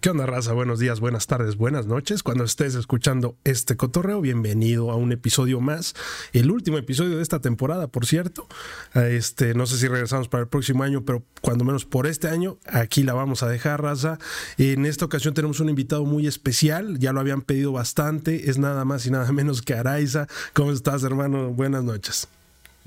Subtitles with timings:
[0.00, 0.54] ¿Qué onda, raza?
[0.54, 2.22] Buenos días, buenas tardes, buenas noches.
[2.22, 5.94] Cuando estés escuchando este cotorreo, bienvenido a un episodio más.
[6.32, 8.48] El último episodio de esta temporada, por cierto.
[8.94, 12.56] Este, no sé si regresamos para el próximo año, pero cuando menos por este año,
[12.64, 14.18] aquí la vamos a dejar, raza.
[14.56, 16.98] En esta ocasión tenemos un invitado muy especial.
[16.98, 18.48] Ya lo habían pedido bastante.
[18.48, 20.28] Es nada más y nada menos que Araiza.
[20.54, 21.50] ¿Cómo estás, hermano?
[21.50, 22.26] Buenas noches.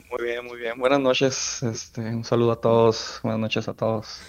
[0.09, 0.79] Muy bien, muy bien.
[0.79, 1.61] Buenas noches.
[1.61, 3.19] Este, un saludo a todos.
[3.21, 4.19] Buenas noches a todos.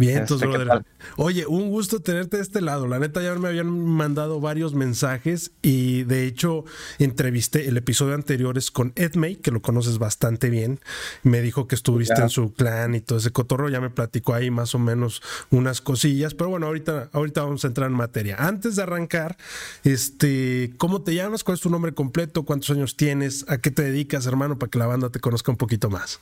[0.00, 0.86] Bien, entonces, este, brother.
[1.18, 2.86] Oye, un gusto tenerte de este lado.
[2.86, 6.64] La neta, ya me habían mandado varios mensajes y de hecho
[6.98, 10.80] entrevisté el episodio anterior es con Edmey, que lo conoces bastante bien.
[11.22, 13.68] Me dijo que estuviste en su clan y todo ese cotorro.
[13.68, 16.32] Ya me platicó ahí más o menos unas cosillas.
[16.32, 18.36] Pero bueno, ahorita, ahorita vamos a entrar en materia.
[18.38, 19.36] Antes de arrancar,
[19.84, 21.44] este, ¿cómo te llamas?
[21.44, 22.44] ¿Cuál es tu nombre completo?
[22.44, 23.44] ¿Cuántos años tienes?
[23.48, 24.58] ¿A qué te dedicas, hermano?
[24.58, 26.20] Para que la banda te conozca un poquito más.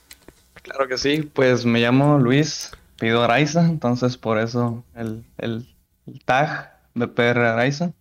[0.62, 5.66] Claro que sí, pues me llamo Luis pido Araiza, entonces por eso el, el,
[6.24, 7.92] tag de PR Araiza.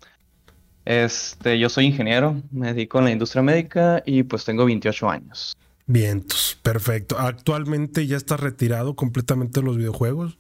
[0.86, 5.56] Este, yo soy ingeniero, me dedico a la industria médica y pues tengo 28 años.
[5.86, 7.18] Vientos, perfecto.
[7.20, 10.38] ¿Actualmente ya estás retirado completamente de los videojuegos?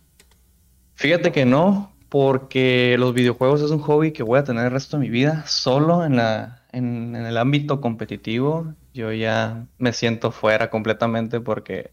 [0.95, 4.97] Fíjate que no, porque los videojuegos es un hobby que voy a tener el resto
[4.97, 8.73] de mi vida solo en, la, en, en el ámbito competitivo.
[8.93, 11.91] Yo ya me siento fuera completamente porque,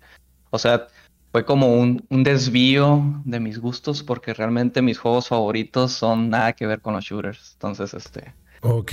[0.51, 0.87] o sea,
[1.35, 6.65] fue como un, desvío de mis gustos porque realmente mis juegos favoritos son nada que
[6.65, 7.55] ver con los shooters.
[7.55, 8.33] Entonces, este...
[8.61, 8.93] Ok.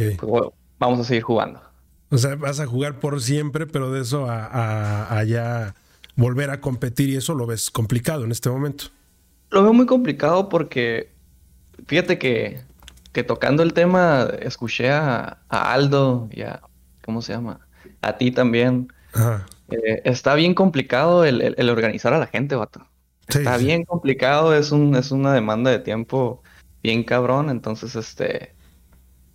[0.80, 1.62] Vamos a seguir jugando.
[2.10, 5.76] O sea, vas a jugar por siempre, pero de eso a, ya
[6.16, 8.86] volver a competir y eso lo ves complicado en este momento.
[9.52, 11.12] Lo veo muy complicado porque
[11.86, 12.62] fíjate que,
[13.12, 16.60] que tocando el tema escuché a, a Aldo y a,
[17.06, 17.60] ¿cómo se llama?
[18.02, 18.92] A ti también.
[19.14, 19.46] Ajá.
[19.72, 22.86] Eh, está bien complicado el, organizar a la gente, vato.
[23.28, 26.44] está bien complicado, es, un, es una demanda de tiempo
[26.84, 28.56] bien cabrón, entonces este...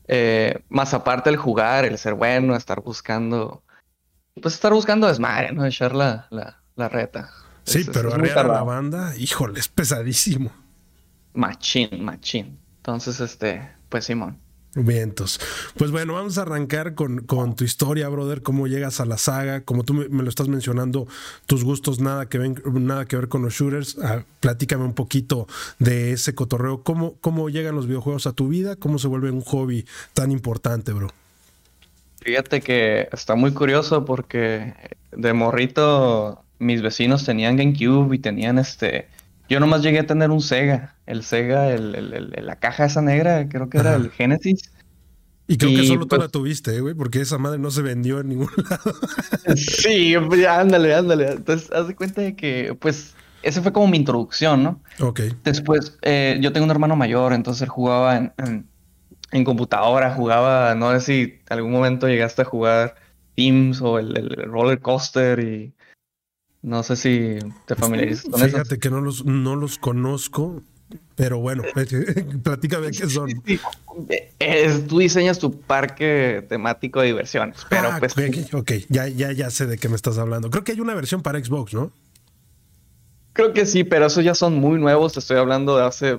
[0.09, 3.65] Eh, más aparte el jugar, el ser bueno, estar buscando...
[4.41, 5.65] Pues estar buscando desmadre, ¿no?
[5.65, 7.31] Echar la, la, reta.
[7.65, 10.53] Sí, pero arriba la banda, híjole, es pesadísimo.
[11.33, 12.59] Machín, machín.
[12.77, 14.39] Entonces, este, pues Simón.
[14.79, 15.41] Vientos.
[15.79, 17.25] Pues bueno, vamos a arrancar con,
[17.57, 21.09] tu historia, brother, cómo llegas a la saga, como tú me, lo estás mencionando,
[21.47, 23.97] tus gustos nada que, ven, nada que ver con los shooters.
[24.03, 25.47] Ah, platícame un poquito
[25.79, 29.41] de ese cotorreo, ¿Cómo, cómo llegan los videojuegos a tu vida, cómo se vuelve un
[29.41, 31.09] hobby tan importante, bro.
[32.21, 34.75] Fíjate que está muy curioso porque
[35.13, 39.09] de morrito mis vecinos tenían GameCube y tenían este...
[39.49, 43.71] Yo nomás llegué a tener un Sega el Sega, el, la caja esa negra, creo
[43.71, 44.71] que era el Genesis.
[45.49, 48.19] Y creo que solo tú pues la tuviste, güey, porque esa madre no se vendió
[48.19, 48.93] en ningún lado.
[49.55, 51.33] sí, ándale, ándale.
[51.33, 54.83] Entonces, haz de cuenta de que, pues, esa fue como mi introducción, ¿no?
[54.99, 55.21] Ok.
[55.45, 58.67] Después, eh, yo tengo un hermano mayor, entonces él jugaba en,
[59.31, 62.97] en, computadora, jugaba, no sé si algún momento llegaste a jugar
[63.37, 65.76] Teams o el, el roller coaster y
[66.63, 68.49] no sé si te familiarizas con eso.
[68.49, 70.63] Fíjate que no los, no los conozco.
[71.17, 71.65] Pero bueno,
[72.43, 73.29] platícame qué son.
[74.87, 77.67] tú diseñas tu parque temático de diversiones.
[77.69, 78.15] Pero ah, pues.
[78.53, 80.51] Ok, ya, ya, ya sé de qué me estás hablando.
[80.51, 81.91] Creo que hay una versión para Xbox, ¿no?
[83.33, 85.15] Creo que sí, pero esos ya son muy nuevos.
[85.15, 86.19] Te estoy hablando de hace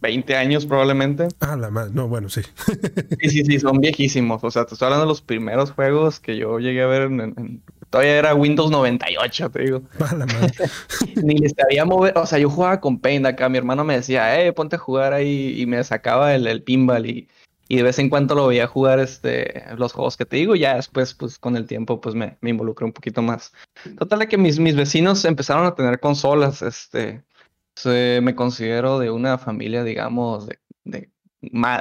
[0.00, 1.28] 20 años probablemente.
[1.38, 1.92] Ah, la madre.
[1.94, 2.40] No, bueno, sí.
[3.20, 4.42] sí, sí, sí, son viejísimos.
[4.42, 7.62] O sea, te estoy hablando de los primeros juegos que yo llegué a ver en
[7.90, 9.82] Todavía era Windows 98, te digo.
[11.22, 12.16] Ni les sabía mover.
[12.16, 13.48] O sea, yo jugaba con Paint acá.
[13.48, 15.60] Mi hermano me decía, eh, ponte a jugar ahí.
[15.60, 17.28] Y me sacaba el, el pinball y,
[17.68, 20.54] y, de vez en cuando lo veía jugar este, los juegos que te digo.
[20.54, 23.52] Ya después, pues con el tiempo, pues me, me involucré un poquito más.
[23.98, 26.62] Total, que mis, mis vecinos empezaron a tener consolas.
[26.62, 27.24] Este,
[27.84, 31.10] me considero de una familia, digamos, de, de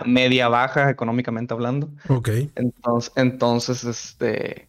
[0.06, 1.92] media baja económicamente hablando.
[2.08, 2.30] Ok.
[2.56, 4.69] Entonces, entonces, este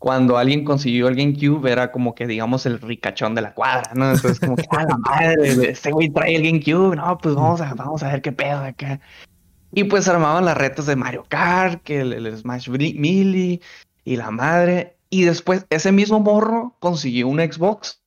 [0.00, 4.10] cuando alguien consiguió el GameCube era como que, digamos, el ricachón de la cuadra, ¿no?
[4.10, 5.36] Entonces, como que, ¡ah, la madre!
[5.72, 8.98] Este güey trae el GameCube, no, pues vamos a, vamos a ver qué pedo acá.
[9.72, 13.60] Y pues armaban las retas de Mario Kart, que el, Smash Melee
[14.02, 14.96] y la madre.
[15.10, 18.02] Y después, ese mismo morro consiguió un Xbox,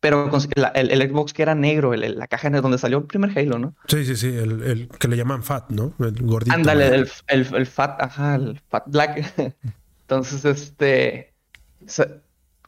[0.00, 0.28] pero
[0.74, 3.76] el, el, Xbox que era negro, la caja en donde salió el primer Halo, ¿no?
[3.86, 5.94] Sí, sí, sí, el, que le llaman Fat, ¿no?
[6.00, 6.52] El gordito.
[6.52, 9.54] Ándale, el, el, Fat, ajá, el Fat Black.
[10.12, 11.32] Entonces, este.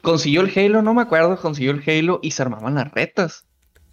[0.01, 3.47] consiguió el Halo, no me acuerdo, consiguió el Halo y se armaban las retas.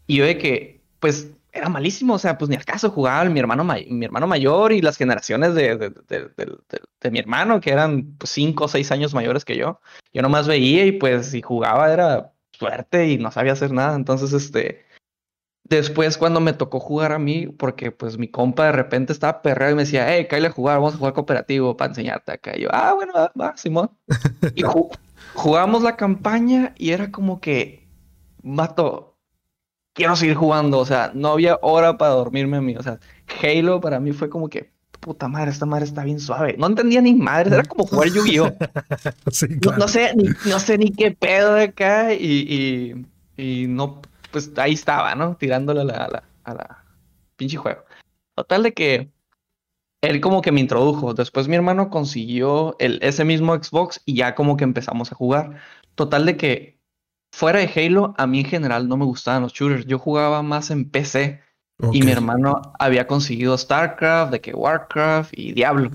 [0.08, 3.40] Y yo de que, pues, era malísimo, o sea, pues ni al caso jugaba mi
[3.42, 8.66] hermano, mi hermano mayor y las generaciones de, de, mi hermano, que eran pues, cinco
[8.66, 9.82] o seis años mayores que yo.
[10.14, 13.98] Yo nomás veía y pues si jugaba era suerte y no sabía hacer nada.
[13.98, 14.86] Entonces, este,
[15.72, 19.72] Después, cuando me tocó jugar a mí, porque pues mi compa de repente estaba perreado
[19.72, 22.58] y me decía, hey, cállate a jugar, vamos a jugar cooperativo para enseñarte acá.
[22.58, 23.90] Y yo, ah, bueno, va, va Simón.
[24.56, 24.64] y
[25.34, 27.88] jugamos la campaña y era como que,
[28.44, 29.18] mato,
[29.94, 30.78] quiero seguir jugando.
[30.78, 32.76] O sea, no había hora para dormirme a mí.
[32.76, 33.00] O sea,
[33.42, 36.56] Halo para mí fue como que, puta madre, esta madre está bien suave.
[36.58, 38.52] No entendía ni madre, era como jugar Yu-Gi-Oh!
[39.78, 43.06] no, sé, ni, no sé ni qué pedo de acá y,
[43.38, 45.36] y, y no pues ahí estaba, ¿no?
[45.36, 46.84] Tirándole a la, a la,
[47.36, 47.84] pinche juego.
[48.36, 49.12] Total de que
[50.02, 51.14] él como que me introdujo.
[51.14, 55.58] Después mi hermano consiguió el, ese mismo Xbox y ya como que empezamos a jugar.
[55.96, 56.80] Total de que
[57.32, 59.86] fuera de Halo, a mí en general no me gustaban los shooters.
[59.86, 61.42] Yo jugaba más en PC.
[61.92, 65.90] Y mi hermano había conseguido StarCraft, de que Warcraft y Diablo.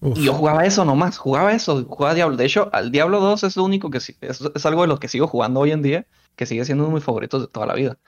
[0.00, 2.38] Y yo jugaba eso nomás, jugaba eso, jugaba Diablo.
[2.38, 5.08] De hecho, al Diablo 2 es lo único que es, es algo de lo que
[5.08, 6.06] sigo jugando hoy en día
[6.38, 7.98] que sigue siendo uno de mis favoritos de toda la vida.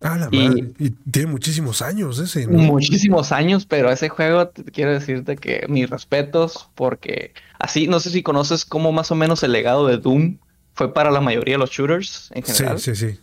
[0.00, 0.72] Ah, la madre.
[0.78, 2.58] Y tiene muchísimos años ese, ¿no?
[2.58, 8.22] Muchísimos años, pero ese juego quiero decirte que mis respetos, porque así, no sé si
[8.22, 10.38] conoces cómo más o menos el legado de Doom
[10.72, 12.80] fue para la mayoría de los shooters en general.
[12.80, 13.20] Sí, sí, sí.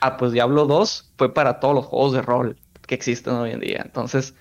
[0.00, 2.56] Ah, pues Diablo 2 fue para todos los juegos de rol
[2.86, 3.82] que existen hoy en día.
[3.84, 4.34] Entonces,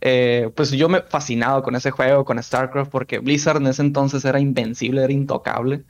[0.00, 4.24] eh, pues yo me fascinado con ese juego, con StarCraft, porque Blizzard en ese entonces
[4.24, 5.84] era invencible, era intocable.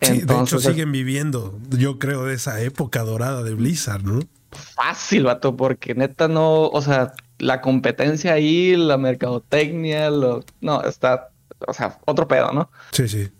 [0.00, 4.20] Sí, de hecho siguen viviendo, yo creo, de esa época dorada de Blizzard, ¿no?
[4.50, 11.30] Fácil, vato, porque neta no, o sea, la competencia ahí, la mercadotecnia, lo, no, está,
[11.66, 12.70] o sea, otro pedo, ¿no?
[12.92, 13.30] Sí, sí.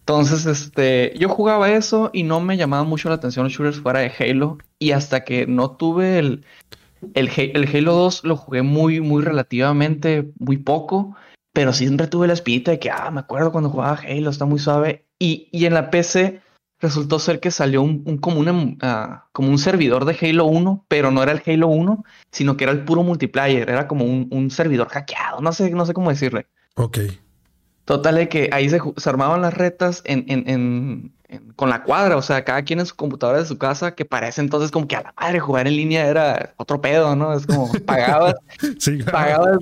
[0.00, 4.00] Entonces, este, yo jugaba eso y no me llamaba mucho la atención los shooters fuera
[4.00, 4.58] de Halo.
[4.80, 6.44] Y hasta que no tuve el,
[7.14, 11.16] el, el Halo 2, lo jugué muy, muy relativamente, muy poco.
[11.52, 14.58] Pero siempre tuve la espinita de que, ah, me acuerdo cuando jugaba Halo, está muy
[14.58, 15.06] suave.
[15.22, 16.40] Y, y en la PC
[16.80, 21.12] resultó ser que salió un, como, un, ah, como un servidor de Halo 1, pero
[21.12, 24.50] no era el Halo 1, sino que era el puro multiplayer, era como un, un
[24.50, 26.48] servidor hackeado, no sé, no sé cómo decirle.
[26.74, 26.98] Ok.
[27.84, 31.12] Total de que ahí se, armaban las retas en, en, en,
[31.54, 34.40] con la cuadra, o sea, cada quien en su computadora de su casa, que parece
[34.40, 37.32] entonces como que a la madre jugar en línea era otro pedo, ¿no?
[37.32, 38.34] Es como pagabas,
[38.80, 39.58] sí, pagabas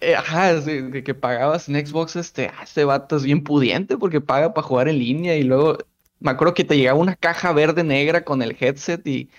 [0.00, 4.20] eh, ajá, que, que, pagabas en Xbox, este, ah, este vato es bien pudiente porque
[4.20, 5.78] paga para jugar en línea y luego
[6.20, 9.30] me acuerdo que te llegaba una caja verde negra con el headset y,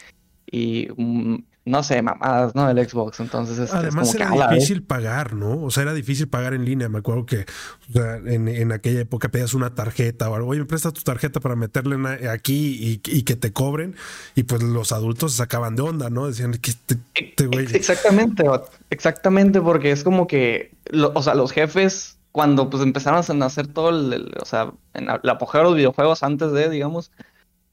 [0.98, 2.70] mm, no sé, mamadas, ¿no?
[2.70, 3.20] El Xbox.
[3.20, 5.62] Entonces, este, además era difícil pagar, ¿no?
[5.62, 6.90] O sea, era difícil pagar en línea.
[6.90, 7.46] Me acuerdo que
[7.90, 10.50] o sea, en, en, aquella época pedías una tarjeta o algo.
[10.50, 11.98] Oye, me presta tu tarjeta para meterle
[12.30, 13.96] aquí y, y, que te cobren.
[14.36, 16.28] Y pues los adultos se sacaban de onda, ¿no?
[16.28, 17.68] Decían que este, este güey.
[17.72, 18.44] Exactamente,
[18.90, 20.72] exactamente, porque es como que,
[21.14, 25.20] o sea, los jefes cuando pues empezaron a hacer todo el, o sea, en la,
[25.32, 27.12] apogeo de los videojuegos antes de, digamos,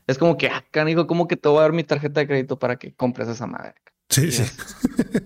[0.08, 2.58] es como que, ah, canijo, ¿cómo que te voy a dar mi tarjeta de crédito
[2.58, 3.74] para que compres esa madre?
[4.08, 4.42] Sí, sí.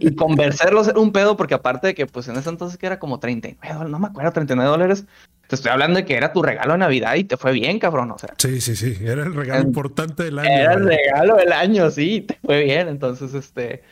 [0.00, 2.98] y convencerlos era un pedo porque aparte de que pues en ese entonces que era
[2.98, 5.04] como 39 dólares, no me acuerdo, 39 dólares.
[5.46, 8.10] Te estoy hablando de que era tu regalo de Navidad y te fue bien, cabrón,
[8.10, 8.34] o sea.
[8.38, 10.50] Sí, sí, sí, era el regalo importante del año.
[10.50, 12.88] Era el regalo del año, sí, te fue bien.
[12.88, 13.82] Entonces, este...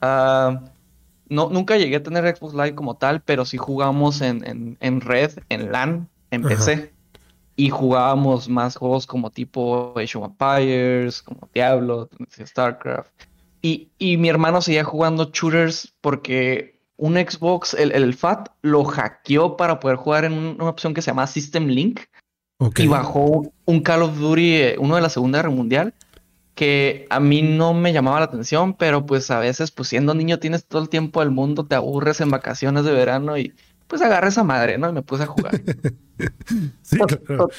[0.00, 0.56] Uh,
[1.28, 5.32] no, nunca llegué a tener Xbox Live como tal, pero sí jugamos en, en, red,
[5.48, 6.93] en LAN, en PC
[7.56, 13.10] y jugábamos más juegos como tipo Age of Empires, como Diablo, StarCraft.
[13.62, 19.56] Y, y mi hermano seguía jugando shooters porque un Xbox, el, el, FAT, lo hackeó
[19.56, 22.00] para poder jugar en una opción que se llama System Link.
[22.76, 25.94] Y bajó un Call of Duty, uno de la Segunda Guerra Mundial,
[26.54, 30.38] que a mí no me llamaba la atención, pero pues a veces, pues siendo niño
[30.38, 33.54] tienes todo el tiempo del mundo, te aburres en vacaciones de verano y
[33.86, 34.88] pues agarré esa madre, ¿no?
[34.88, 35.60] Y me puse a jugar.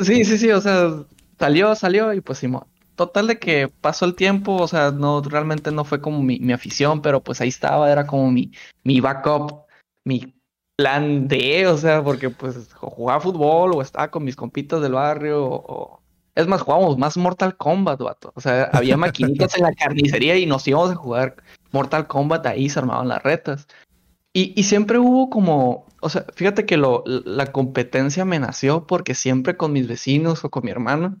[0.00, 1.04] sí, sí, sí, o sea,
[1.38, 2.48] salió, salió y pues sí,
[2.94, 7.02] total de que pasó el tiempo, o sea, no, realmente no fue como mi, afición,
[7.02, 8.52] pero pues ahí estaba, era como mi,
[8.84, 9.66] mi backup,
[10.04, 10.34] mi
[10.76, 15.44] plan de, o sea, porque pues jugaba fútbol o estaba con mis compitas del barrio
[15.44, 16.02] o...
[16.34, 18.32] Es más, jugábamos más Mortal Kombat, vato.
[18.34, 21.36] O sea, había maquinitas en la carnicería y nos íbamos a jugar
[21.72, 23.66] Mortal Kombat ahí, se armaban las retas.
[24.34, 29.58] Y, siempre hubo como, o sea, fíjate que lo, la competencia me nació porque siempre
[29.58, 31.18] con mis vecinos o con mi hermano,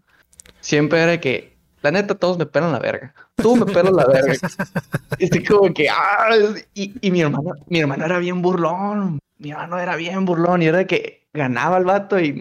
[0.60, 1.52] siempre era que,
[1.82, 3.14] la neta, todos me pelan la verga.
[3.34, 4.32] Tú me pelas la verga.
[5.18, 6.30] y estoy como que, ah,
[6.74, 9.18] y, y, mi hermano, mi hermano era bien burlón.
[9.38, 12.38] Mi hermano era bien burlón y era de que ganaba el vato y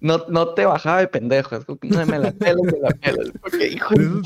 [0.00, 1.56] no, no te bajaba de pendejo.
[1.56, 3.30] Es como que no me la pelas, me la pelas.
[3.40, 4.22] Porque, hijo de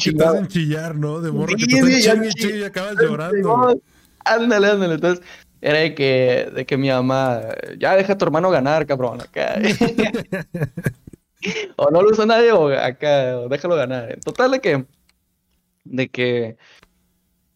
[0.49, 1.21] chillar, ¿no?
[1.21, 3.81] De morro que te estás y acabas llorando.
[4.25, 4.95] Ándale, ándale.
[4.95, 5.25] Entonces,
[5.61, 7.41] era de que, de que mi mamá,
[7.79, 9.59] ya deja a tu hermano ganar, cabrón, acá.
[11.77, 14.19] o no lo usa nadie, o acá, déjalo ganar.
[14.25, 14.87] Total de que,
[15.85, 16.57] de que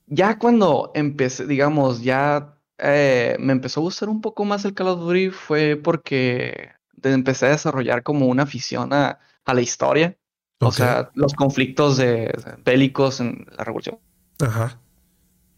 [0.06, 4.88] ya cuando empecé, digamos, ya eh, me empezó a gustar un poco más el Call
[4.88, 6.70] of Duty fue porque
[7.02, 10.16] empecé a desarrollar como una afición a, la historia.
[10.60, 12.32] O sea, los conflictos de,
[12.64, 13.98] bélicos en la Revolución.
[14.40, 14.78] Ajá.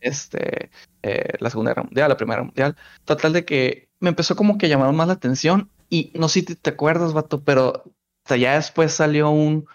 [0.01, 0.71] Este,
[1.05, 2.77] eh, la Segunda Guerra Mundial, la Primera Mundial.
[3.05, 5.69] Total de que me empezó como que llamar más la atención.
[5.91, 7.85] Y no sé si te, acuerdas, vato, pero
[8.29, 9.67] ya después salió un,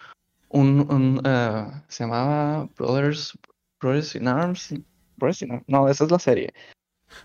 [0.50, 3.38] un, eh, se llamaba Brothers,
[3.80, 4.74] Brothers in Arms.
[5.18, 5.66] Brothers in Arms.
[5.68, 6.54] No, esa es la serie.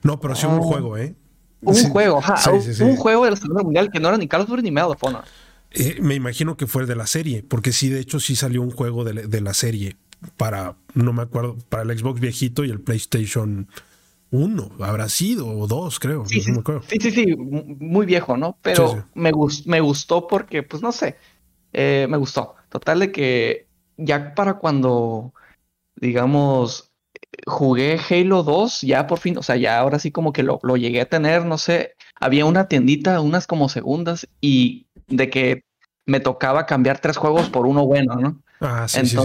[0.03, 0.63] No, pero sí un ah.
[0.63, 1.15] juego, ¿eh?
[1.63, 2.51] Un juego, ajá.
[2.53, 4.91] un juego de la Segunda Mundial que no era ni Call of Duty ni Medal
[4.91, 5.25] of Honor.
[5.71, 8.71] Eh, me imagino que fue de la serie, porque sí, de hecho, sí salió un
[8.71, 9.97] juego de, la serie
[10.37, 13.67] para, no me acuerdo, para el Xbox viejito y el PlayStation
[14.35, 16.26] 1, habrá sido, o dos, creo.
[16.26, 16.53] Sí, sí,
[17.00, 18.59] sí, sí, muy viejo, ¿no?
[18.62, 19.31] Pero me,
[19.67, 21.17] me gustó porque, pues no sé,
[21.73, 22.57] eh, me gustó.
[22.69, 25.33] Total de que ya para cuando,
[25.97, 26.91] digamos,
[27.47, 30.76] jugué Halo 2, ya por fin, o sea, ya ahora sí como que lo, lo
[30.76, 35.64] llegué a tener, no sé, había una tiendita, unas como segundas, y de que
[36.07, 38.43] me tocaba cambiar tres juegos por uno bueno, ¿no?
[38.61, 39.17] Ah, sí, sí,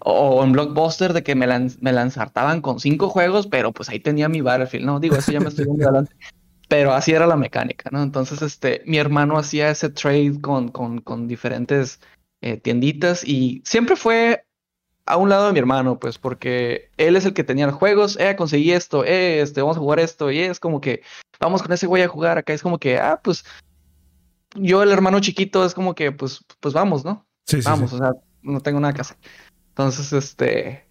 [0.00, 4.28] O en Blockbuster de que me, me lanzartaban con cinco juegos, pero pues ahí tenía
[4.28, 5.00] mi Battlefield, ¿no?
[5.00, 6.14] Digo, eso ya me estoy viendo adelante.
[6.68, 8.02] Pero así era la mecánica, ¿no?
[8.02, 11.98] Entonces, este, mi hermano hacía ese trade con, con, con diferentes
[12.42, 14.44] eh, tienditas y siempre fue
[15.08, 18.18] a un lado de mi hermano, pues, porque él es el que tenía los juegos,
[18.20, 21.02] eh, conseguí esto, eh, este, vamos a jugar esto, y es como que,
[21.40, 23.44] vamos con ese güey a jugar, acá es como que, ah, pues,
[24.54, 27.26] yo el hermano chiquito es como que, pues, pues vamos, ¿no?
[27.46, 28.12] Sí, vamos, o sea,
[28.42, 29.16] no tengo nada que hacer.
[29.78, 30.88] Entonces, este,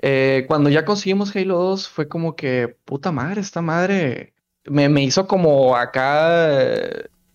[0.00, 4.34] eh, cuando ya conseguimos Halo 2, fue como que, puta madre, esta madre
[4.66, 6.28] me, me hizo como acá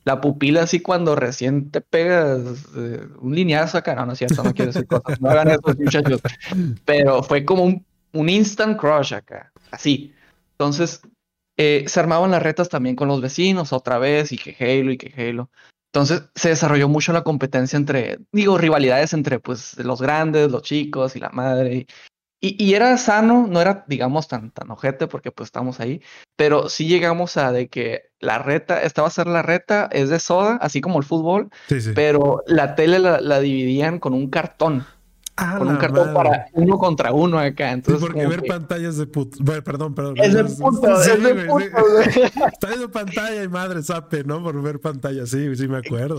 [0.05, 2.39] la pupila así cuando recién te pegas
[2.77, 3.93] eh, un lineazo acá.
[3.93, 5.19] No, no es cierto, no quiero decir cosas.
[5.19, 6.21] No hagan eso, muchachos.
[6.85, 9.51] Pero fue como un, un instant crush acá.
[9.71, 10.13] Así.
[10.53, 11.01] Entonces,
[11.57, 14.97] eh, se armaban las retas también con los vecinos otra vez y que Halo y
[14.97, 15.49] que Halo.
[15.91, 21.15] Entonces se desarrolló mucho la competencia entre, digo, rivalidades entre pues los grandes, los chicos
[21.15, 21.87] y la madre.
[22.41, 26.01] Y, era sano, no era, digamos, tan, tan ojete porque pues estamos ahí,
[26.37, 30.07] pero sí llegamos a de que la reta, esta va a ser la reta, es
[30.07, 31.49] de soda, así como el fútbol,
[31.95, 34.85] pero la tele la, dividían con un cartón.
[35.41, 37.71] Ah, con un cartón para uno contra uno acá.
[37.71, 39.37] Entonces, porque ver pantallas de puto.
[39.39, 40.15] Bueno, perdón, perdón.
[40.17, 41.99] Es de puto, es de puto.
[42.01, 44.43] Está en pantalla y madre sape, ¿no?
[44.43, 46.17] Por ver pantallas, sí, sí me acuerdo.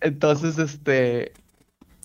[0.00, 1.32] Entonces, este,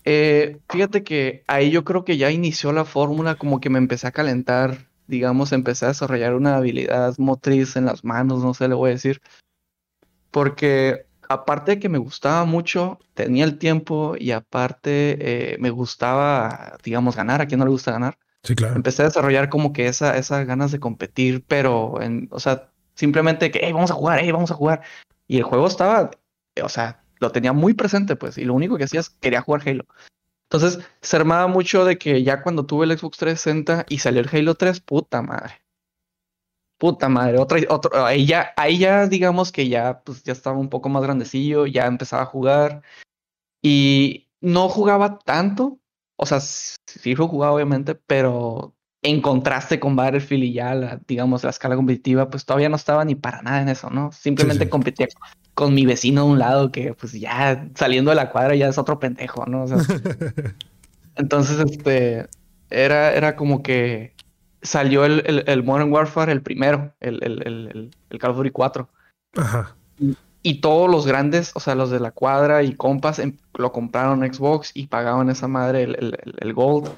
[0.03, 4.07] eh, fíjate que ahí yo creo que ya inició la fórmula, como que me empecé
[4.07, 8.75] a calentar, digamos, empecé a desarrollar una habilidad motriz en las manos, no sé, le
[8.75, 9.21] voy a decir.
[10.31, 16.77] Porque aparte de que me gustaba mucho, tenía el tiempo y aparte eh, me gustaba,
[16.83, 17.41] digamos, ganar.
[17.41, 18.17] ¿A quién no le gusta ganar?
[18.43, 18.75] Sí, claro.
[18.75, 23.51] Empecé a desarrollar como que esa, esas ganas de competir, pero, en, o sea, simplemente
[23.51, 24.81] que, hey, vamos a jugar, hey, vamos a jugar.
[25.27, 26.11] Y el juego estaba,
[26.61, 29.63] o sea, lo tenía muy presente, pues, y lo único que hacía es quería jugar
[29.65, 29.85] Halo.
[30.49, 34.29] Entonces, se armaba mucho de que ya cuando tuve el Xbox 360 y salió el
[34.31, 35.61] Halo 3, puta madre.
[36.77, 40.69] Puta madre, otra, otro, ahí ya, ahí ya digamos que ya, pues ya estaba un
[40.69, 42.83] poco más grandecillo, ya empezaba a jugar
[43.63, 45.79] y no jugaba tanto,
[46.17, 51.43] o sea, sí lo jugaba obviamente, pero en contraste con Battlefield y ya, la, digamos,
[51.43, 54.11] la escala competitiva, pues todavía no estaba ni para nada en eso, ¿no?
[54.11, 55.07] Simplemente competía
[55.53, 58.77] con mi vecino de un lado que pues ya saliendo de la cuadra ya es
[58.77, 59.65] otro pendejo, ¿no?
[61.15, 62.27] entonces, este,
[62.69, 64.13] era, era como que
[64.61, 68.89] salió el, el, Modern Warfare, el primero, el, el, el Call of Duty 4.
[69.37, 69.75] Ajá.
[70.43, 74.21] Y, todos los grandes, o sea, los de la cuadra y compas, em, lo compraron
[74.21, 76.89] Xbox y pagaban esa madre el, Gold.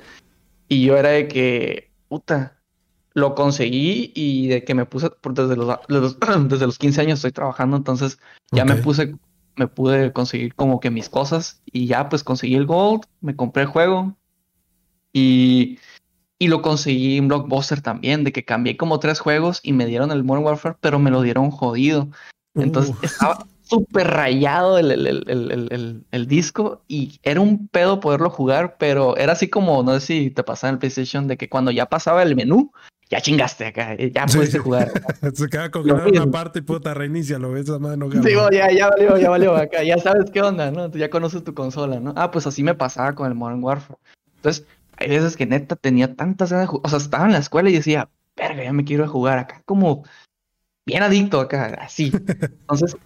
[0.68, 2.60] Y yo era de que, puta,
[3.14, 5.80] lo conseguí y de que me puse, desde los,
[6.50, 8.20] desde los 15 años estoy trabajando, entonces
[8.52, 9.16] ya me puse,
[9.56, 13.64] me pude conseguir como que mis cosas y ya pues conseguí el Gold, me compré
[13.64, 14.16] el juego
[15.12, 15.80] y,
[16.40, 20.12] y lo conseguí en Blockbuster también, de que cambié como tres juegos y me dieron
[20.12, 22.08] el Modern Warfare, pero me lo dieron jodido.
[22.56, 29.16] Entonces estaba súper rayado el, el, el, disco y era un pedo poderlo jugar, pero
[29.18, 31.86] era así como, no sé si te pasaba en el PlayStation, de que cuando ya
[31.86, 32.72] pasaba el menú,
[33.10, 34.92] ya chingaste acá, eh, ya puedes jugar.
[35.34, 38.10] Se queda con una parte y puta, reinicia, lo ves, la mano.
[38.12, 40.90] Sí, ya, ya valió, ya valió acá, ya sabes qué onda, ¿no?
[40.90, 42.14] Tú ya conoces tu consola, ¿no?
[42.16, 44.00] Ah, pues así me pasaba con el Modern Warfare.
[44.38, 44.66] Entonces,
[45.00, 47.70] hay veces que neta tenía tantas ganas de jugar, o sea, estaba en la escuela
[47.70, 50.04] y decía, verga, ya me quiero jugar acá, como
[50.86, 52.12] bien adicto acá, así.
[52.62, 52.98] Entonces,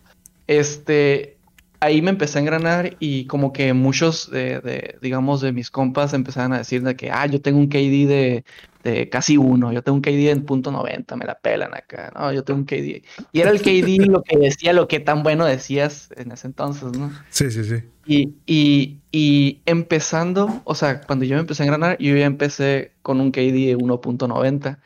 [0.48, 1.38] este,
[1.84, 6.54] ahí me empecé a engranar y como que muchos de, digamos, de mis compas empezaron
[6.54, 8.46] a decir de que, ah, yo tengo un KD de,
[8.84, 12.32] de casi uno, yo tengo un KD en punto 90, me la pelan acá, no,
[12.32, 13.04] yo tengo un KD.
[13.34, 16.98] Y era el KD lo que decía, lo que tan bueno decías en ese entonces,
[16.98, 17.12] ¿no?
[17.30, 17.84] Sí, sí, sí.
[18.06, 22.92] Y, y, y empezando, o sea, cuando yo me empecé a engranar, yo ya empecé
[23.02, 24.80] con un KD de 1.90.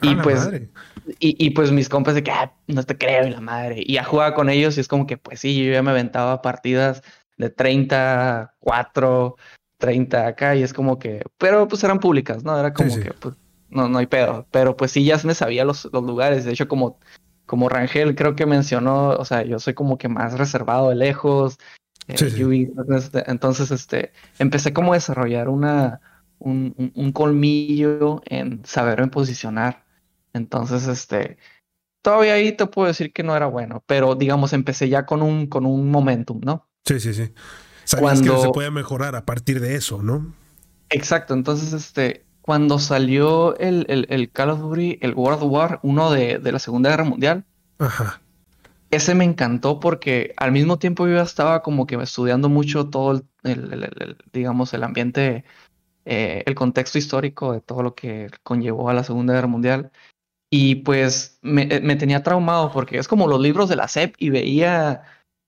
[0.00, 0.48] Y pues,
[1.18, 3.82] y, y, pues mis compas de que ah, no te creo la madre.
[3.84, 6.40] Y ya jugaba con ellos y es como que, pues sí, yo ya me aventaba
[6.40, 7.02] partidas
[7.36, 9.36] de 30, 4,
[9.78, 12.58] 30 acá y es como que, pero pues eran públicas, ¿no?
[12.58, 13.34] Era como que, pues,
[13.70, 14.46] no, no hay pedo.
[14.52, 16.44] Pero pues sí, ya me sabía los, los lugares.
[16.44, 17.00] De hecho, como,
[17.44, 21.58] como Rangel creo que mencionó, o sea, yo soy como que más reservado de lejos.
[22.06, 22.14] Eh,
[23.26, 26.00] entonces, este, empecé como a desarrollar una,
[26.38, 29.87] un, un, un colmillo en saberme posicionar
[30.32, 31.38] entonces, este,
[32.02, 35.46] todavía ahí te puedo decir que no era bueno, pero digamos, empecé ya con un,
[35.46, 36.68] con un momentum, ¿no?
[36.84, 37.32] Sí, sí, sí.
[37.84, 40.34] Sabías que se puede mejorar a partir de eso, ¿no?
[40.90, 46.10] Exacto, entonces, este, cuando salió el, el, el Call of Duty, el World War, uno
[46.10, 47.44] de, de la Segunda Guerra Mundial,
[47.78, 48.20] Ajá.
[48.90, 54.22] ese me encantó porque al mismo tiempo yo estaba como que estudiando mucho todo el,
[54.32, 55.44] digamos, el ambiente,
[56.06, 59.92] eh, el contexto histórico de todo lo que conllevó a la Segunda Guerra Mundial.
[60.50, 64.30] Y pues eh, me, tenía traumado porque es como los libros de la SEP y
[64.30, 65.02] veía,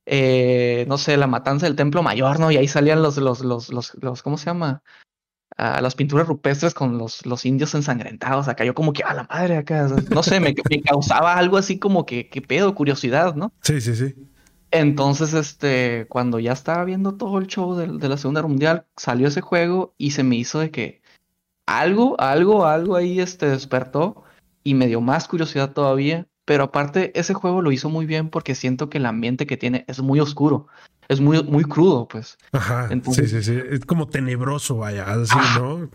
[0.06, 2.50] eh, no sé, la matanza del Templo Mayor, ¿no?
[2.50, 4.82] Y ahí salían los, los, los, los, los ¿cómo se llama?
[5.56, 8.48] Ah, las pinturas rupestres con los, los indios ensangrentados.
[8.48, 11.78] Acá yo como que, a la madre, acá, no sé, me, me causaba algo así
[11.78, 13.52] como que, qué pedo, curiosidad, ¿no?
[13.62, 14.14] Sí, sí, sí.
[14.70, 18.86] Entonces, este, cuando ya estaba viendo todo el show de, de la Segunda Guerra Mundial,
[18.96, 21.02] salió ese juego y se me hizo de que
[21.66, 24.24] algo, algo, algo ahí este, despertó
[24.62, 26.26] y me dio más curiosidad todavía.
[26.44, 29.84] Pero aparte, ese juego lo hizo muy bien porque siento que el ambiente que tiene
[29.86, 30.66] es muy oscuro.
[31.08, 32.38] Es muy, muy crudo, pues.
[32.52, 32.88] Ajá.
[33.12, 33.58] sí, sí, sí.
[33.70, 35.88] Es como tenebroso, vaya, así, ¿no?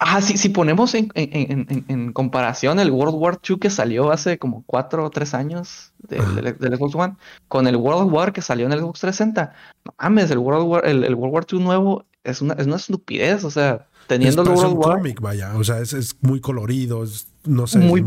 [0.00, 4.38] Ah, sí, si ponemos en, en, en, comparación el World War II que salió hace
[4.38, 7.16] como cuatro o tres años del, Xbox One
[7.48, 9.52] con el World War que salió en el Xbox 360,
[9.84, 13.42] no mames, el World War, el, World War II nuevo es una, es una estupidez,
[13.42, 14.96] o sea, teniendo World War.
[14.96, 17.78] Cómic, vaya, o sea, es, es muy colorido, es no sé.
[17.78, 18.02] Muy,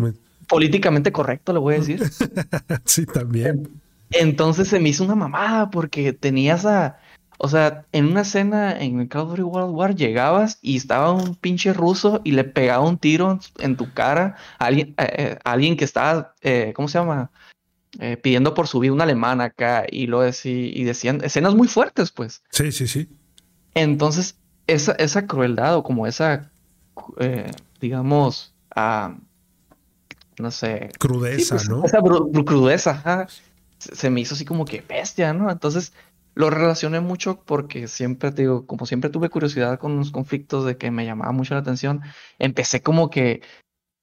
[0.52, 2.04] políticamente correcto, le voy a decir.
[2.86, 3.70] sí, también.
[4.12, 7.00] Entonces se me hizo una mamada porque tenías a.
[7.38, 11.12] O sea, en una escena en el Call of Duty World War llegabas y estaba
[11.12, 15.40] un pinche ruso y le pegaba un tiro en tu cara a alguien, eh, eh,
[15.44, 17.32] alguien que estaba, eh, ¿cómo se llama?
[18.22, 22.10] pidiendo por su vida un alemán acá y lo decía, y decían escenas muy fuertes,
[22.12, 22.42] pues.
[22.50, 23.10] Sí, sí, sí.
[23.74, 24.38] Entonces,
[24.72, 26.52] esa, esa crueldad o como esa,
[27.80, 29.16] digamos, a,
[30.40, 30.90] no sé.
[31.00, 31.86] Crudeza, pues, ¿no?
[31.86, 32.00] Esa
[32.46, 33.28] crudeza,
[33.78, 35.52] se me hizo así como que bestia, ¿no?
[35.52, 35.94] Entonces
[36.34, 40.78] lo relacioné mucho porque siempre, te digo, como siempre tuve curiosidad con los conflictos de
[40.78, 42.02] que me llamaba mucho la atención,
[42.40, 43.42] empecé como que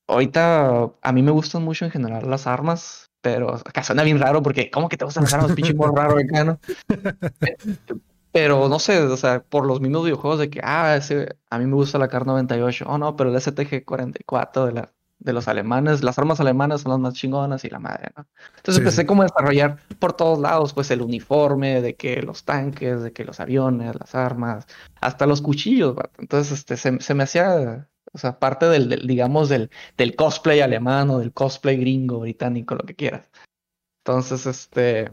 [0.06, 4.42] ahorita a mí me gustan mucho en general las armas, pero acá suena bien raro
[4.42, 5.52] porque, ¿cómo que te gustan las armas?
[5.52, 6.60] Pinche raro acá, ¿no?
[8.32, 11.66] Pero no sé, o sea, por los mismos videojuegos de que, ah, ese, a mí
[11.66, 15.48] me gusta la CAR 98, oh no, pero el STG 44 de, la, de los
[15.48, 18.26] alemanes, las armas alemanas son las más chingonas y la madre, ¿no?
[18.56, 23.02] Entonces empecé como a desarrollar por todos lados, pues el uniforme, de que los tanques,
[23.02, 24.66] de que los aviones, las armas,
[25.00, 29.48] hasta los cuchillos, Entonces este, se, se, me hacía, o sea, parte del, del, digamos,
[29.48, 33.26] del, del cosplay alemán o del cosplay gringo, británico, lo que quieras.
[34.04, 35.10] Entonces, este,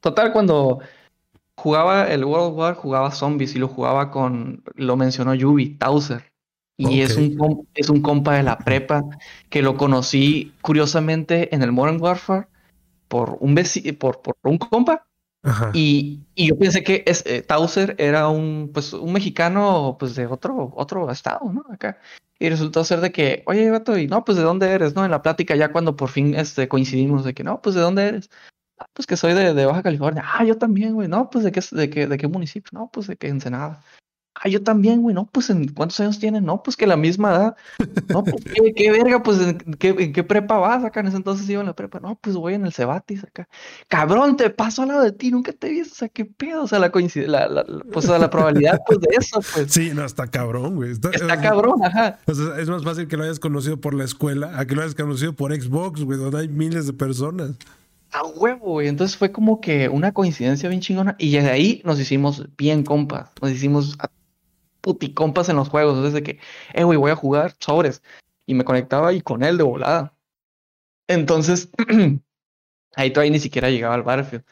[0.00, 0.80] total, cuando
[1.56, 6.32] jugaba el World War, jugaba zombies y lo jugaba con, lo mencionó Yubi, Tauser.
[6.78, 9.02] Y es, un, es un compa de la prepa
[9.48, 12.48] que lo conocí curiosamente en el Modern Warfare
[13.08, 13.58] por un,
[13.98, 15.06] por, por un compa.
[15.72, 20.26] Y, y, yo pensé que es, eh, Tauser era un, pues, un mexicano pues, de
[20.26, 21.64] otro, otro estado, ¿no?
[21.70, 21.98] Acá.
[22.38, 25.04] Y resultó ser de que, oye, gato, y no, pues de dónde eres, ¿no?
[25.04, 28.08] En la plática ya cuando por fin este, coincidimos de que, no, pues de dónde
[28.08, 28.28] eres.
[28.78, 30.22] Ah, pues que soy de, de, Baja California.
[30.26, 31.08] Ah, yo también, güey.
[31.08, 32.70] No, pues de qué, de qué, de qué municipio.
[32.72, 33.82] No, pues de qué Ensenada.
[34.34, 35.14] Ah, yo también, güey.
[35.14, 36.44] No, pues en cuántos años tienen.
[36.44, 37.56] No, pues que la misma edad.
[38.08, 41.00] No, pues qué, qué verga, pues ¿en qué, en qué, prepa vas acá.
[41.00, 42.00] En ese entonces iba en la prepa.
[42.00, 43.48] No, pues voy en el Cebatis acá.
[43.88, 45.80] Cabrón, te paso al lado de ti, nunca te vi.
[45.80, 46.64] O sea, qué pedo.
[46.64, 49.72] O sea, la coincidencia, la, la, pues la probabilidad pues, de eso, pues.
[49.72, 50.90] Sí, no, está cabrón, güey.
[50.90, 52.18] Está, está cabrón, ajá.
[52.26, 54.82] O sea, es más fácil que lo hayas conocido por la escuela a que lo
[54.82, 57.56] hayas conocido por Xbox, güey, donde hay miles de personas
[58.16, 61.16] a huevo, y Entonces fue como que una coincidencia bien chingona.
[61.18, 63.30] Y desde ahí nos hicimos bien compas.
[63.42, 63.98] Nos hicimos
[64.80, 65.96] puticompas en los juegos.
[65.96, 66.40] Entonces de que,
[66.72, 68.02] eh, güey, voy a jugar sobres.
[68.46, 70.14] Y me conectaba y con él de volada.
[71.08, 71.68] Entonces,
[72.96, 74.44] ahí todavía ni siquiera llegaba al Battlefield.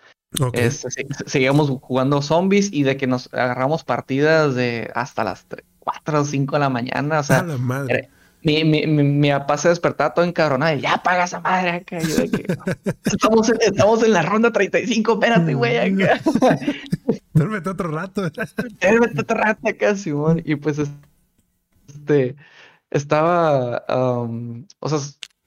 [0.53, 0.89] Este,
[1.27, 5.47] seguíamos jugando zombies y de que nos agarramos partidas de hasta las
[5.79, 7.21] 4 o 5 de la mañana.
[7.21, 8.11] O sea, madre.
[8.45, 11.97] Mi, mi, mi, papá se despertaba todo encabronado y ya paga esa madre acá.
[11.97, 15.79] estamos, en, estamos en la ronda 35, espérate, güey.
[15.79, 16.21] Acá.
[17.33, 18.31] Duérmete otro rato.
[18.81, 20.43] Duérmete otro rato acá, Simón.
[20.45, 20.79] Y pues,
[21.89, 22.37] este,
[22.91, 24.99] estaba, o sea,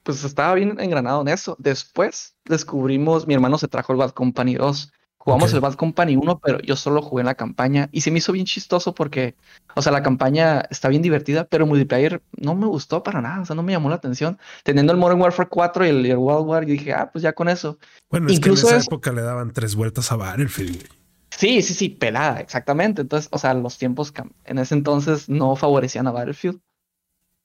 [0.01, 1.55] pues estaba bien engranado en eso.
[1.59, 4.91] Después descubrimos, mi hermano se trajo el Bad Company 2.
[5.27, 8.19] Jugamos el Bad Company 1, pero yo solo jugué en la campaña y se me
[8.19, 9.35] hizo bien chistoso porque,
[9.75, 13.45] o sea, la campaña está bien divertida, pero multiplayer no me gustó para nada, o
[13.45, 14.39] sea, no me llamó la atención.
[14.63, 17.49] Teniendo el Modern Warfare 4 y el, World War, y dije, ah, pues ya con
[17.49, 17.77] eso.
[18.09, 20.87] Bueno, Incluso en esa época le daban tres vueltas a Battlefield.
[21.29, 23.01] Sí, sí, sí, pelada, exactamente.
[23.01, 24.13] Entonces, o sea, los tiempos
[24.45, 26.61] en ese entonces no favorecían a Battlefield.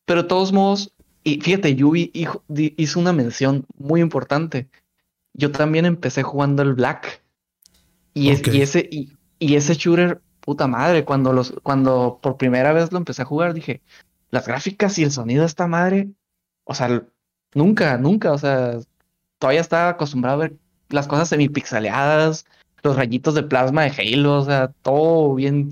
[0.04, 0.92] Pero de todos modos,
[1.24, 2.12] y fíjate, Yubi
[2.76, 4.68] hizo una mención muy importante.
[5.34, 7.21] Yo también empecé jugando el Black.
[8.14, 13.22] Y, ese, y, ese shooter, puta madre, cuando, los, cuando por primera vez lo empecé
[13.22, 13.80] a jugar, dije,
[14.30, 16.08] las gráficas y el sonido de esta madre,
[16.64, 17.02] o sea,
[17.54, 18.78] nunca, nunca, o sea,
[19.38, 20.56] todavía estaba acostumbrado a ver
[20.88, 22.44] las cosas semipixeleadas,
[22.82, 25.70] los rayitos de plasma de Halo, o sea, todo bien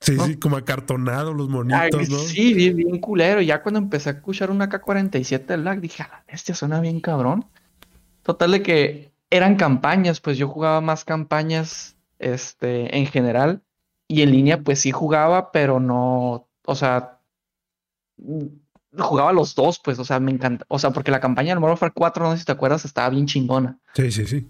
[0.00, 2.18] Sí, sí, como acartonado los monitos, ¿no?
[2.18, 3.42] Sí, bien, bien culero.
[3.42, 7.00] Ya cuando empecé a escuchar una K-47 del lag, dije, a la bestia, suena bien
[7.00, 7.44] cabrón.
[8.22, 13.62] Total de que eran campañas, pues yo jugaba más campañas, este, en general.
[14.08, 17.20] Y en línea, pues sí jugaba, pero no, o sea,
[18.98, 20.64] jugaba los dos, pues, o sea, me encanta.
[20.68, 23.08] O sea, porque la campaña del Modern Warfare 4, no sé si te acuerdas, estaba
[23.10, 23.78] bien chingona.
[23.94, 24.48] Sí, sí, sí.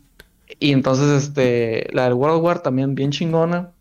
[0.58, 3.72] Y entonces, este, la del World War también bien chingona.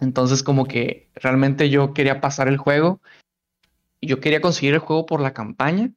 [0.00, 3.00] Entonces como que realmente yo quería pasar el juego.
[4.00, 5.92] Yo quería conseguir el juego por la campaña.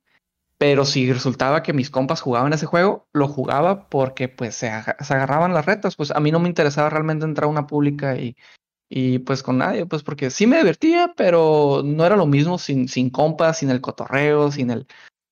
[0.64, 5.54] Pero si resultaba que mis compas jugaban ese juego, lo jugaba porque pues se, agarraban
[5.54, 5.98] las retas.
[5.98, 8.38] Pues a mí no me interesaba realmente entrar a una pública y,
[8.90, 12.88] y pues con nadie, pues porque sí me divertía, pero no era lo mismo sin,
[12.88, 14.88] sin compas, sin el cotorreo, sin el,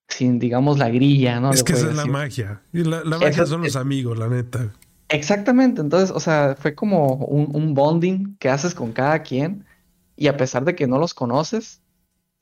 [0.09, 1.53] sin digamos la grilla, ¿no?
[1.53, 2.61] Es que esa es la magia.
[2.73, 4.67] Y la, magia son los amigos, la neta.
[5.07, 9.65] Exactamente, entonces, o sea, fue como un, bonding que haces con cada quien
[10.17, 11.81] y a pesar de que no los conoces,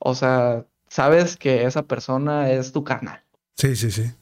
[0.00, 3.22] o sea, sabes que esa persona es tu carnal.
[3.56, 4.12] Sí, sí, sí.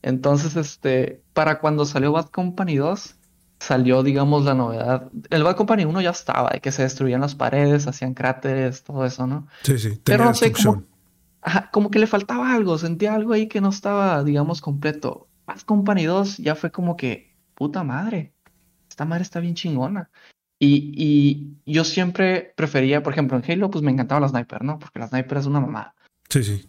[0.00, 3.16] Entonces, este, para cuando salió Bad Company 2,
[3.60, 5.10] salió, digamos, la novedad.
[5.30, 9.04] El Bad Company 1 ya estaba, de que se destruían las paredes, hacían cráteres, todo
[9.04, 9.46] eso, ¿no?
[9.62, 10.00] Sí, sí.
[10.02, 10.84] Pero no sé, como,
[11.70, 15.28] como que le faltaba algo, sentía algo ahí que no estaba, digamos, completo.
[15.46, 18.32] Bad Company 2 ya fue como que puta madre,
[18.88, 20.10] esta madre está bien chingona.
[20.58, 24.78] Y, y, yo siempre prefería, por ejemplo, en Halo, pues me encantaba la sniper, ¿no?
[24.78, 25.94] Porque la sniper es una mamada.
[26.32, 26.66] Sí, sí.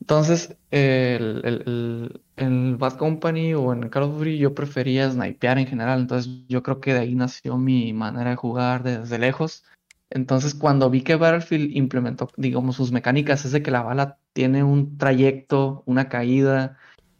[0.00, 5.66] Entonces, el, el, el, Bad Company o en Call of Duty yo prefería snipear en
[5.66, 6.00] general.
[6.00, 9.64] Entonces, yo creo que de ahí nació mi manera de jugar desde lejos.
[10.08, 14.64] Entonces, cuando vi que Battlefield implementó, digamos, sus mecánicas, es de que la bala tiene
[14.64, 16.78] un trayecto, una caída,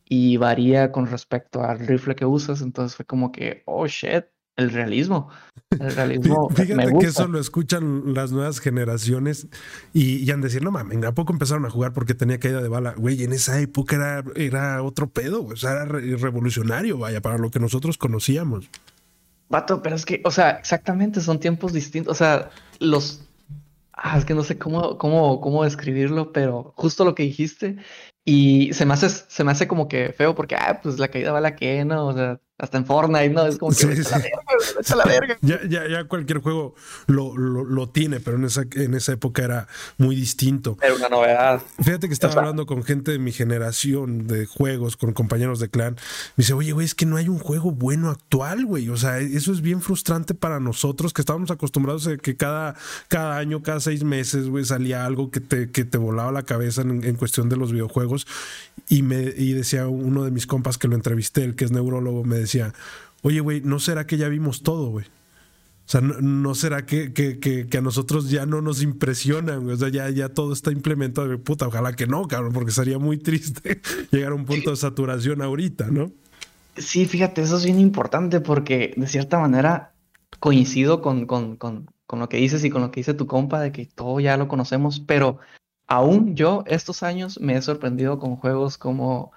[0.09, 2.63] y varía con respecto al rifle que usas.
[2.63, 4.25] Entonces fue como que, oh shit,
[4.57, 5.29] el realismo.
[5.71, 6.49] El realismo.
[6.51, 9.49] Fíjate que eso lo escuchan las nuevas generaciones
[9.93, 12.69] y, y han decir, no mames, ¿a poco empezaron a jugar porque tenía caída de
[12.69, 12.95] bala?
[12.97, 17.51] Güey, en esa época era, era otro pedo, o sea, era revolucionario, vaya, para lo
[17.51, 18.69] que nosotros conocíamos.
[19.49, 22.13] Vato, pero es que, o sea, exactamente, son tiempos distintos.
[22.13, 23.23] O sea, los.
[23.93, 27.77] Ah, es que no sé cómo, cómo, cómo describirlo, pero justo lo que dijiste
[28.27, 31.33] y se me hace, se me hace como que feo porque, ah, pues la caída
[31.33, 32.09] va la que, ¿no?
[32.09, 33.47] O sea, hasta en Fortnite, ¿no?
[33.47, 35.39] Es como que la verga, la verga.
[35.43, 36.75] ya, ya, ya cualquier juego
[37.07, 40.79] lo, lo, lo, tiene, pero en esa, en esa época era muy distinto.
[40.81, 41.63] Era una novedad.
[41.83, 45.97] Fíjate que estaba hablando con gente de mi generación de juegos, con compañeros de clan.
[46.37, 48.89] Me dice, oye, güey, es que no hay un juego bueno actual, güey.
[48.89, 52.75] O sea, eso es bien frustrante para nosotros que estábamos acostumbrados a que cada,
[53.09, 56.81] cada año, cada seis meses, güey, salía algo que te, que te volaba la cabeza
[56.81, 58.27] en, en cuestión de los videojuegos.
[58.89, 62.25] Y me y decía uno de mis compas que lo entrevisté, el que es neurólogo,
[62.25, 62.46] me decía,
[63.23, 65.07] oye, güey, ¿no será que ya vimos todo, güey?
[65.87, 69.71] O sea, ¿no, será que, que, que, a nosotros ya no nos impresionan?
[69.71, 71.39] O sea, ya, ya todo está implementado.
[71.39, 73.81] Puta, ojalá que no, cabrón, porque sería muy triste
[74.11, 76.11] llegar a un punto de saturación ahorita, ¿no?
[76.77, 79.95] Sí, fíjate, eso es bien importante porque de cierta manera
[80.41, 83.61] coincido con, con, con, con lo que dices y con lo que dice tu compa
[83.61, 85.39] de que todo ya lo conocemos, pero
[85.87, 89.33] aún yo estos años me he sorprendido con juegos como,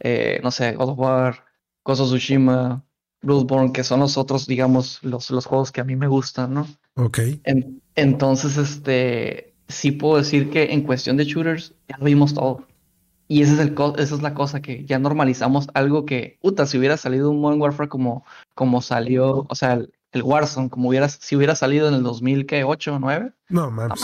[0.00, 1.44] eh, no sé, God of War,
[1.84, 2.84] Ghost of Tsushima,
[3.22, 6.66] Bloodborne, que son los otros, digamos, los, los juegos que a mí me gustan, ¿no?
[6.96, 7.18] Ok.
[7.94, 12.66] entonces, este, sí puedo decir que en cuestión de shooters ya lo vimos todo.
[13.28, 16.78] Y ese es el esa es la cosa que ya normalizamos algo que, puta, si
[16.78, 18.24] hubiera salido un Modern Warfare como,
[18.56, 19.74] como salió, o sea,
[20.12, 23.32] el, Warzone, como hubiera, si hubiera salido en el 2008 o 9.
[23.48, 24.00] No mames.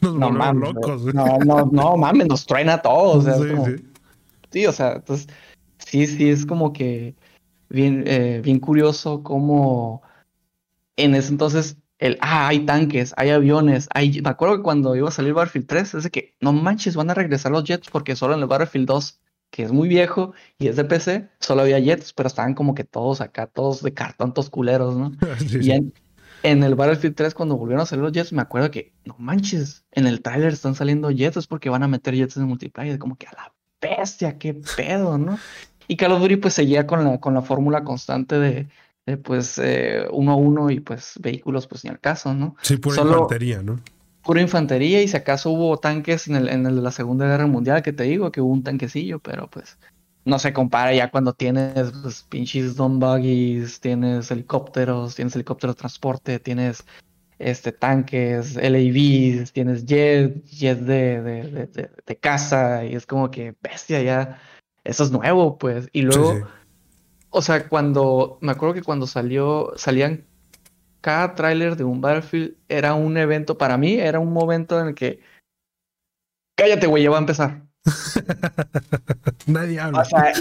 [0.00, 0.74] No mames.
[1.12, 3.26] no No, no, mames, nos traen a todos.
[4.50, 5.28] sí, o sea, entonces,
[5.86, 7.14] sí, sí, es como que
[7.68, 10.02] bien, eh, bien curioso cómo
[10.96, 15.08] en ese entonces el, ah, hay tanques, hay aviones, hay, me acuerdo que cuando iba
[15.08, 18.16] a salir Battlefield 3, es de que, no manches, van a regresar los jets porque
[18.16, 19.20] solo en el Battlefield 2,
[19.50, 22.84] que es muy viejo y es de PC, solo había jets, pero estaban como que
[22.84, 25.12] todos acá, todos de cartón, todos culeros, ¿no?
[25.60, 29.14] y en, el Battlefield 3, cuando volvieron a salir los jets, me acuerdo que, no
[29.18, 32.98] manches, en el tráiler están saliendo jets, es porque van a meter jets en multiplayer,
[32.98, 35.38] como que a la bestia, qué pedo, ¿no?
[35.88, 38.68] Y Call of Duty pues seguía con la, con la fórmula constante de,
[39.18, 42.56] pues eh, uno a uno y pues vehículos pues ni al caso, ¿no?
[42.62, 43.80] Sí, pura infantería, ¿no?
[44.22, 47.46] Pura infantería y si acaso hubo tanques en el, en el de la Segunda Guerra
[47.46, 49.78] Mundial, que te digo que hubo un tanquecillo, pero pues
[50.24, 55.80] no se compara ya cuando tienes pues, pinches don buggies, tienes helicópteros, tienes helicópteros de
[55.80, 56.84] transporte, tienes
[57.38, 63.54] este tanques, LAVs, tienes jets, jets de, de, de, de, casa y es como que
[63.60, 64.40] bestia ya,
[64.84, 66.46] eso es nuevo pues y luego
[67.36, 70.24] o sea, cuando, me acuerdo que cuando salió, salían
[71.00, 74.94] cada tráiler de un Battlefield, era un evento, para mí era un momento en el
[74.94, 75.18] que,
[76.56, 77.62] cállate, güey, ya va a empezar.
[79.46, 80.02] Nadie habla.
[80.02, 80.32] O sea,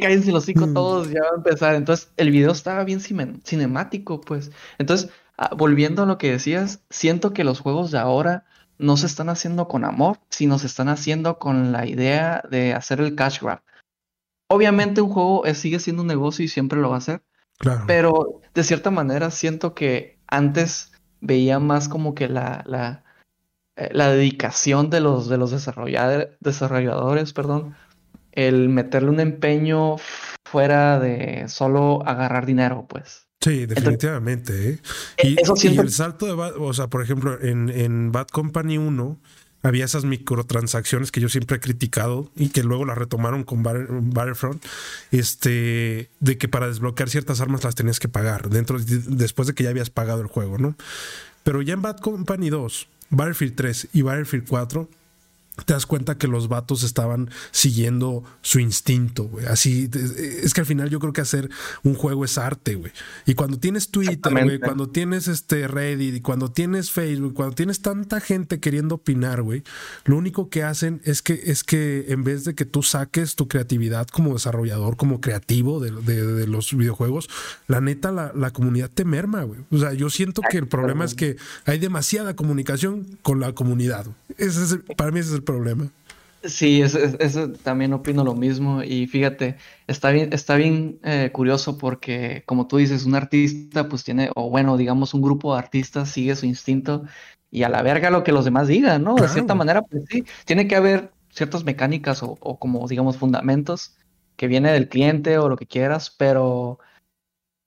[0.00, 0.72] cállense los hocico mm.
[0.72, 1.74] todos, ya va a empezar.
[1.74, 4.50] Entonces, el video estaba bien cinemático, pues.
[4.78, 8.46] Entonces, ah, volviendo a lo que decías, siento que los juegos de ahora
[8.78, 13.00] no se están haciendo con amor, sino se están haciendo con la idea de hacer
[13.00, 13.62] el cash grab.
[14.48, 17.22] Obviamente un juego sigue siendo un negocio y siempre lo va a ser.
[17.58, 17.84] Claro.
[17.86, 23.04] Pero de cierta manera siento que antes veía más como que la, la,
[23.76, 27.74] eh, la dedicación de los, de los desarrolladores, perdón,
[28.32, 29.96] el meterle un empeño
[30.46, 33.25] fuera de solo agarrar dinero, pues.
[33.46, 34.70] Sí, definitivamente.
[34.70, 34.78] ¿eh?
[35.18, 39.16] E, y, y, el salto de, o sea, por ejemplo, en, en Bad Company 1
[39.62, 44.64] había esas microtransacciones que yo siempre he criticado y que luego las retomaron con Battlefront,
[45.12, 49.62] este, de que para desbloquear ciertas armas las tenías que pagar dentro después de que
[49.62, 50.74] ya habías pagado el juego, ¿no?
[51.44, 54.88] Pero ya en Bad Company 2, Battlefield 3 y Battlefield 4
[55.64, 59.46] te das cuenta que los vatos estaban siguiendo su instinto, güey.
[59.46, 59.88] Así,
[60.42, 61.50] es que al final yo creo que hacer
[61.82, 62.92] un juego es arte, güey.
[63.24, 67.80] Y cuando tienes Twitter, güey, cuando tienes este Reddit, y cuando tienes Facebook, cuando tienes
[67.80, 69.62] tanta gente queriendo opinar, güey,
[70.04, 73.48] lo único que hacen es que, es que en vez de que tú saques tu
[73.48, 77.28] creatividad como desarrollador, como creativo de, de, los videojuegos,
[77.66, 79.60] la neta, la, la comunidad te merma, güey.
[79.70, 84.06] O sea, yo siento que el problema es que hay demasiada comunicación con la comunidad.
[84.38, 85.90] Ese es, para mí ese es el problema.
[86.44, 88.82] Sí, eso, también opino lo mismo.
[88.82, 89.56] Y fíjate,
[89.86, 94.50] está bien, está bien eh, curioso porque, como tú dices, un artista, pues tiene, o
[94.50, 97.04] bueno, digamos, un grupo de artistas sigue su instinto
[97.50, 99.14] y a la verga lo que los demás digan, ¿no?
[99.14, 103.96] De cierta manera, pues sí, tiene que haber ciertas mecánicas o, o como, digamos, fundamentos
[104.36, 106.78] que viene del cliente o lo que quieras, pero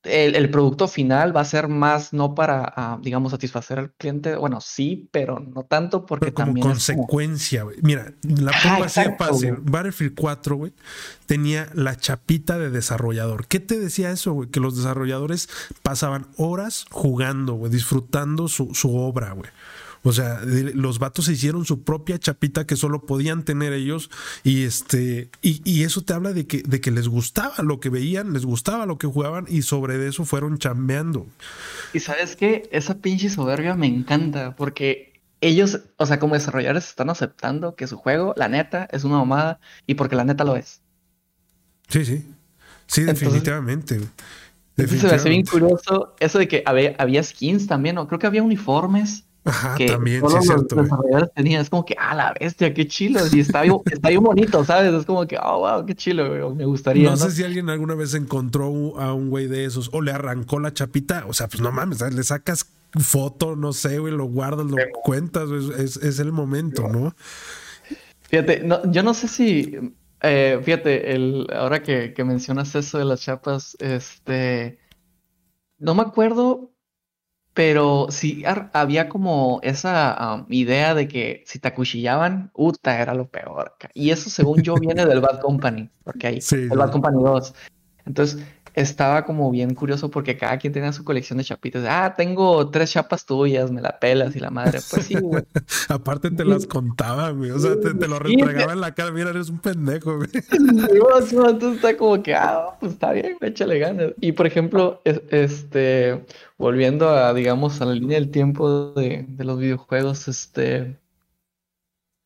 [0.09, 4.35] el, producto final va a ser más no para, ah, digamos, satisfacer al cliente.
[4.35, 6.67] Bueno, sí, pero no tanto porque como también.
[6.67, 7.77] consecuencia, güey.
[7.81, 9.57] Mira, la prueba así fácil.
[9.61, 10.73] Battlefield 4, güey,
[11.25, 13.47] tenía la chapita de desarrollador.
[13.47, 14.49] ¿Qué te decía eso, güey?
[14.49, 15.49] Que los desarrolladores
[15.81, 19.49] pasaban horas jugando, güey, disfrutando su, su obra, güey.
[20.03, 24.09] O sea, los vatos se hicieron su propia chapita que solo podían tener ellos
[24.43, 28.31] y este y, eso te habla de que de que les gustaba lo que veían,
[28.31, 31.27] les gustaba lo que jugaban y sobre eso fueron chambeando.
[31.93, 35.09] Y sabes qué, esa pinche soberbia me encanta porque
[35.41, 39.59] ellos, o sea, como desarrolladores están aceptando que su juego, la neta, es una mamada
[39.85, 40.81] y porque la neta lo es.
[41.87, 42.25] Sí, sí.
[42.87, 43.99] Sí, definitivamente.
[44.75, 44.99] definitivamente.
[44.99, 48.27] se me hace bien curioso eso de que había, había skins también, o creo que
[48.27, 50.75] había uniformes Ajá, también, sí, es cierto.
[50.75, 53.21] Los tenían, es como que, ah, la bestia, qué chilo.
[53.31, 54.93] Y está bien, está bien bonito, ¿sabes?
[54.93, 57.09] Es como que, oh, wow, qué chilo, me gustaría.
[57.09, 60.59] No, sé si alguien alguna vez encontró a un güey de esos o le arrancó
[60.59, 61.25] la chapita.
[61.27, 62.65] O sea, pues no mames, le sacas
[62.97, 67.15] foto, no sé, güey, lo guardas, lo cuentas, es, es, el momento, ¿no?
[68.23, 73.05] Fíjate, no, yo no sé si, eh, fíjate, el, ahora que, que mencionas eso de
[73.05, 74.79] las chapas, este,
[75.77, 76.71] no me acuerdo
[77.59, 78.41] pero sí
[78.71, 83.73] había como esa idea de que si te acuchillaban, uta, era lo peor.
[83.93, 87.53] Y eso, según yo, viene del Bad Company, porque ahí, el Bad Company 2.
[88.05, 88.41] Entonces,
[88.81, 91.85] estaba como bien curioso porque cada quien tenía su colección de chapitas.
[91.87, 94.79] Ah, tengo tres chapas tuyas, me la pelas y la madre.
[94.89, 95.43] Pues sí, güey.
[95.89, 97.51] Aparte te las contaba, güey.
[97.51, 99.11] O sea, te, lo retregaba en la cara.
[99.11, 100.29] Mira, eres un pendejo, güey.
[100.51, 104.13] Entonces está como que, ah, pues está bien, échale ganas.
[104.19, 106.25] Y por ejemplo, este,
[106.57, 110.97] volviendo a, digamos, a la línea del tiempo de, de los videojuegos, este,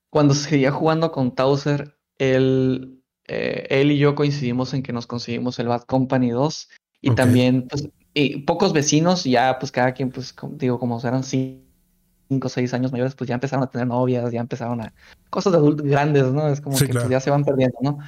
[0.10, 5.58] cuando seguía jugando con Tauser, él eh, él y yo coincidimos en que nos conseguimos
[5.60, 6.70] el Bad Company 2
[7.02, 11.64] y también pues, y pocos vecinos, ya pues cada quien, pues digo, como eran cinco
[12.44, 14.94] o seis años mayores, pues ya empezaron a tener novias, ya empezaron a
[15.30, 16.48] cosas de adultos grandes, ¿no?
[16.48, 18.00] Es como que pues, ya se van perdiendo, ¿no?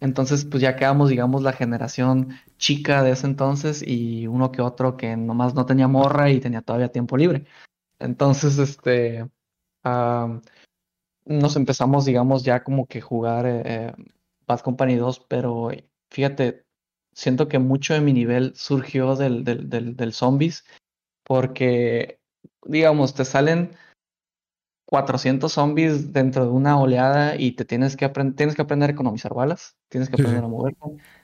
[0.00, 4.96] Entonces, pues ya quedamos, digamos, la generación chica de ese entonces y uno que otro
[4.96, 7.44] que nomás no tenía morra y tenía todavía tiempo libre.
[8.00, 9.28] Entonces, este,
[11.24, 13.92] nos empezamos, digamos, ya como que jugar eh, eh
[14.46, 15.70] Bad Company 2, pero
[16.10, 16.64] fíjate,
[17.12, 20.64] siento que mucho de mi nivel surgió del, del, del, zombies,
[21.24, 22.20] porque,
[22.64, 23.76] digamos, te salen
[24.86, 28.92] 400 zombies dentro de una oleada y te tienes que, aprender tienes que aprender a
[28.92, 30.78] economizar balas, tienes que aprender a moverte,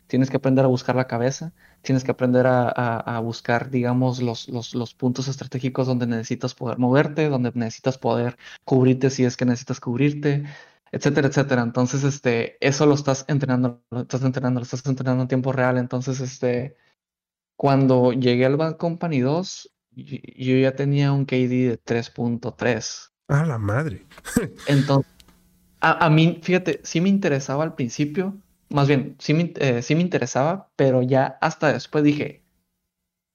[0.06, 1.52] tienes que aprender a buscar la cabeza,
[1.82, 6.78] tienes que aprender a, a, buscar, digamos, los, los, los, puntos estratégicos donde necesitas poder
[6.78, 10.44] moverte, donde necesitas poder cubrirte si es que necesitas cubrirte,
[10.92, 11.62] etcétera, etcétera.
[11.62, 15.78] Entonces, este, eso lo estás entrenando, lo estás entrenando, lo estás entrenando en tiempo real.
[15.78, 16.76] Entonces, este,
[17.56, 23.12] cuando llegué al Bad Company 2, yo ya tenía un KD de 3.3.
[23.28, 24.06] Ah, la madre.
[24.66, 25.12] Entonces,
[25.80, 28.36] a, mí, fíjate, sí me interesaba al principio,
[28.68, 32.42] más bien, sí me, eh, sí me interesaba, pero ya hasta después dije,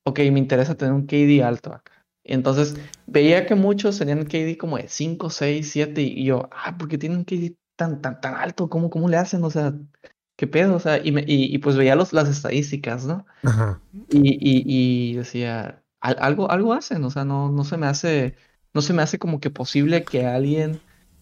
[0.05, 1.92] ok, me interesa tener un KD alto acá.
[2.23, 6.87] Entonces veía que muchos tenían KD como de 5, 6, 7 y yo, ah, ¿por
[6.87, 8.69] qué tienen KD tan, tan, tan alto?
[8.69, 9.43] ¿Cómo, ¿Cómo le hacen?
[9.43, 9.73] O sea,
[10.35, 10.75] ¿qué pedo?
[10.75, 13.25] O sea, y, me, y, pues veía los, las estadísticas, ¿no?
[13.43, 13.81] Ajá.
[14.09, 18.35] Y, y, decía, algo, algo hacen, o sea, no, no se me hace,
[18.73, 20.79] no se me hace como que posible que alguien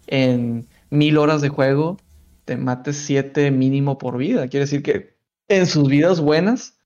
[0.08, 1.98] en mil horas de juego
[2.46, 4.48] te mate 7 mínimo por vida.
[4.48, 5.16] Quiere decir que
[5.48, 6.78] en sus vidas buenas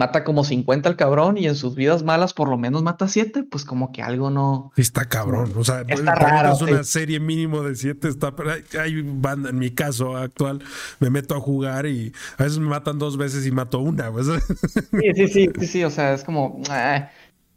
[0.00, 3.44] mata como 50 al cabrón y en sus vidas malas por lo menos mata 7,
[3.50, 4.72] pues como que algo no...
[4.74, 8.34] Está cabrón, o sea, está raro, es una serie mínimo de 7, está...
[8.80, 10.62] Hay banda, en mi caso actual,
[11.00, 14.10] me meto a jugar y a veces me matan dos veces y mato una.
[14.10, 14.26] Pues.
[14.90, 16.62] Sí, sí, sí, sí, sí, o sea, es como...
[16.70, 17.10] Ah.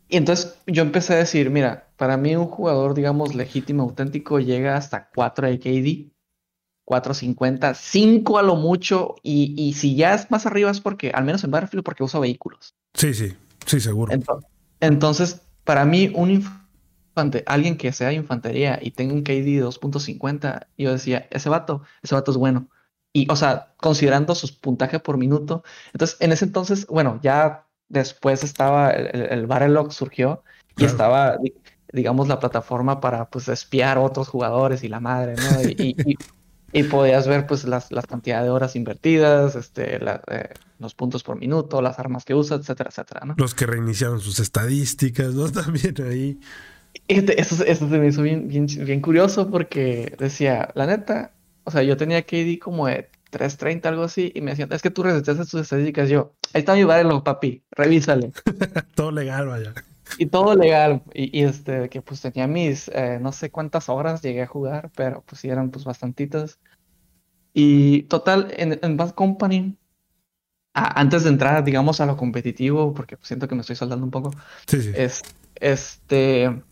[0.10, 4.76] Y entonces yo empecé a decir, mira, para mí un jugador, digamos, legítimo, auténtico, llega
[4.76, 6.13] hasta 4 de KD
[6.86, 11.24] 450, 5 a lo mucho, y, y, si ya es más arriba es porque, al
[11.24, 12.76] menos en Battlefield, porque usa vehículos.
[12.94, 13.34] Sí, sí,
[13.66, 14.12] sí, seguro.
[14.80, 20.92] Entonces, para mí, un infante, alguien que sea infantería y tenga un KD 2.50, yo
[20.92, 22.68] decía, ese vato, ese vato es bueno.
[23.14, 25.64] Y, o sea, considerando sus puntajes por minuto.
[25.94, 30.44] Entonces, en ese entonces, bueno, ya después estaba, el, el surgió
[30.76, 31.38] y estaba,
[31.94, 35.62] digamos, la plataforma para, pues, espiar a otros jugadores y la madre, ¿no?
[35.62, 36.18] y y
[36.82, 41.84] podías ver pues las, las cantidades de horas invertidas, este, eh, los puntos por minuto,
[41.84, 43.36] las armas que usa, etcétera, etcétera, ¿no?
[43.38, 45.48] Los que reiniciaron sus estadísticas, ¿no?
[45.52, 46.40] También ahí.
[47.08, 51.34] eso, eso se me hizo bien, bien, curioso porque decía, la neta,
[51.64, 54.90] o sea, yo tenía KD como de 330, algo así, y me decían, es que
[54.90, 56.10] tú reseteaste tus estadísticas.
[56.10, 58.32] Yo, ahí está mi barrio, papi, revísale.
[58.96, 59.74] Todo legal, vaya.
[60.18, 61.04] Y todo legal.
[61.14, 65.24] Y, este, que pues tenía mis, eh, no sé cuántas horas llegué a jugar, pero
[65.26, 66.60] pues sí eran pues bastantitas.
[67.54, 69.78] Y total, en, Bad Company,
[70.74, 74.32] antes de entrar, digamos, a lo competitivo, porque siento que me estoy saldando un poco,
[74.72, 75.22] Es,
[75.56, 76.64] este,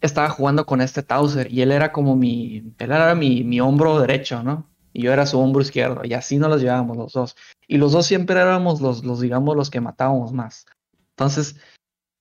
[0.00, 3.98] estaba jugando con este Tauser y él era como mi, él era mi, mi hombro
[3.98, 4.68] derecho, ¿no?
[4.92, 7.36] Y yo era su hombro izquierdo, y así nos los llevábamos los dos.
[7.68, 10.64] Y los dos siempre éramos los, los digamos, los que matábamos más.
[11.10, 11.56] Entonces,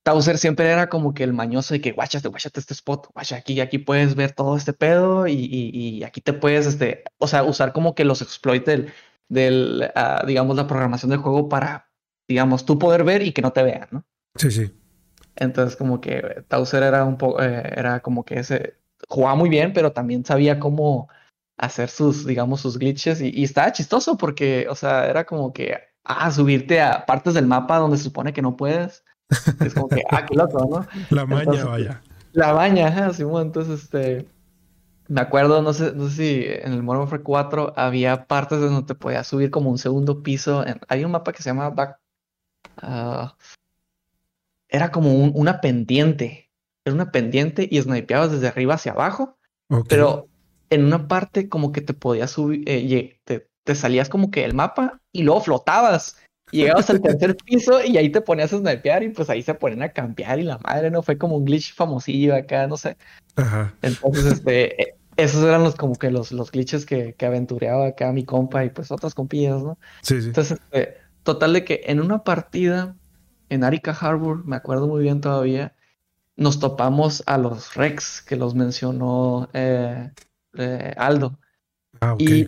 [0.06, 3.60] Tauser siempre era como que el mañoso de que guachate, guachate este spot, guacha, aquí,
[3.60, 7.74] aquí puedes ver todo este pedo y, y, aquí te puedes, este, o sea, usar
[7.74, 8.94] como que los exploits del,
[9.30, 11.90] del ah, digamos, la programación del juego para,
[12.28, 14.06] digamos, tú poder ver y que no te vean, ¿no?
[14.36, 14.72] Sí, sí.
[15.36, 18.76] Entonces, como que Tauser era un poco, eh, era como que ese,
[19.08, 21.10] jugaba muy bien, pero también sabía cómo
[21.58, 25.80] hacer sus, digamos, sus glitches y, y estaba chistoso porque, o sea, era como que,
[26.04, 30.04] ah, subirte a partes del mapa donde se supone que no puedes es como que,
[30.10, 30.88] ah, qué loco, ¿no?
[31.10, 32.02] La maña, vaya.
[32.34, 33.48] La maña, ajá, Simón.
[33.48, 34.28] Entonces, este.
[35.08, 38.88] Me acuerdo, no sé, no sé si en el Modern Warfare 4 había partes donde
[38.88, 40.66] te podías subir como un segundo piso.
[40.88, 42.00] hay un mapa que se llama Back.
[42.78, 43.36] Ah,
[44.68, 46.52] era como una pendiente.
[46.84, 49.38] Era una pendiente y snipeabas desde arriba hacia abajo.
[49.88, 50.28] Pero
[50.70, 54.54] en una parte como que te podías subir, eh, te, te salías como que el
[54.54, 56.18] mapa y luego flotabas.
[56.56, 59.84] Llegabas al tercer piso y ahí te ponías a snipear y pues ahí se ponen
[59.84, 61.02] a campear y la madre, ¿no?
[61.02, 62.98] Fue como un glitch famosillo acá, no sé.
[63.36, 63.74] Ajá.
[63.82, 68.12] Entonces, este, e, esos eran los como que los, los glitches que, que aventureaba acá
[68.12, 69.78] mi compa y pues otras compillas, ¿no?
[70.02, 70.28] Sí, sí.
[70.28, 72.96] Entonces, este, total de que en una partida
[73.50, 75.76] en Arica Harbor, me acuerdo muy bien todavía,
[76.36, 80.12] nos topamos a los Rex que los mencionó eh,
[80.58, 81.40] eh, Aldo.
[82.02, 82.46] Ah, ok, y,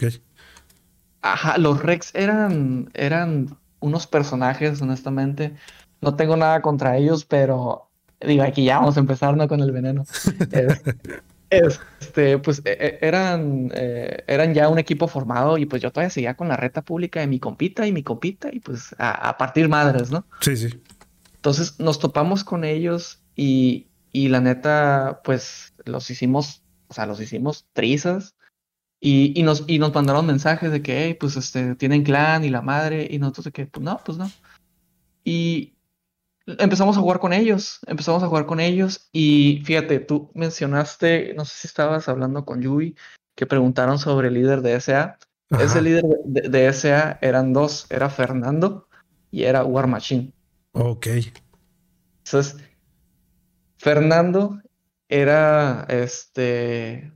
[1.21, 5.55] Ajá, los Rex eran, eran unos personajes, honestamente.
[6.01, 7.89] No tengo nada contra ellos, pero
[8.21, 9.47] digo, aquí ya vamos a empezar ¿no?
[9.47, 10.05] con el veneno.
[11.49, 16.09] este, pues e, e, eran, eh, eran ya un equipo formado y pues yo todavía
[16.09, 19.37] seguía con la reta pública de mi compita y mi compita y pues a, a
[19.37, 20.25] partir madres, ¿no?
[20.41, 20.81] Sí, sí.
[21.35, 27.21] Entonces nos topamos con ellos y, y la neta, pues los hicimos, o sea, los
[27.21, 28.35] hicimos trizas.
[28.99, 32.49] Y, y, nos, y nos mandaron mensajes de que, hey, pues este, tienen clan y
[32.49, 34.29] la madre, y nosotros de que, pues no, pues no.
[35.23, 35.75] Y
[36.47, 41.45] empezamos a jugar con ellos, empezamos a jugar con ellos, y fíjate, tú mencionaste, no
[41.45, 42.95] sé si estabas hablando con Yui,
[43.35, 45.17] que preguntaron sobre el líder de SA.
[45.49, 48.87] Ese líder de, de, SA eran dos, era Fernando
[49.31, 50.33] y era War Machine.
[50.73, 51.07] Ok.
[52.25, 52.57] Entonces,
[53.77, 54.59] Fernando
[55.07, 57.13] era, este,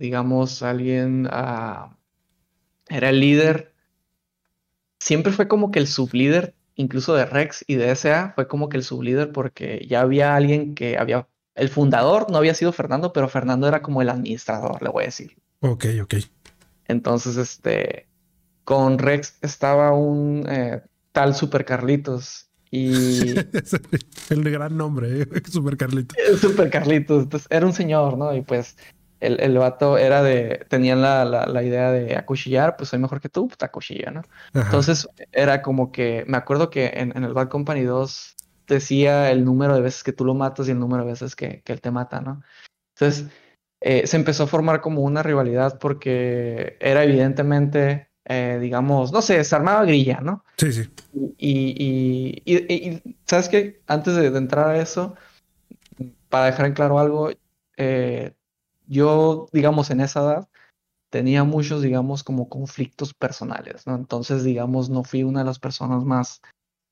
[0.00, 1.94] digamos, alguien, uh,
[2.88, 3.72] era el líder,
[4.98, 8.78] siempre fue como que el sublíder, incluso de Rex y de SA, fue como que
[8.78, 13.28] el sublíder porque ya había alguien que había, el fundador no había sido Fernando, pero
[13.28, 15.36] Fernando era como el administrador, le voy a decir.
[15.60, 16.14] Ok, ok.
[16.88, 18.08] Entonces, este,
[18.64, 20.80] con Rex estaba un eh,
[21.12, 23.34] tal Super Carlitos y.
[24.30, 25.26] el gran nombre, ¿eh?
[25.50, 26.16] Super Carlitos.
[26.40, 27.24] Super Carlitos.
[27.24, 28.34] Entonces, era un señor, ¿no?
[28.34, 28.76] Y pues
[29.20, 30.66] el, el vato era de.
[30.68, 34.22] Tenían la, la, idea de acuchillar, pues soy mejor que tú, pues te acuchilla, ¿no?
[34.54, 36.24] Entonces, era como que.
[36.26, 40.12] Me acuerdo que en, en, el Bad Company 2 decía el número de veces que
[40.12, 42.42] tú lo matas y el número de veces que, que él te mata, ¿no?
[42.94, 43.28] Entonces,
[43.80, 49.42] eh, se empezó a formar como una rivalidad porque era evidentemente eh, digamos, no sé,
[49.42, 50.44] se armaba grilla, ¿no?
[50.56, 50.88] Sí, sí.
[51.36, 53.82] Y, y, ¿sabes qué?
[53.88, 55.16] Antes de, entrar a eso,
[56.28, 57.30] para dejar en claro algo,
[57.76, 58.32] eh,
[58.90, 60.48] yo, digamos, en esa edad,
[61.10, 63.94] tenía muchos, digamos, como conflictos personales, ¿no?
[63.94, 66.42] Entonces, digamos, no fui una de las personas más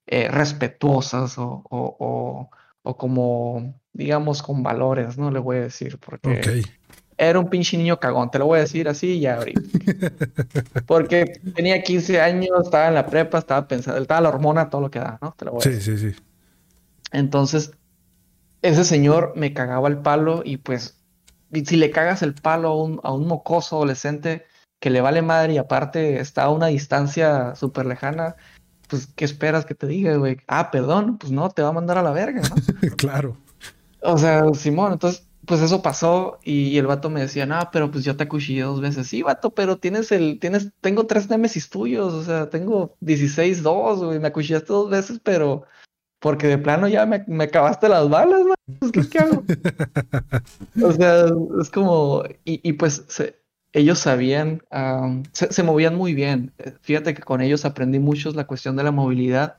[0.06, 2.50] eh, respetuosas o, o,
[2.82, 5.30] o, como, digamos, con valores, ¿no?
[5.30, 6.62] Le voy a decir, porque
[7.16, 9.60] era un pinche niño cagón, te lo voy a decir así ya ahorita.
[10.86, 14.90] Porque tenía 15 años, estaba en la prepa, estaba pensando, estaba la hormona, todo lo
[14.90, 15.34] que da, ¿no?
[15.36, 16.16] Te lo voy a sí, sí, sí.
[17.10, 17.72] Entonces,
[18.62, 20.97] ese señor me cagaba el palo y pues,
[21.52, 24.46] si le cagas el palo a un, a un mocoso adolescente
[24.80, 28.36] que le vale madre y aparte está a una distancia súper lejana,
[28.88, 30.38] pues, ¿qué esperas que te diga, güey?
[30.46, 32.56] Ah, perdón, pues no, te va a mandar a la verga, ¿no?
[32.96, 33.36] claro.
[34.00, 38.04] O sea, Simón, entonces pues eso pasó y, el vato me decía, no, pero pues
[38.04, 39.08] yo te acuchillé dos veces.
[39.08, 44.04] Sí, vato, pero tienes el, tienes, tengo tres Nemesis tuyos, o sea, tengo 16, 2,
[44.04, 45.64] güey, me acuchillaste dos veces, pero
[46.20, 49.44] porque de plano ya me, me acabaste las balas, güey, pues, ¿qué, hago?
[50.82, 51.26] o sea,
[51.60, 53.04] es como, y, y pues
[53.72, 54.62] ellos sabían,
[55.32, 56.52] se, se, movían muy bien.
[56.82, 59.58] Fíjate que con ellos aprendí mucho la cuestión de la movilidad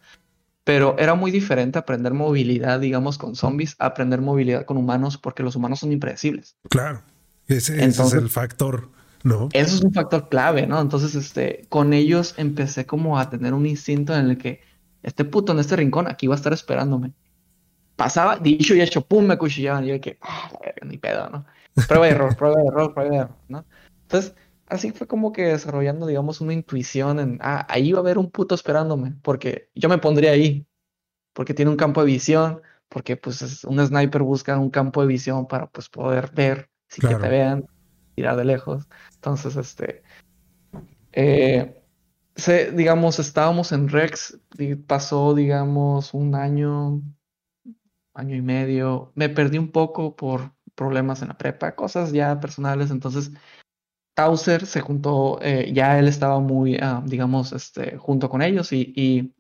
[0.69, 5.41] pero era muy diferente aprender movilidad, digamos, con zombies, a aprender movilidad con humanos, porque
[5.41, 6.57] los humanos son impredecibles.
[6.69, 7.01] Claro,
[7.47, 8.87] ese, es el factor,
[9.23, 9.49] ¿no?
[9.51, 10.79] Eso es un factor clave, ¿no?
[10.79, 14.61] Entonces, este, con ellos empecé como a tener un instinto en el que
[15.03, 17.13] este puto en este rincón aquí va a estar esperándome.
[17.95, 19.83] Pasaba, dicho y hecho, pum, me cuchillaban.
[19.83, 20.49] Y yo de que, ah,
[20.85, 21.45] ni pedo, ¿no?
[21.87, 23.65] Prueba de error, prueba de error, prueba de error, ¿no?
[24.03, 24.35] Entonces,
[24.67, 28.31] así fue como que desarrollando, digamos, una intuición en, ah, ahí va a haber un
[28.31, 30.65] puto esperándome, porque yo me pondría ahí,
[31.33, 35.47] porque tiene un campo de visión, porque pues un sniper busca un campo de visión
[35.47, 37.65] para pues poder ver, si que te vean,
[38.15, 38.87] tirar de lejos.
[39.15, 40.03] Entonces, este,
[41.11, 41.78] eh,
[42.47, 47.01] digamos, estábamos en Rex, y pasó, digamos, un año,
[48.13, 52.91] año y medio, me perdí un poco por problemas en la prepa, cosas ya personales,
[52.91, 53.31] entonces
[54.15, 59.33] Tauser se juntó, eh, ya él estaba muy, ah, digamos, este, junto con ellos y,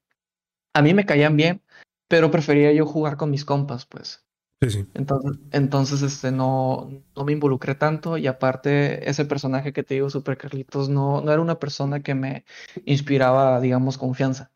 [0.73, 1.61] a mí me caían bien,
[2.07, 4.25] pero prefería yo jugar con mis compas, pues.
[4.61, 4.85] Sí, sí.
[4.93, 10.09] Entonces, entonces este, no, no me involucré tanto y aparte ese personaje que te digo,
[10.09, 12.43] Super Carlitos, no, no era una persona que me
[12.85, 14.51] inspiraba, digamos, confianza.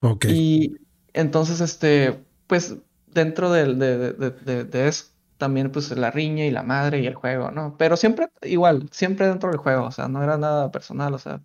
[0.00, 0.26] Ok.
[0.26, 0.76] Y
[1.12, 2.76] entonces, este, pues
[3.06, 5.06] dentro de, de, de, de eso,
[5.38, 7.76] también pues la riña y la madre y el juego, ¿no?
[7.76, 11.42] Pero siempre igual, siempre dentro del juego, o sea, no era nada personal, o sea,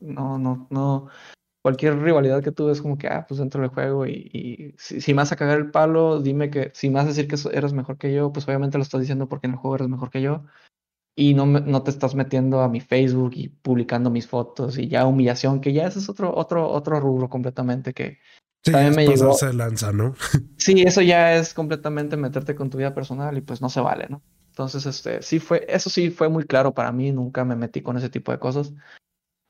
[0.00, 1.08] No, no, no.
[1.66, 5.12] Cualquier rivalidad que tú ves como que, ah, pues dentro del juego y, si, si,
[5.12, 7.72] me vas a cagar el palo, dime que, si me vas a decir que eres
[7.72, 10.22] mejor que yo, pues obviamente lo estás diciendo porque en el juego eres mejor que
[10.22, 10.44] yo
[11.16, 15.06] y no, no te estás metiendo a mi Facebook y publicando mis fotos y ya
[15.06, 18.18] humillación, que ya ese es otro, otro, otro rubro completamente que
[18.62, 19.34] sí, también me llegó.
[19.54, 20.14] lanza, ¿no?
[20.58, 24.06] sí, eso ya es completamente meterte con tu vida personal y pues no se vale,
[24.08, 24.22] ¿no?
[24.50, 27.98] Entonces, este, sí fue, eso sí fue muy claro para mí, nunca me metí con
[27.98, 28.72] ese tipo de cosas.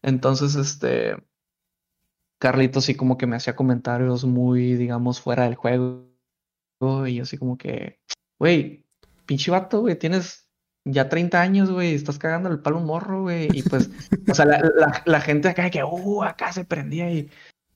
[0.02, 1.16] Entonces, este,
[2.38, 6.06] Carlitos sí como que me hacía comentarios muy, digamos, fuera del juego.
[7.06, 8.00] Y yo así como que,
[8.38, 8.86] güey,
[9.24, 10.46] pinche vato, güey, tienes
[10.84, 13.48] ya 30 años, güey, estás cagando el palo un morro, güey.
[13.52, 13.90] Y pues,
[14.30, 14.46] o sea,
[15.04, 17.28] la, gente acá que, uh, acá se prendía y,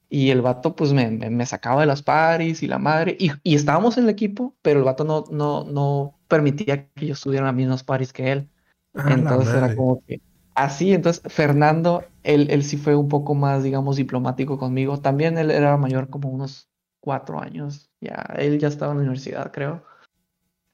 [0.08, 3.16] y el vato, pues, me, me, sacaba de las paris y la madre.
[3.18, 7.14] Y, y, estábamos en el equipo, pero el vato no, no, no permitía que yo
[7.14, 8.48] estuviera en las mismas paris que él.
[8.94, 10.20] Ah, entonces era como que
[10.54, 10.92] así.
[10.92, 15.00] Entonces, Fernando, él, él sí fue un poco más, digamos, diplomático conmigo.
[15.00, 16.68] También él era mayor como unos
[17.00, 17.90] cuatro años.
[18.00, 19.84] Ya, él ya estaba en la universidad, creo.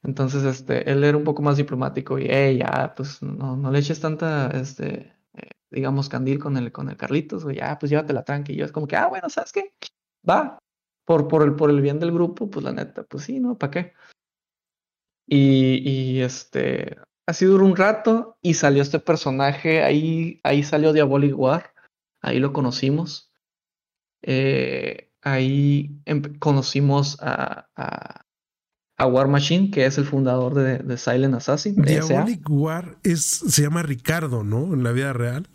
[0.03, 3.79] Entonces, este, él era un poco más diplomático y, hey, ya, pues no, no le
[3.79, 8.23] eches tanta, este, eh, digamos, candil con el, con el Carlitos, o ya, pues llévatela
[8.23, 8.53] tranqui.
[8.53, 9.73] Y yo es como que, ah, bueno, ¿sabes qué?
[10.29, 10.59] Va,
[11.05, 13.57] por, por, el, por el bien del grupo, pues la neta, pues sí, ¿no?
[13.57, 13.93] ¿Para qué?
[15.25, 21.37] Y, y este, así duró un rato y salió este personaje, ahí, ahí salió Diabolic
[21.37, 21.73] War,
[22.21, 23.31] ahí lo conocimos.
[24.23, 26.01] Eh, ahí
[26.39, 27.67] conocimos a,
[28.97, 31.75] a War Machine, que es el fundador de, Silent Assassin.
[31.75, 34.73] Diabolic War es, se llama Ricardo, ¿no?
[34.73, 35.47] En la vida real.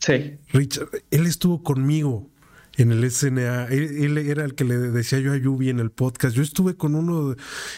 [0.00, 0.38] Sí.
[0.52, 2.30] Richard, él estuvo conmigo
[2.78, 3.66] en el SNA.
[3.66, 6.34] Él, era el que le decía yo a Yubi en el podcast.
[6.34, 7.34] Yo estuve con uno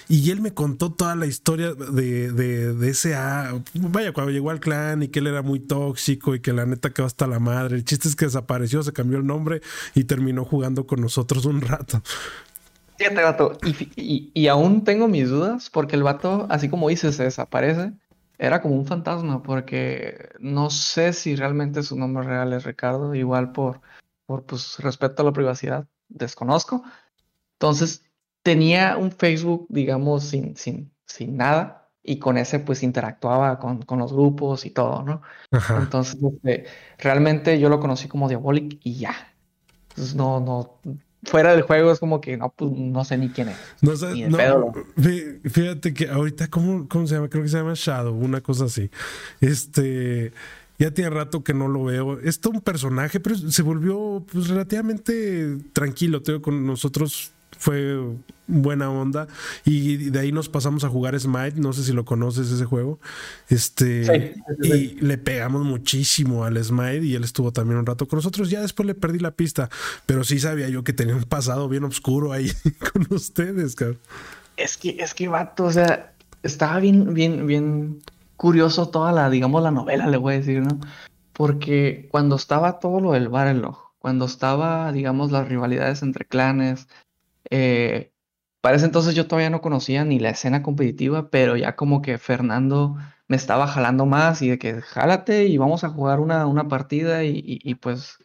[0.09, 3.55] y él me contó toda la historia de, de, de SA.
[3.74, 6.90] Vaya, cuando llegó al clan y que él era muy tóxico y que la neta
[6.90, 7.76] quedó hasta la madre.
[7.76, 9.62] El chiste es que desapareció, se cambió el nombre
[9.94, 12.03] y terminó jugando con nosotros un rato.
[12.98, 13.59] Fíjate, vato,
[13.96, 17.92] y, y, aún tengo mis dudas porque el vato, así como dice, se desaparece.
[18.38, 23.53] Era como un fantasma porque no sé si realmente su nombre real es Ricardo, igual
[23.53, 23.80] por,
[24.31, 26.85] por pues, respeto a la privacidad, desconozco.
[27.55, 28.05] Entonces,
[28.45, 33.99] tenía un Facebook, digamos, sin, sin, sin nada y con ese pues interactuaba con, con
[33.99, 35.22] los grupos y todo, ¿no?
[35.76, 36.66] Entonces, este,
[36.99, 39.35] realmente yo lo conocí como Diabolic y ya.
[39.89, 40.78] Entonces, no, no,
[41.24, 43.57] fuera del juego es como que no, pues no sé ni quién es.
[43.81, 47.28] No sé, fíjate que ahorita, ¿cómo, ¿cómo se llama?
[47.28, 48.93] Creo que se llama Shadow, una cosa así.
[49.41, 50.33] Este,
[50.81, 52.18] ya tiene rato que no lo veo.
[52.20, 57.99] Es todo un personaje, pero se volvió pues relativamente tranquilo, tengo con nosotros fue
[58.47, 59.28] buena onda.
[59.66, 62.99] Y de ahí nos pasamos a jugar Smite, no sé si lo conoces ese juego.
[63.51, 68.49] Este, y le pegamos muchísimo al Smite y él estuvo también un rato con nosotros.
[68.49, 69.68] Ya después le perdí la pista,
[70.07, 72.51] pero sí sabía yo que tenía un pasado bien oscuro ahí
[72.93, 73.99] con ustedes, cabrón.
[74.57, 78.01] Es que, es que, vato, o sea, estaba bien, bien, bien
[78.41, 80.80] curioso toda la, digamos, la novela, le voy a decir, ¿no?
[81.34, 86.88] Porque cuando estaba todo lo del Barrelog, cuando estaba, digamos, las rivalidades entre clanes,
[87.51, 88.14] eh,
[88.62, 92.16] para ese entonces yo todavía no conocía ni la escena competitiva, pero ya como que
[92.16, 92.97] Fernando
[93.28, 97.24] me estaba jalando más y de que jálate y vamos a jugar una, una partida
[97.24, 98.24] y, pues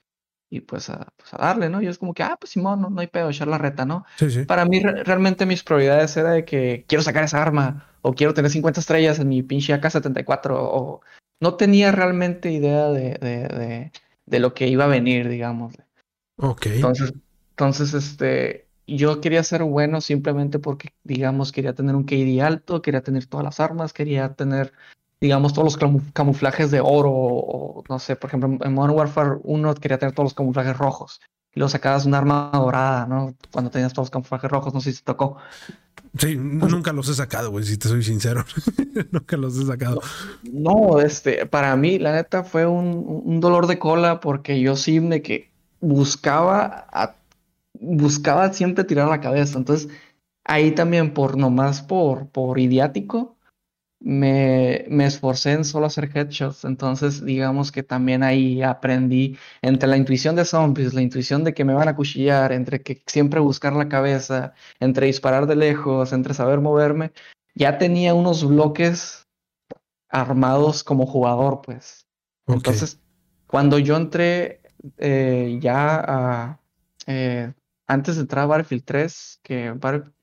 [0.50, 1.82] y pues a, pues a, darle, ¿no?
[1.82, 4.06] Yo es como que, ah, pues Simón, no, hay pedo, echar la reta, ¿no?
[4.48, 8.52] Para mí realmente mis prioridades era de que quiero sacar esa arma o quiero tener
[8.52, 11.02] 50 estrellas en mi pinche AK-74 o
[11.42, 13.92] no tenía realmente idea de, de,
[14.26, 15.76] de, lo que iba a venir, digamos.
[16.38, 16.68] Ok.
[16.68, 17.14] Entonces,
[17.52, 23.02] entonces, este, yo quería ser bueno simplemente porque, digamos, quería tener un KD alto, quería
[23.02, 24.74] tener todas las armas, quería tener,
[25.22, 29.76] digamos, todos los camuflajes de oro, o, no sé, por ejemplo, en Modern Warfare 1
[29.76, 31.22] quería tener todos los camuflajes rojos.
[31.54, 33.34] Y luego sacabas un arma dorada, ¿no?
[33.52, 35.38] Cuando tenías todos los camuflajes rojos, no sé si te tocó.
[36.18, 38.46] Sí, nunca los he sacado, güey, si te soy sincero.
[39.12, 40.02] nunca los he sacado.
[40.44, 45.00] No, este, para mí, la neta, fue un, un dolor de cola porque yo sí
[45.00, 47.16] de que buscaba a
[47.80, 49.58] buscaba siempre tirar la cabeza.
[49.58, 49.90] Entonces,
[50.44, 53.35] ahí también, por nomás por, por idiático,
[54.06, 56.64] me, me esforcé en solo hacer headshots.
[56.64, 61.66] Entonces, digamos que también ahí aprendí entre la intuición de zombies, la intuición de que
[61.66, 66.36] me van a cuchillar, entre que siempre buscar la cabeza, entre disparar de lejos, entre
[66.36, 67.14] saber moverme.
[67.56, 69.28] Ya tenía unos bloques
[70.08, 72.06] armados como jugador, pues.
[72.46, 73.02] Entonces,
[73.48, 74.62] cuando yo entré
[75.00, 76.60] eh, ya a
[77.08, 77.52] eh,
[77.88, 79.72] antes de entrar a Battlefield 3, que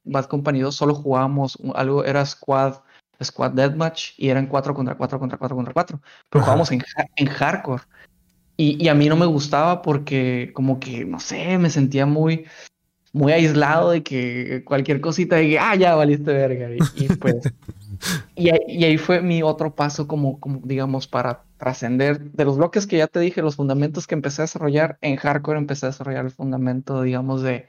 [0.04, 2.76] Bad Company 2 solo jugábamos algo, era Squad,
[3.24, 6.00] Squad Deathmatch y eran 4 contra 4 contra 4 contra 4.
[6.28, 6.82] Pero jugábamos en,
[7.16, 7.82] en, hardcore.
[8.56, 12.44] Y, a mí no me gustaba porque como que, no sé, me sentía muy,
[13.12, 16.68] muy aislado de que cualquier cosita de que, ah, ya valiste verga.
[16.94, 17.36] Y, pues,
[18.36, 22.98] y, ahí fue mi otro paso como, como digamos, para trascender de los bloques que
[22.98, 26.30] ya te dije, los fundamentos que empecé a desarrollar, en hardcore empecé a desarrollar el
[26.30, 27.66] fundamento, digamos, de,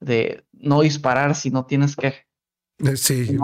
[0.00, 2.14] de no disparar si no tienes que.
[2.78, 3.38] Eh.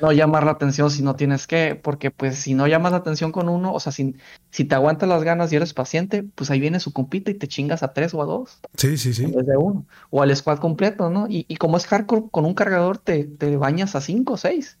[0.00, 3.32] No, llamar la atención si no tienes que, porque pues si no llamas la atención
[3.32, 4.14] con uno, o sea, si,
[4.50, 7.48] si te aguantas las ganas y eres paciente, pues ahí viene su compita y te
[7.48, 8.60] chingas a tres o a dos.
[8.76, 9.26] Sí, sí, sí.
[9.26, 9.86] Desde uno.
[10.10, 11.26] O al squad completo, ¿no?
[11.28, 14.78] Y, y como es hardcore, con un cargador te, te bañas a cinco o seis.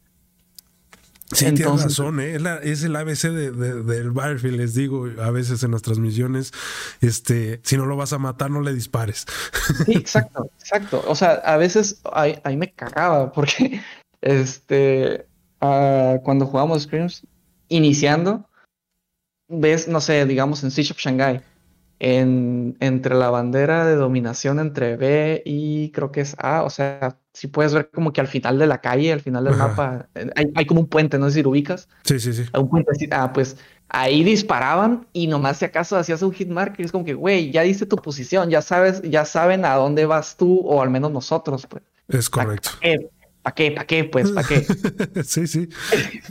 [1.32, 2.38] Sí, tienes razón, ¿eh?
[2.62, 6.52] es, el ABC de, del Battlefield, les digo a veces en las transmisiones,
[7.00, 9.26] este, si no lo vas a matar, no le dispares.
[9.84, 11.02] Sí, exacto, exacto.
[11.08, 13.80] O sea, a veces ahí, me cagaba porque
[14.20, 15.26] este,
[15.60, 17.26] ah, cuando jugamos Screams,
[17.68, 18.48] iniciando,
[19.48, 21.42] ves, no sé, digamos en Siege of Shanghai,
[21.98, 27.18] en, entre la bandera de dominación entre B y creo que es A, o sea,
[27.36, 30.30] si puedes ver como que al final de la calle, al final del mapa, eh,
[30.54, 31.86] hay, como un puente, no sé si lo ubicas.
[32.04, 32.44] Sí, sí, sí.
[32.58, 33.58] Un puente ah, pues
[33.90, 37.60] ahí disparaban y nomás si acaso hacías un hit marker, es como que, güey, ya
[37.60, 41.66] diste tu posición, ya sabes, ya saben a dónde vas tú, o al menos nosotros,
[41.66, 41.82] pues.
[42.08, 42.70] Es correcto.
[43.46, 43.70] ¿Para qué?
[43.70, 44.02] ¿Para qué?
[44.02, 44.66] Pues, ¿para qué?
[45.24, 45.68] sí, sí.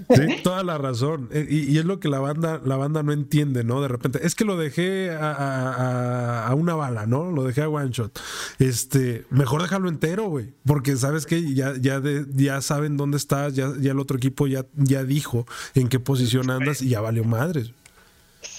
[0.09, 1.29] Sí, toda la razón.
[1.31, 3.81] Eh, y, es lo que la banda, la banda no entiende, ¿no?
[3.81, 7.31] De repente, es que lo dejé a, una bala, ¿no?
[7.31, 8.19] Lo dejé a one shot.
[8.59, 10.55] Este, mejor déjalo entero, güey.
[10.65, 12.01] Porque sabes que ya, ya,
[12.33, 16.49] ya saben dónde estás, ya, ya el otro equipo ya, ya dijo en qué posición
[16.49, 17.71] andas y ya valió madres.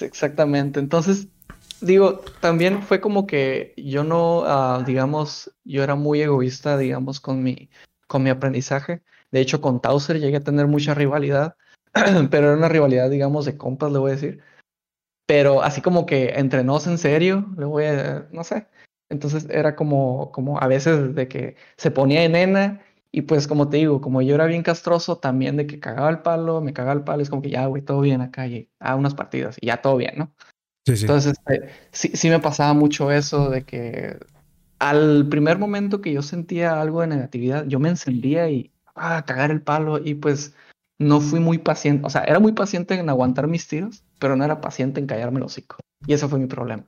[0.01, 0.81] Exactamente.
[0.81, 1.29] Entonces,
[1.83, 7.43] digo, también fue como que yo no, ah, digamos, yo era muy egoísta, digamos, con
[7.43, 7.69] mi
[8.07, 9.03] con mi aprendizaje.
[9.31, 11.57] De hecho, con Tauser llegué a tener mucha rivalidad,
[12.31, 14.41] pero era una rivalidad, digamos, de compas, le voy a decir.
[15.27, 18.69] Pero así como que entre nos en serio, le voy a, no sé.
[19.09, 22.83] Entonces era como, como a veces de que se ponía en nena
[23.13, 26.21] y pues como te digo, como yo era bien castroso, también de que cagaba el
[26.21, 28.95] palo, me cagaba el palo, es como que ya, güey, todo bien acá y a
[28.95, 30.33] unas partidas y ya todo bien, ¿no?
[30.87, 31.05] Sí, sí.
[31.05, 34.19] Entonces, este, sí, sí me pasaba mucho eso de que
[34.79, 39.51] al primer momento que yo sentía algo de negatividad, yo me encendía y ah, cagar
[39.51, 40.55] el palo y pues
[40.99, 44.45] no fui muy paciente, o sea, era muy paciente en aguantar mis tiros, pero no
[44.45, 45.77] era paciente en callarme el hocico.
[46.07, 46.85] Y ese fue mi problema.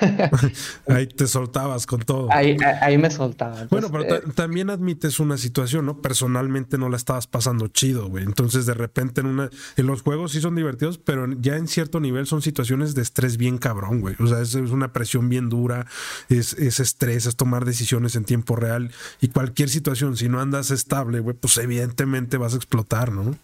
[0.88, 2.28] ahí te soltabas con todo.
[2.30, 2.56] Ahí,
[2.98, 3.66] me soltaba.
[3.70, 6.00] bueno, pero eh, también admites una situación, ¿no?
[6.00, 8.24] Personalmente no la estabas pasando chido, güey.
[8.24, 9.50] Entonces, de repente, en una.
[9.76, 13.36] En los juegos sí son divertidos, pero ya en cierto nivel son situaciones de estrés
[13.36, 14.16] bien cabrón, güey.
[14.18, 15.86] O sea, es, una presión bien dura,
[16.28, 18.90] es, es, estrés, es tomar decisiones en tiempo real.
[19.20, 23.36] Y cualquier situación, si no andas estable, güey, pues evidentemente vas a explotar, ¿no?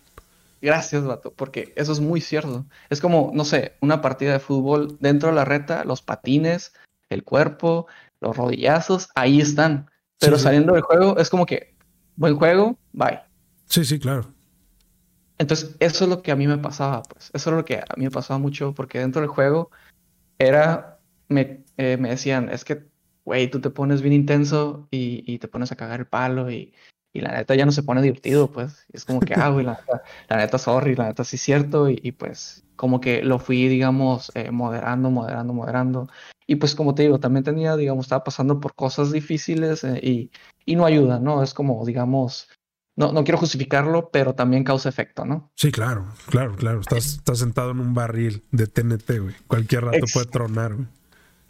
[0.61, 2.67] Gracias, vato, porque eso es muy cierto.
[2.89, 6.73] Es como, no sé, una partida de fútbol dentro de la reta, los patines,
[7.11, 7.87] el cuerpo,
[8.21, 9.91] los rodillazos, ahí están.
[10.19, 11.75] Pero saliendo del juego es como que,
[12.17, 13.21] buen juego, bye.
[13.67, 14.33] Sí, sí, claro.
[15.39, 17.31] Entonces, eso es lo que a mí me pasaba, pues.
[17.35, 19.71] Eso es lo que a mí me pasaba mucho, porque dentro del juego
[20.39, 20.99] era,
[21.29, 22.87] me, eh, me decían, es que,
[23.25, 26.73] güey, tú te pones bien intenso y, y, te pones a cagar el palo y,
[27.17, 28.87] y la neta ya no se pone divertido, pues.
[28.93, 31.89] Es como que, ah, güey, la neta, la neta, sorry, la neta sí es cierto.
[31.89, 36.09] Y, pues, como que lo fui, digamos, eh, moderando, moderando, moderando.
[36.47, 40.31] Y pues, como te digo, también tenía, digamos, estaba pasando por cosas difíciles eh, y,
[40.65, 41.43] y no ayuda, ¿no?
[41.43, 42.49] Es como, digamos,
[42.97, 45.51] no, no quiero justificarlo, pero también causa efecto, ¿no?
[45.55, 46.81] Sí, claro, claro, claro.
[46.81, 49.35] Estás, estás sentado en un barril de TNT, güey.
[49.47, 50.87] Cualquier rato puede tronar, güey.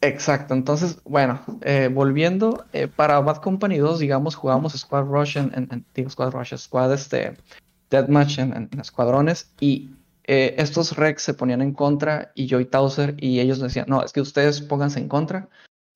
[0.07, 5.85] Exacto, entonces, bueno, eh, volviendo, eh, para Bad Company 2, digamos, jugamos Squad Rush en,
[5.95, 7.37] digo, Squad Rush, Squad este,
[7.91, 9.91] Deathmatch en, en escuadrones y
[10.25, 14.05] eh, estos Rex se ponían en contra y yo y Tauser y ellos decían, no,
[14.05, 15.49] es que ustedes pónganse en contra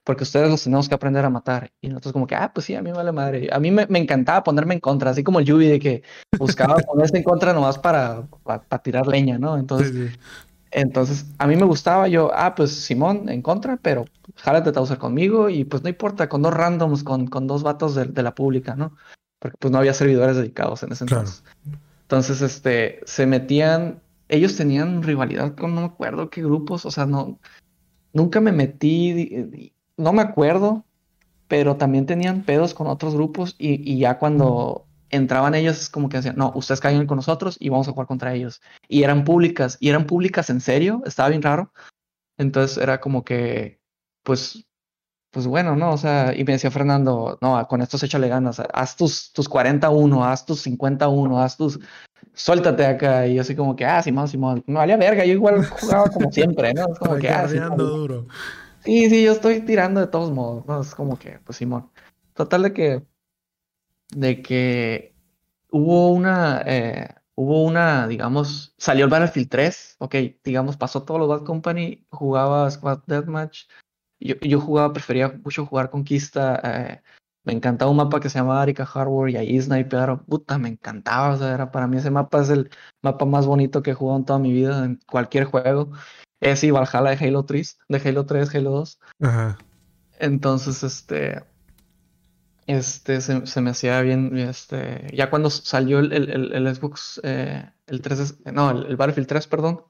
[0.05, 1.71] porque ustedes los tenemos que aprender a matar.
[1.81, 3.49] Y nosotros como que, ah, pues sí, a mí me vale madre.
[3.53, 6.03] A mí me, encantaba ponerme en contra, así como el Yubi de que
[6.39, 9.57] buscaba ponerse en contra nomás para, para, tirar leña, ¿no?
[9.57, 10.19] Entonces,
[10.71, 14.05] entonces, a mí me gustaba, yo, ah, pues Simón en contra, pero
[14.37, 18.23] jálate Tauser conmigo y pues no importa, con dos randoms, con, con dos vatos de,
[18.23, 18.97] la pública, ¿no?
[19.41, 21.43] Porque pues no había servidores dedicados en ese entonces.
[22.03, 27.07] Entonces, este, se metían, ellos tenían rivalidad con no me acuerdo qué grupos, o sea,
[27.07, 27.39] no,
[28.13, 30.85] nunca me metí, no me acuerdo,
[31.49, 36.19] pero también tenían pedos con otros grupos y, y ya cuando entraban ellos como que
[36.19, 38.63] decían, no, ustedes caigan con nosotros y vamos a jugar contra ellos.
[38.89, 41.73] Y eran públicas, y eran públicas en serio, estaba bien raro.
[42.39, 43.81] Entonces era como que,
[44.23, 44.67] pues,
[45.31, 45.93] pues bueno, ¿no?
[45.93, 49.49] O sea, y me decía Fernando, no, con esto se échale ganas, haz tus, tus
[49.49, 51.79] 41, haz tus 51, haz tus,
[52.33, 55.65] suéltate acá, y yo así como que, ah, Simón, Simón, no valía verga, yo igual
[55.67, 56.87] jugaba como siempre, ¿no?
[56.93, 57.47] Es como que, ah,
[57.77, 58.27] duro.
[58.85, 60.81] Sí, sí, yo estoy tirando de todos modos, ¿no?
[60.81, 61.91] Es como que, pues Simón.
[62.35, 63.03] Total de que,
[64.15, 65.15] de que
[65.71, 71.29] hubo una, eh, hubo una, digamos, salió el Battlefield 3, ok, digamos, pasó todos los
[71.29, 73.65] Bad Company, jugaba Squad Deathmatch,
[74.19, 77.03] yo, yo jugaba, prefería mucho jugar Conquista, eh,
[77.45, 81.35] me encantaba un mapa que se llamaba Arica Hardware y ahí sniper, puta, me encantaba,
[81.35, 82.71] o sea, era, para mí ese mapa es el
[83.03, 85.91] mapa más bonito que he jugado en toda mi vida, en cualquier juego,
[86.41, 89.01] es y Valhalla de Halo 3, de Halo 3, Halo 2.
[89.21, 89.59] Ajá.
[90.19, 91.43] Entonces, este,
[92.71, 98.53] este, se, me hacía bien, este, ya cuando salió el, el, Xbox, eh, el 3,
[98.53, 99.83] no, el, Battlefield 3, perdón,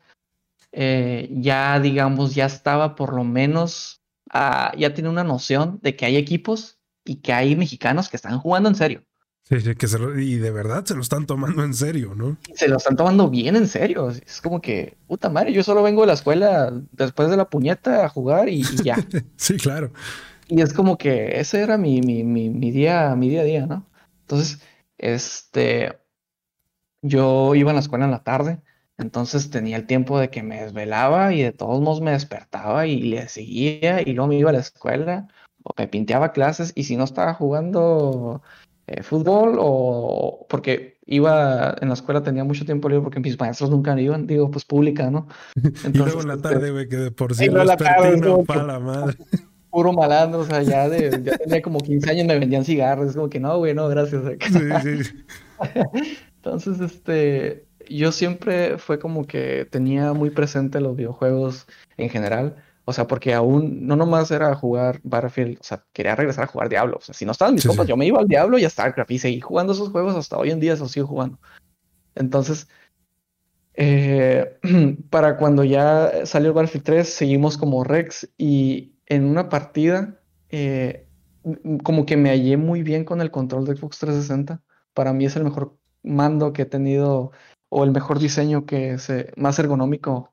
[0.72, 4.00] eh, ya, digamos, ya estaba por lo menos,
[4.30, 8.38] ah, ya tiene una noción de que hay equipos y que hay mexicanos que están
[8.38, 9.02] jugando en serio.
[9.44, 12.38] Sí, sí, que se y de verdad se lo están tomando en serio, ¿no?
[12.54, 14.08] Se lo están tomando bien en serio.
[14.08, 18.04] Es como que, puta madre, yo solo vengo de la escuela después de la puñeta
[18.04, 18.96] a jugar y ya.
[19.36, 19.92] sí, claro.
[20.50, 23.66] Y es como que ese era mi, mi, mi, mi, día, mi día a día,
[23.66, 23.86] ¿no?
[24.22, 24.60] Entonces,
[24.98, 26.00] este,
[27.02, 28.60] yo iba a la escuela en la tarde,
[28.98, 33.00] entonces tenía el tiempo de que me desvelaba y de todos modos me despertaba y
[33.00, 35.28] le seguía y luego me iba a la escuela
[35.62, 38.42] o me pinteaba clases y si no estaba jugando
[38.88, 43.70] eh, fútbol o porque iba en la escuela tenía mucho tiempo libre porque mis maestros
[43.70, 45.28] nunca iban, digo, pues pública, ¿no?
[45.54, 48.44] Entonces, y luego en la tarde, este, güey, que de por sí no la tarde,
[48.44, 49.16] para la madre
[49.70, 53.16] puro malandro, o sea, ya, de, ya tenía como 15 años me vendían cigarros, es
[53.16, 54.22] como que no, güey, no, gracias.
[54.82, 55.24] Sí, sí.
[56.36, 61.66] Entonces, este, yo siempre fue como que tenía muy presente los videojuegos
[61.96, 66.44] en general, o sea, porque aún no nomás era jugar Battlefield, o sea, quería regresar
[66.44, 68.58] a jugar Diablo, o sea, si no estaban mis compas, yo me iba al Diablo
[68.58, 71.38] y a StarCraft y seguí jugando esos juegos hasta hoy en día, eso sigo jugando.
[72.14, 72.68] Entonces,
[73.74, 74.58] eh,
[75.10, 81.06] para cuando ya salió Battlefield 3, seguimos como Rex y en una partida, eh,
[81.82, 84.62] como que me hallé muy bien con el control de Xbox 360.
[84.94, 87.32] Para mí es el mejor mando que he tenido
[87.68, 90.32] o el mejor diseño que es más ergonómico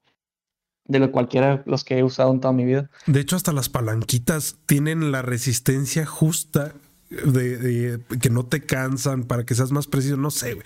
[0.86, 2.90] de lo cualquiera los que he usado en toda mi vida.
[3.08, 6.74] De hecho, hasta las palanquitas tienen la resistencia justa
[7.10, 10.58] de, que no te cansan para que seas más preciso, no sé,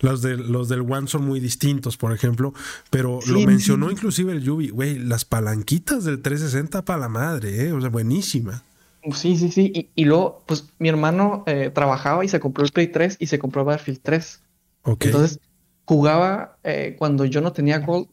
[0.00, 2.54] los, de, los del One son muy distintos, por ejemplo,
[2.90, 7.72] pero lo mencionó inclusive el Yubi, güey, las palanquitas del 360 para la madre, ¿eh?
[7.72, 8.62] o sea, buenísima.
[9.14, 12.70] Sí, sí, sí, y, y luego, pues mi hermano eh, trabajaba y se compró el
[12.70, 14.42] Play 3 y se compró Battlefield 3.
[14.84, 15.40] Entonces,
[15.86, 18.08] jugaba eh, cuando yo no tenía Gold,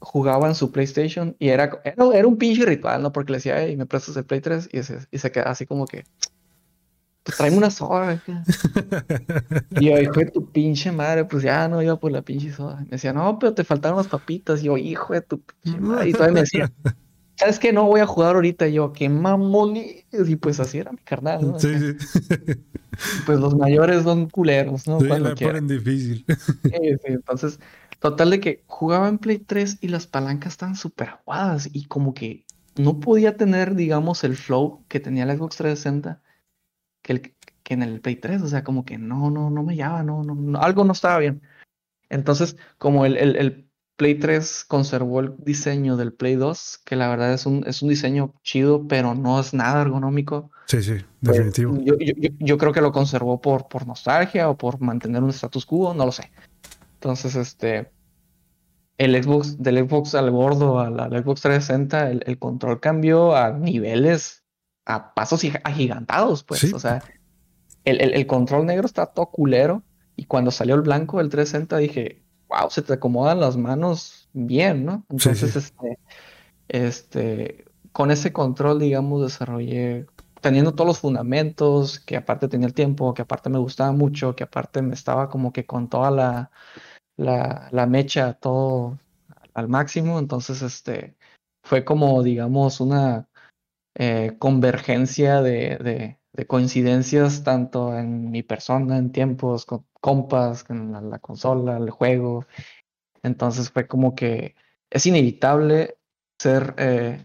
[0.00, 3.12] jugaba en su PlayStation y era, era, un pinche ritual, ¿no?
[3.12, 5.64] Porque le decía, hey, me prestas el Play 3 y se, y se queda así
[5.64, 6.04] como que,
[7.22, 8.22] tráeme una soda.
[9.70, 12.80] y yo, hijo de tu pinche madre, pues ya no iba por la pinche soda.
[12.80, 14.60] Me decía, no, pero te faltaron las papitas.
[14.60, 16.08] Y yo, hijo de tu pinche madre.
[16.08, 16.72] Y todavía me decía,
[17.36, 17.72] ¿sabes qué?
[17.72, 18.68] No voy a jugar ahorita.
[18.68, 19.76] Y yo, qué mamón.
[19.76, 21.58] Y pues así era mi carnal, ¿no?
[21.58, 21.96] Sí, sí.
[23.24, 25.00] Pues los mayores son culeros, ¿no?
[25.00, 26.24] Sí, la ponen difícil.
[26.62, 26.72] Sí.
[27.04, 27.58] Entonces,
[28.00, 32.14] total de que jugaba en Play 3 y las palancas estaban súper aguadas y como
[32.14, 32.44] que
[32.76, 36.20] no podía tener, digamos, el flow que tenía la Xbox 360
[37.02, 39.76] que, el, que en el Play 3, o sea, como que no, no, no me
[39.76, 41.42] llama, no, no, algo no estaba bien.
[42.08, 47.08] Entonces, como el, el, el, Play 3 conservó el diseño del Play 2, que la
[47.08, 50.50] verdad es un, es un diseño chido, pero no es nada ergonómico.
[50.66, 51.78] Sí, sí, pues, definitivo.
[51.84, 55.66] yo, yo, yo, creo que lo conservó por, por nostalgia o por mantener un status
[55.66, 56.32] quo, no lo sé.
[56.94, 57.92] Entonces, este,
[58.98, 63.52] el Xbox, del Xbox al gordo a la, Xbox 360, el, el, control cambió a
[63.52, 64.41] niveles
[64.84, 66.72] a pasos agigantados, pues.
[66.72, 67.02] O sea,
[67.84, 69.82] el, el, control negro está todo culero.
[70.16, 74.84] Y cuando salió el blanco del 360 dije, wow, se te acomodan las manos bien,
[74.84, 75.04] ¿no?
[75.08, 75.98] Entonces, Este,
[76.68, 80.06] este, con ese control, digamos, desarrollé,
[80.40, 84.44] teniendo todos los fundamentos, que aparte tenía el tiempo, que aparte me gustaba mucho, que
[84.44, 86.50] aparte me estaba como que con toda la,
[87.16, 88.98] la, la mecha, todo
[89.54, 90.18] al máximo.
[90.18, 91.16] Entonces, este,
[91.62, 93.28] fue como, digamos, una
[93.94, 101.76] eh, convergencia de, coincidencias tanto en mi persona, en tiempos, con compas, en la, consola,
[101.76, 102.46] el juego.
[103.22, 104.54] Entonces fue como que
[104.90, 105.98] es inevitable
[106.38, 107.24] ser, eh,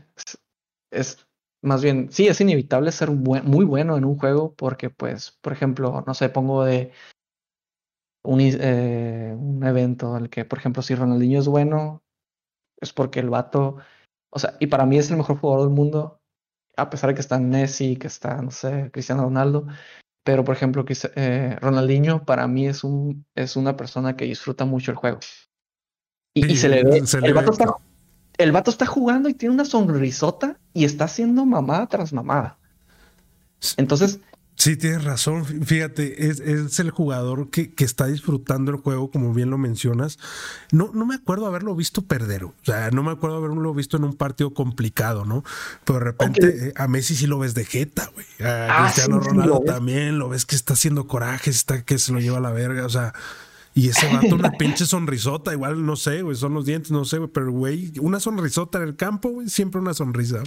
[0.92, 1.28] es,
[1.62, 6.04] más bien, sí, es inevitable ser muy bueno en un juego porque, pues, por ejemplo,
[6.06, 6.92] no sé, pongo de
[8.24, 12.04] un, eh, un evento en el que, por ejemplo, si Ronaldinho es bueno,
[12.82, 13.78] es porque el vato,
[14.32, 16.17] o sea, y para mí es el mejor jugador del mundo,
[16.78, 19.68] a pesar de que está Messi, que está, no sé, Cristiano Ronaldo,
[20.24, 24.92] pero por ejemplo, eh, Ronaldinho para mí es, un, es una persona que disfruta mucho
[24.92, 25.20] el juego.
[26.34, 27.66] Y, se le ve, el, vato está,
[28.38, 32.60] el vato está jugando y tiene una sonrisota y está haciendo mamada tras mamada.
[33.78, 34.20] Entonces,
[34.58, 35.46] Sí, tienes razón.
[35.46, 40.18] Fíjate, es, es el jugador que, que, está disfrutando el juego, como bien lo mencionas.
[40.72, 42.46] No, no me acuerdo haberlo visto perder.
[42.46, 45.44] O sea, no me acuerdo haberlo visto en un partido complicado, ¿no?
[45.86, 48.26] Pero de repente eh, a Messi sí lo ves de jeta, güey.
[48.50, 52.20] A ah, Cristiano Ronaldo también lo ves que está haciendo coraje, está que se lo
[52.20, 52.88] lleva a la verga.
[52.88, 53.14] O sea,
[53.76, 57.20] y ese vato, una pinche sonrisota, igual no sé, güey, son los dientes, no sé,
[57.28, 60.42] pero güey, una sonrisota en el campo, güey, siempre una sonrisa.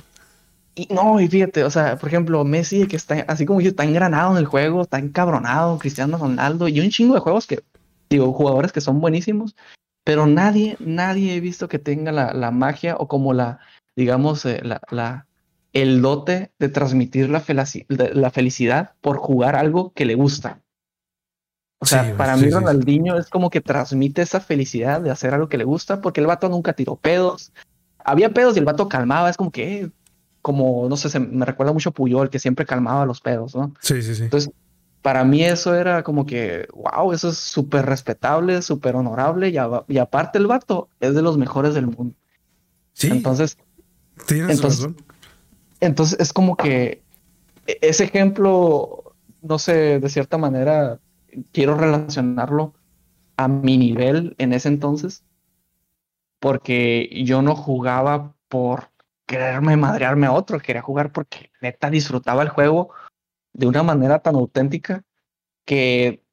[0.74, 3.84] Y no, y fíjate, o sea, por ejemplo, Messi, que está, así como yo, está
[3.84, 7.60] engranado en el juego, está encabronado, Cristiano Ronaldo, y un chingo de juegos que,
[8.08, 9.56] digo, jugadores que son buenísimos,
[10.04, 13.58] pero nadie, nadie he visto que tenga la, la magia o como la,
[13.96, 15.26] digamos, eh, la, la,
[15.72, 17.44] el dote de transmitir la,
[17.88, 20.60] la felicidad por jugar algo que le gusta.
[21.82, 25.56] O sea, para mí Ronaldinho es como que transmite esa felicidad de hacer algo que
[25.56, 27.52] le gusta, porque el vato nunca tiró pedos.
[28.04, 29.90] Había pedos y el vato calmaba, es como que, eh,
[30.42, 33.74] como, no sé, se me recuerda mucho a Puyol, que siempre calmaba los pedos, ¿no?
[33.80, 34.24] Sí, sí, sí.
[34.24, 34.52] Entonces,
[35.02, 39.56] para mí eso era como que, wow, eso es súper respetable, súper honorable, y,
[39.88, 42.14] y, aparte el vato es de los mejores del mundo.
[42.92, 43.08] Sí.
[43.10, 43.56] Entonces,
[44.26, 44.96] tienes entonces, razón.
[45.80, 47.02] Entonces, es como que
[47.66, 51.00] e-, ese ejemplo, no sé, de cierta manera,
[51.52, 52.74] quiero relacionarlo
[53.36, 55.24] a mi nivel en ese entonces,
[56.40, 58.89] porque yo no jugaba por
[59.30, 62.90] quererme madrearme a otro, quería jugar porque neta disfrutaba el juego
[63.52, 65.04] de una manera tan auténtica
[65.64, 66.24] que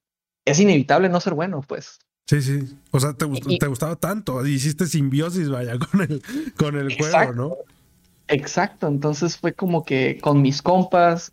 [0.45, 1.99] es inevitable no ser bueno, pues.
[2.25, 2.75] Sí, sí.
[2.89, 6.23] O sea, te, gustaba tanto, hiciste simbiosis, vaya, con el,
[6.57, 7.55] con el juego, ¿no?
[8.29, 11.31] Exacto, entonces fue como que con mis compas,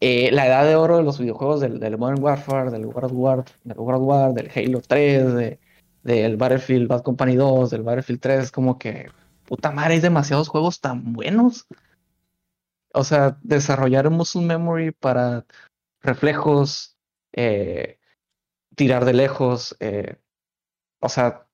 [0.00, 3.44] eh, la edad de oro de los videojuegos del, del, Modern Warfare, del World War,
[3.64, 5.58] del World War, del Halo 3, de,
[6.04, 9.10] del Battlefield Bad Company 2, del Battlefield 3, es como que
[9.52, 11.66] puta madre, hay demasiados juegos tan buenos.
[12.94, 15.44] O sea, desarrollar muscle memory para
[16.00, 16.96] reflejos,
[17.34, 17.98] eh,
[18.74, 20.16] tirar de lejos, eh,
[21.00, 21.46] o sea,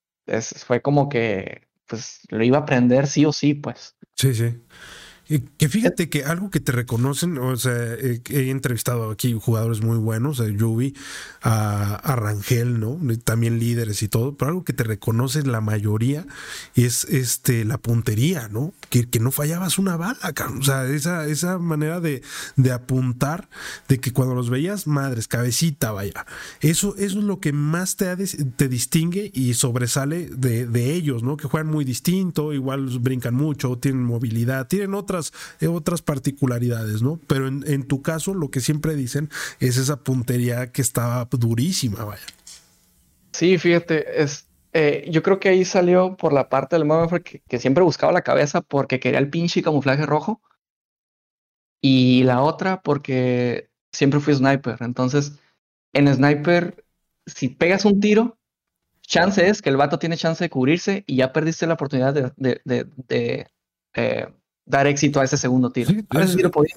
[0.65, 3.97] fue como que, pues, lo iba a aprender sí o sí, pues.
[4.15, 4.63] Sí, sí.
[5.59, 9.99] Que fíjate que algo que te reconocen, o sea, eh, he entrevistado aquí jugadores muy
[9.99, 10.95] buenos, a Yubi,
[11.43, 12.99] a, Rangel, ¿no?
[13.25, 16.27] También líderes y todo, pero algo que te reconocen la mayoría
[16.77, 18.73] es este la puntería, ¿no?
[18.89, 20.19] Que, que no fallabas una bala,
[20.59, 22.23] o sea, esa, esa manera de,
[22.57, 23.51] de, apuntar,
[23.87, 26.25] de que cuando los veías, madres, cabecita, vaya.
[26.61, 31.37] Eso, eso es lo que más te, te distingue y sobresale de, de ellos, ¿no?
[31.37, 35.18] Que juegan muy distinto, igual brincan mucho, tienen movilidad, tienen otras
[35.61, 37.21] eh, otras, particularidades, ¿no?
[37.27, 42.23] Pero en, tu caso, lo que siempre dicen es esa puntería que estaba durísima, vaya.
[43.33, 47.43] Sí, fíjate, es, eh, yo creo que ahí salió por la parte del modo que,
[47.49, 50.41] que siempre buscaba la cabeza porque quería el pinche camuflaje rojo.
[51.81, 54.79] Y la otra porque siempre fui sniper.
[54.81, 55.39] Entonces,
[55.93, 56.85] en sniper,
[57.27, 58.39] si pegas un tiro,
[59.03, 62.61] chance es que el vato tiene chance de cubrirse y ya perdiste la oportunidad de,
[62.65, 63.51] de,
[63.95, 64.29] eh,
[64.69, 65.91] dar éxito a ese segundo tiro.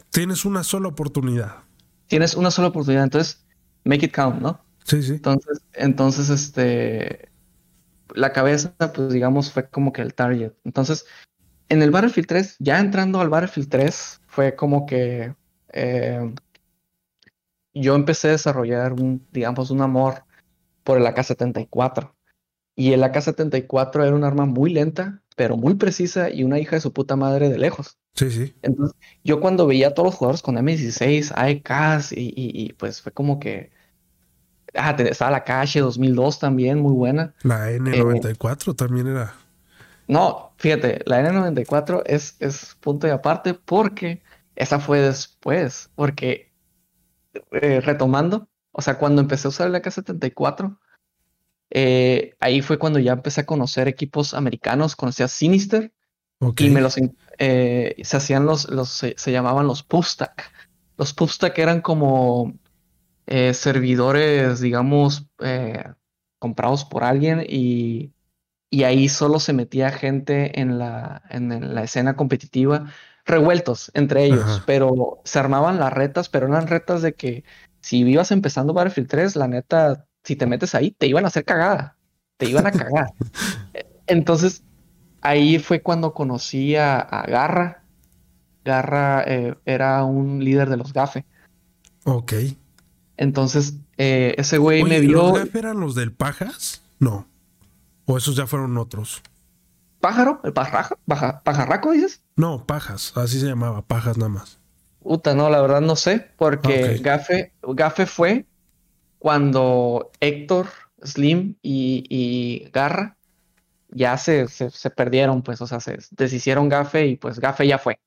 [0.10, 1.56] tienes una sola oportunidad.
[2.08, 3.46] Tienes una sola oportunidad, entonces
[3.84, 4.60] make it count, ¿no?
[4.84, 5.14] Sí, sí.
[5.14, 7.30] Entonces, entonces este,
[8.16, 10.54] la cabeza, pues digamos, fue como que el target.
[10.64, 11.06] Entonces,
[11.70, 15.36] en el Battlefield 3, ya entrando al Battlefield 3, fue como que
[15.74, 16.34] eh,
[17.74, 20.24] yo empecé a desarrollar un, digamos, un amor
[20.84, 22.12] por el AK-74.
[22.76, 26.82] Y el AK-74 era un arma muy lenta, pero muy precisa y una hija de
[26.82, 27.98] su puta madre de lejos.
[28.16, 28.54] Sí, sí.
[28.62, 33.12] Entonces, yo cuando veía a todos los jugadores con M16, AEKs y, y, pues fue
[33.12, 33.72] como que.
[34.74, 37.34] Ah, estaba la Cache 2002 también, muy buena.
[37.44, 39.34] La N94 también era.
[40.08, 44.24] No, fíjate, la N94 es, es punto de aparte porque
[44.56, 45.90] esa fue después.
[45.96, 46.52] Porque
[47.52, 50.78] eh, retomando, o sea, cuando empecé a usar la K74,
[51.74, 55.94] eh, ahí fue cuando ya empecé a conocer equipos americanos, conocí a Sinister
[56.58, 56.98] y me los
[57.38, 60.52] eh, se hacían los, los se, llamaban los Pustak.
[60.98, 62.54] Los Pustak eran como
[63.26, 65.28] eh, servidores, digamos,
[66.40, 68.12] comprados por alguien y,
[68.70, 72.92] y, ahí solo se metía gente en la, en la escena competitiva,
[73.24, 77.44] revueltos entre ellos, pero se armaban las retas, pero eran retas de que
[77.80, 81.46] si ibas empezando Battlefield 3, la neta si te metes ahí, te iban a hacer
[81.46, 81.98] cagada,
[82.38, 83.14] te iban a cagar.
[84.08, 84.64] Entonces,
[85.22, 87.84] ahí fue cuando conocí a, Garra
[88.64, 91.26] Garra eh, era un líder de los GAFE.
[92.04, 92.34] Ok.
[93.18, 95.24] Entonces, eh, ese güey me vio.
[95.24, 96.84] ¿Los GAFE eran los del Pajas?
[97.00, 97.28] No.
[98.06, 99.24] ¿O esos ya fueron otros?
[100.00, 100.42] ¿Pájaro?
[100.44, 100.98] ¿El pajarraco?
[101.44, 102.22] ¿Pajarraco dices?
[102.36, 104.60] No, Pajas, así se llamaba, Pajas nada más.
[105.02, 108.46] Puta, no, la verdad no sé, porque Gafe, Gafe fue
[109.22, 110.66] cuando Héctor,
[111.04, 113.18] Slim y, Garra
[113.90, 118.00] ya se, se, perdieron, pues, o sea, se deshicieron Gafe y pues Gafe ya fue.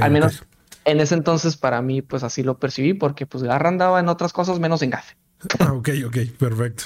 [0.00, 0.42] Al menos
[0.86, 4.32] en ese entonces para mí, pues así lo percibí, porque pues Garra andaba en otras
[4.32, 5.16] cosas menos en Gafe.
[5.58, 6.84] Ah, ok, ok, perfecto.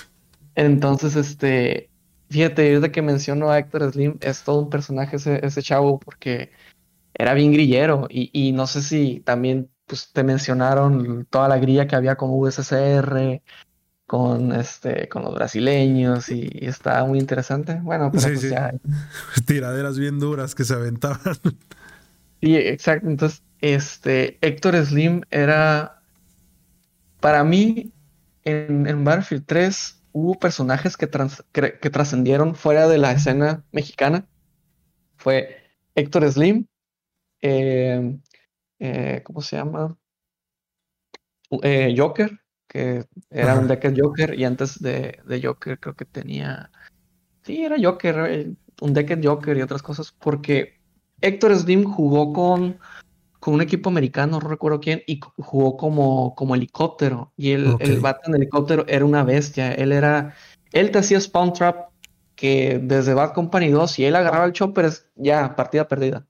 [0.57, 1.89] Entonces, este,
[2.31, 6.51] fíjate, desde que menciono a Héctor Slim, es todo un personaje ese, ese chavo, porque
[7.14, 11.87] era bien grillero y, y, no sé si también pues, te mencionaron toda la grilla
[11.87, 13.41] que había con USSR,
[14.09, 17.79] con este, con los brasileños y, está muy interesante.
[17.83, 18.73] Bueno, pues ya...
[19.47, 21.21] Tiraderas bien duras que se aventaban.
[22.41, 23.09] Sí, exacto.
[23.09, 26.01] Entonces, este, Héctor Slim era,
[27.19, 27.93] para mí,
[28.45, 34.25] en, en Battlefield 3 hubo personajes que, que trascendieron fuera de la escena mexicana.
[35.17, 35.57] Fue
[35.97, 36.69] Héctor Slim,
[37.43, 38.19] eh,
[38.79, 39.99] eh, ¿cómo se llama?
[41.63, 42.39] Eh, Joker,
[42.69, 46.71] que era un Decked Joker, y antes de, Joker creo que tenía.
[47.43, 50.79] Sí, era Joker, un Decked Joker y otras cosas, porque
[51.21, 52.79] Héctor Slim jugó con,
[53.41, 57.33] con un equipo americano, no recuerdo quién, y jugó como, como helicóptero.
[57.37, 59.73] Y el, el en helicóptero era una bestia.
[59.73, 60.35] Él era.
[60.73, 61.89] Él te hacía Spawn Trap
[62.39, 66.25] que desde Bad Company 2, si él agarraba el chopper, ya, partida perdida.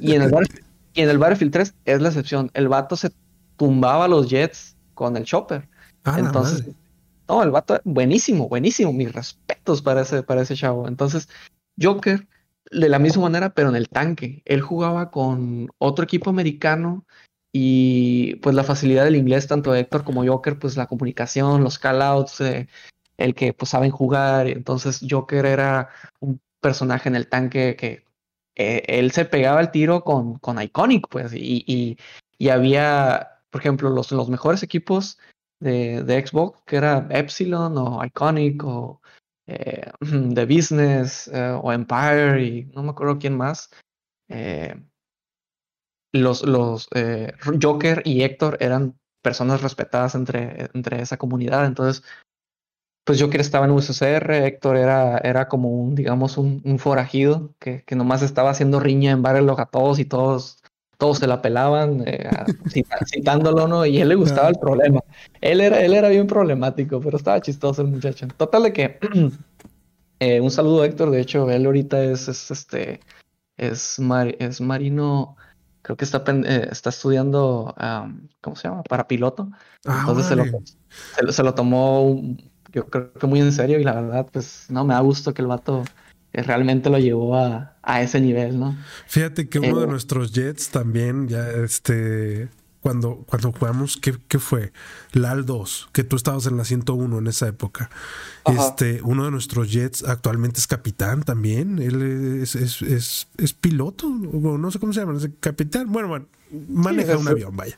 [0.00, 0.32] Y en el,
[0.94, 2.50] y en el Battlefield 3 es la excepción.
[2.54, 3.10] El vato se
[3.58, 5.68] tumbaba los jets con el chopper.
[6.04, 6.66] Ah, Entonces,
[7.28, 8.92] no, el vato, buenísimo, buenísimo.
[8.92, 10.88] Mis respetos para ese, para ese chavo.
[10.88, 11.28] Entonces,
[11.80, 12.26] Joker,
[12.70, 14.42] de la misma manera, pero en el tanque.
[14.44, 17.04] Él jugaba con otro equipo americano
[17.52, 22.40] y pues la facilidad del inglés, tanto Héctor como Joker, pues la comunicación, los callouts,
[22.40, 22.68] eh,
[23.18, 24.48] el que pues saben jugar.
[24.48, 25.90] Entonces, Joker era
[26.20, 28.04] un personaje en el tanque que
[28.54, 31.96] eh, él se pegaba el tiro con, con Iconic, pues, y,
[32.38, 35.18] y, había, por ejemplo, los, los mejores equipos
[35.62, 39.00] de, de, Xbox, que era Epsilon o Iconic o
[39.46, 39.90] eh,
[40.34, 43.70] The Business eh, o Empire y no me acuerdo quién más.
[46.12, 46.88] los los
[47.62, 52.02] Joker y Héctor eran personas respetadas entre, entre esa comunidad, entonces
[53.04, 57.96] pues Joker estaba en USSR, Héctor era, era como un, digamos, un, forajido que, que,
[57.96, 60.61] nomás estaba haciendo riña en Battle a todos y todos,
[61.02, 62.30] todos se la pelaban, eh,
[63.12, 63.84] citándolo, ¿no?
[63.84, 65.00] Y a él le gustaba el problema.
[65.40, 68.28] Él era, él era bien problemático, pero estaba chistoso el muchacho.
[68.36, 69.00] Total de que,
[70.20, 73.00] eh, un saludo a Héctor, de hecho, él ahorita es, es este,
[73.56, 73.98] es,
[74.38, 75.34] es marino,
[75.82, 77.74] creo que está, eh, está estudiando,
[78.40, 78.84] ¿cómo se llama?
[78.84, 79.50] Para piloto.
[79.84, 82.16] Ah, Entonces se lo, se lo, tomó
[82.72, 85.42] yo creo que muy en serio y la verdad, pues no, me da gusto que
[85.42, 85.82] el vato
[86.32, 88.76] realmente lo llevó a, a ese nivel, ¿no?
[89.06, 92.48] Fíjate que uno de eh, nuestros Jets también, ya este,
[92.80, 94.72] cuando, cuando jugamos, ¿qué, ¿qué, fue?
[95.12, 97.90] LAL 2, que tú estabas en la 101 en esa época.
[98.44, 101.78] Este, uno de nuestros Jets actualmente es capitán también.
[101.78, 105.92] Él es, es, es, es piloto, no sé cómo se llama, es capitán.
[105.92, 106.26] Bueno, bueno
[106.68, 107.76] maneja un avión, vaya.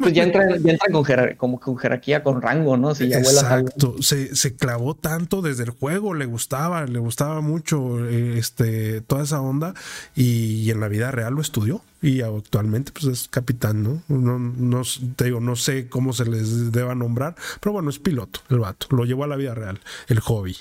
[0.00, 1.04] Pues ya entra, ya entra con,
[1.36, 2.94] como con jerarquía, con rango, ¿no?
[2.94, 3.96] Si ya Exacto.
[4.00, 9.24] Se, se, clavó tanto desde el juego, le gustaba, le gustaba mucho eh, este, toda
[9.24, 9.74] esa onda
[10.14, 14.02] y, en la vida real lo estudió y actualmente pues es capitán, ¿no?
[14.08, 14.82] No, no
[15.16, 18.88] te digo, no sé cómo se les deba nombrar, pero bueno, es piloto el vato,
[18.90, 20.54] lo llevó a la vida real, el hobby.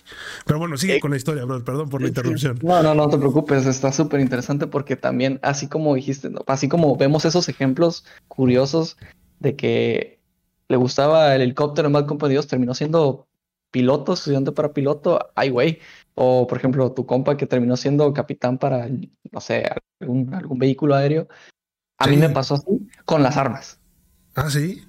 [0.45, 2.59] Pero bueno, sigue eh, con la historia, bro, perdón por la interrupción.
[2.63, 6.95] No, no, no te preocupes, está súper interesante porque también, así como dijiste, así como
[6.95, 8.95] vemos esos ejemplos curiosos
[9.39, 10.19] de que
[10.69, 13.27] le gustaba el helicóptero en Bad Company 2, terminó siendo
[13.69, 15.79] piloto, estudiante para piloto, ay güey.
[16.15, 20.95] O por ejemplo, tu compa que terminó siendo capitán para, no sé, algún, algún vehículo
[20.95, 21.27] aéreo.
[21.97, 23.79] A mí me pasó así con las armas.
[24.35, 24.83] Ah, sí.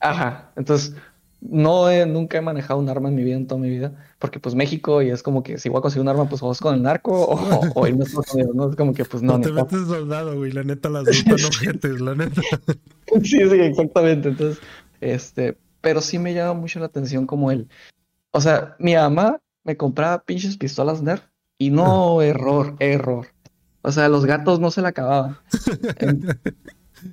[0.00, 0.52] Ajá.
[0.56, 0.94] Entonces,
[1.40, 4.38] no he, nunca he manejado un arma en mi vida, en toda mi vida, porque
[4.38, 6.76] pues México y es como que si voy a conseguir un arma, pues o con
[6.76, 8.70] el narco o, o irme a ¿no?
[8.70, 9.38] Es como que pues no.
[9.38, 11.16] No te metes soldado, güey, la neta las dos
[11.62, 12.40] están la neta.
[13.22, 14.28] sí, sí, exactamente.
[14.28, 14.62] Entonces,
[15.00, 17.68] este, pero sí me llama mucho la atención como el,
[18.30, 21.22] o sea, mi mamá me compraba pinches pistolas Nerf
[21.58, 22.24] y no, ah.
[22.24, 23.28] error, error.
[23.82, 25.36] O sea, los gatos no se la acababan.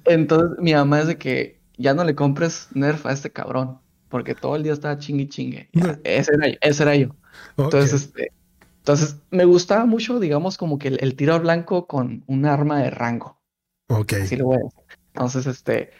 [0.05, 3.79] Entonces, mi mamá es de que ya no le compres Nerf a este cabrón
[4.09, 5.69] porque todo el día estaba chingue chingue.
[6.03, 7.15] ese, era, ese era yo.
[7.57, 8.31] Entonces, este,
[8.79, 12.89] entonces, me gustaba mucho, digamos, como que el, tiro al blanco con un arma de
[12.89, 13.39] rango.
[13.87, 14.13] Ok.
[14.23, 14.83] Así lo voy a decir.
[15.13, 15.91] Entonces, este,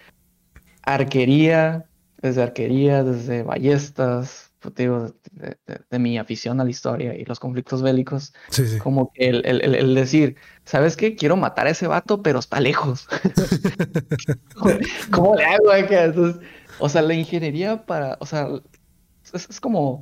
[0.82, 1.88] arquería,
[2.22, 8.34] desde arquería, desde ballestas, digo, de, mi afición a la historia y los conflictos bélicos,
[8.84, 10.36] como que el, decir,
[10.66, 11.16] ¿sabes qué?
[11.16, 13.08] Quiero matar a ese vato, pero está lejos.
[15.12, 15.74] ¿Cómo, le hago?
[15.74, 16.42] Entonces,
[16.80, 18.48] o sea, la ingeniería para, o sea,
[19.34, 20.02] es, como,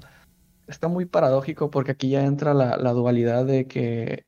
[0.67, 4.25] está muy paradójico porque aquí ya entra la, la dualidad de que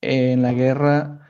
[0.00, 1.22] en la guerra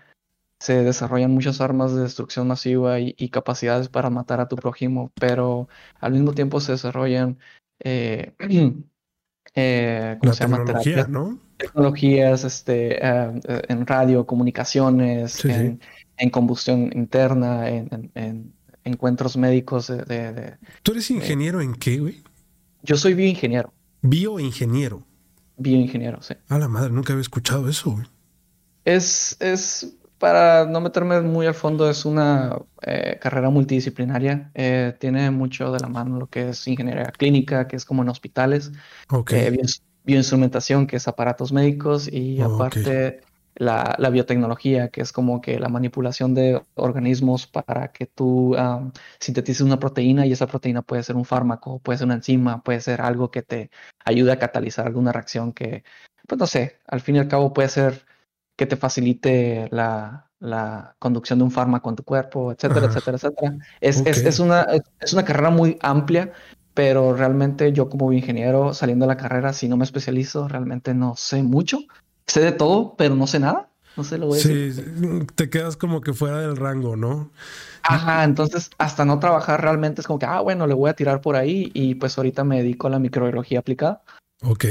[0.63, 5.69] se desarrollan muchas armas de destrucción masiva y, capacidades para matar a tu prójimo, pero
[5.99, 7.41] al mismo tiempo se desarrollan,
[7.85, 8.33] eh,
[9.55, 10.59] eh, ¿cómo se llama?
[10.59, 11.39] Tecnología, ¿no?
[11.57, 18.53] Tecnologías este, eh, en radio, comunicaciones, en, combustión interna, en,
[18.85, 19.89] encuentros médicos.
[19.89, 22.23] De, ¿Tú eres ingeniero en qué, güey?
[22.83, 23.73] Yo soy bioingeniero.
[24.03, 25.07] Bioingeniero.
[25.57, 26.35] Bioingeniero, sí.
[26.49, 28.07] A la madre, nunca había escuchado eso, güey.
[28.85, 34.53] Es, es para no meterme muy al fondo, es una eh, carrera multidisciplinaria.
[34.55, 38.09] Eh, tiene mucho de la mano lo que es ingeniería clínica, que es como en
[38.09, 38.71] hospitales.
[39.33, 39.59] Eh,
[40.05, 42.07] bioinstrumentación, que es aparatos médicos.
[42.07, 43.23] Y aparte
[43.57, 48.55] la, biotecnología, que es como que la manipulación de organismos para que tú
[49.19, 52.81] sintetices una proteína y esa proteína puede ser un fármaco, puede ser una enzima, puede
[52.81, 53.73] ser algo que te
[54.05, 55.83] ayude a catalizar alguna reacción que,
[56.29, 58.12] pues no sé, al fin y al cabo puede ser
[58.63, 60.29] que te facilite la,
[61.01, 63.57] conducción de un fármaco en tu cuerpo, etcétera, etcétera, etcétera.
[63.81, 64.67] Es, es, una,
[65.01, 66.33] es una carrera muy amplia,
[66.75, 71.17] pero realmente yo como ingeniero saliendo de la carrera, si no me especializo, realmente no
[71.17, 71.81] sé mucho.
[72.29, 73.69] Sé de todo, pero no sé nada.
[73.97, 74.71] No sé lo voy a sí,
[75.35, 77.31] te quedas como que fuera del rango, ¿no?
[77.83, 81.21] Ajá, entonces hasta no trabajar realmente es como que, ah, bueno, le voy a tirar
[81.21, 84.03] por ahí y pues ahorita me dedico a la microbiología aplicada.
[84.43, 84.67] Ok.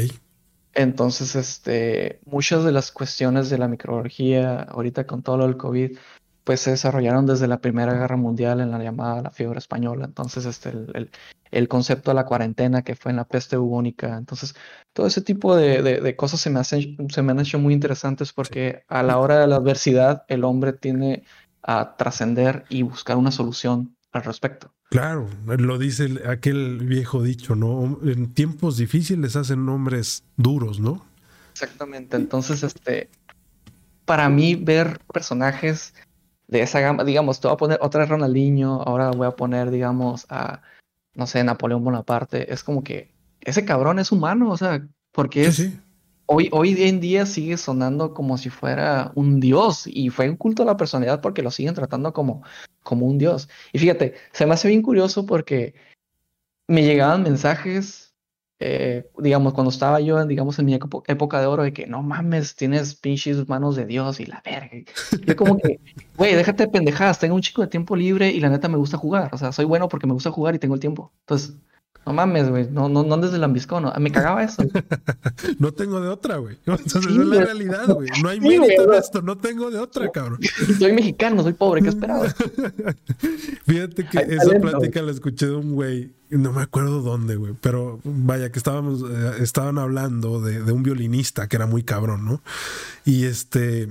[0.74, 5.98] Entonces, este, muchas de las cuestiones de la microbiología, ahorita con todo lo del COVID,
[6.44, 10.06] pues se desarrollaron desde la Primera Guerra Mundial en la llamada la fiebre española.
[10.06, 11.12] Entonces, este, el,
[11.52, 14.18] el, concepto de la cuarentena que fue en la peste bubónica.
[14.18, 14.56] Entonces,
[14.94, 18.34] todo ese tipo de, de, cosas se me, hacen, se me han hecho muy interesantes
[18.34, 21.24] porque a la hora de la adversidad el hombre tiene
[21.64, 24.74] a trascender y buscar una solución al respecto.
[24.90, 28.00] Claro, lo dice aquel viejo dicho, ¿no?
[28.04, 31.06] En tiempos difíciles hacen nombres duros, ¿no?
[31.54, 32.18] Exactamente.
[32.18, 33.10] Entonces, este,
[34.06, 35.94] para mí ver personajes
[36.48, 40.26] de esa gama, digamos, te voy a poner otra Ronaldinho, ahora voy a poner, digamos,
[40.30, 40.62] a,
[41.14, 45.72] no sé, Napoleón Bonaparte, es como que ese cabrón es humano, o sea, porque es,
[46.26, 50.66] hoy, en día sigue sonando como si fuera un dios y fue un culto a
[50.66, 52.44] la personalidad porque lo siguen tratando como,
[52.92, 53.48] como un dios.
[53.72, 55.76] Y fíjate, se me hace bien curioso porque
[56.68, 58.14] me llegaban mensajes,
[58.60, 62.54] eh, digamos, cuando estaba yo, digamos, en mi época de oro, de que no mames,
[62.58, 64.72] tienes pinches manos de Dios y la verga.
[65.26, 65.80] Y como que,
[66.18, 68.98] güey, déjate de pendejadas, tengo un chico de tiempo libre y la neta me gusta
[68.98, 69.30] jugar.
[69.34, 71.14] O sea, soy bueno porque me gusta jugar y tengo el tiempo.
[71.22, 71.56] Entonces,
[72.06, 72.68] no mames, güey.
[72.72, 73.84] No, no, no desde el ambiscón.
[73.84, 73.94] No.
[74.00, 74.64] Me cagaba eso.
[75.60, 76.58] no tengo de otra, güey.
[76.66, 78.10] Entonces, es la realidad, güey.
[78.22, 79.22] No hay mérito en esto.
[79.22, 80.40] No tengo de otra, cabrón.
[80.80, 81.82] Soy mexicano, soy pobre.
[81.82, 82.36] ¿Qué esperabas?
[83.66, 86.12] Fíjate que esa plática la escuché de un güey.
[86.30, 87.54] No me acuerdo dónde, güey.
[87.62, 92.26] Pero vaya, que estábamos, eh, estaban hablando de, de un violinista que era muy cabrón,
[92.26, 92.42] ¿no?
[93.06, 93.90] Y este.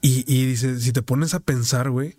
[0.00, 2.16] Y, y dice: si te pones a pensar, güey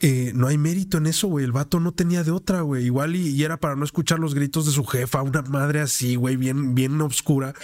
[0.00, 1.44] eh, no hay mérito en eso, güey.
[1.44, 2.84] El vato no tenía de otra, güey.
[2.84, 6.36] Igual y, era para no escuchar los gritos de su jefa, una madre así, güey,
[6.36, 7.54] bien, bien obscura.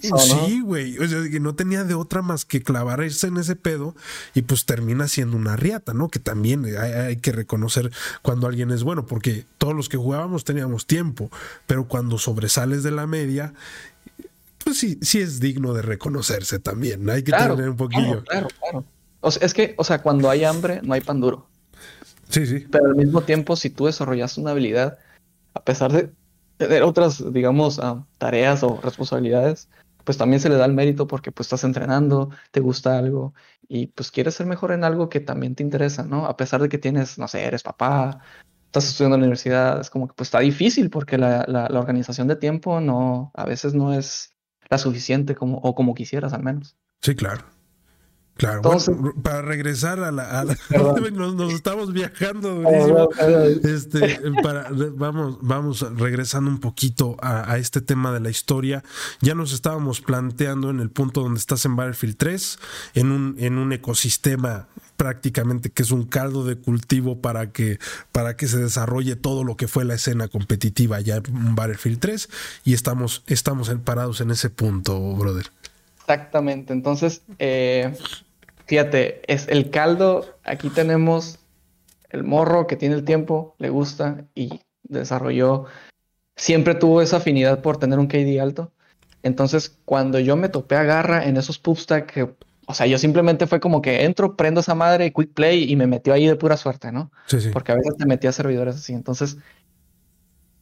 [0.00, 0.98] Sí, güey.
[0.98, 3.94] O sea, que no tenía de otra más que clavarse en ese pedo
[4.34, 6.08] y pues termina siendo una riata, ¿no?
[6.08, 7.92] Que también hay, que reconocer
[8.22, 11.30] cuando alguien es bueno, porque todos los que jugábamos teníamos tiempo,
[11.66, 13.54] pero cuando sobresales de la media,
[14.64, 17.08] pues sí, sí es digno de reconocerse también.
[17.08, 18.24] Hay que tener un poquillo.
[18.24, 18.84] Claro, claro,
[19.20, 21.46] O sea, es que, o sea, cuando hay hambre, no hay pan duro.
[22.34, 22.66] Sí, sí.
[22.68, 24.98] Pero al mismo tiempo, si tú desarrollas una habilidad,
[25.54, 26.10] a pesar de
[26.56, 29.68] tener otras, digamos, ah, tareas o responsabilidades,
[30.02, 33.34] pues también se le da el mérito porque pues estás entrenando, te gusta algo
[33.68, 36.26] y pues quieres ser mejor en algo que también te interesa, ¿no?
[36.26, 38.20] A pesar de que tienes, no sé, eres papá,
[38.66, 41.78] estás estudiando en la universidad, es como que pues está difícil porque la, la, la
[41.78, 44.34] organización de tiempo no, a veces no es
[44.68, 46.76] la suficiente como, o como quisieras al menos.
[47.00, 47.53] Sí, claro.
[48.36, 48.62] Claro,
[49.22, 50.44] para regresar a la,
[51.12, 52.64] nos, estamos viajando,
[53.62, 58.82] este, para, vamos, vamos regresando un poquito a, este tema de la historia.
[59.20, 62.58] Ya nos estábamos planteando en el punto donde estás en Battlefield 3,
[62.94, 64.66] en un, en un ecosistema
[64.96, 67.78] prácticamente que es un caldo de cultivo para que,
[68.10, 72.28] para que se desarrolle todo lo que fue la escena competitiva ya en Battlefield 3
[72.64, 75.50] y estamos, estamos parados en ese punto, brother.
[76.00, 76.72] Exactamente.
[76.72, 77.94] Entonces, eh,
[78.66, 81.38] fíjate, es el caldo, aquí tenemos
[82.10, 85.64] el morro que tiene el tiempo, le gusta y desarrolló,
[86.36, 88.72] siempre tuvo esa afinidad por tener un KD alto.
[89.22, 92.34] Entonces, cuando yo me topé a Garra en esos pubstack que
[92.66, 95.86] o sea, yo simplemente fue como que entro, prendo esa madre, quick play y me
[95.86, 97.10] metió ahí de pura suerte, ¿no?
[97.26, 97.50] Sí, sí.
[97.50, 98.94] Porque a veces te metía a servidores así.
[98.94, 99.36] Entonces,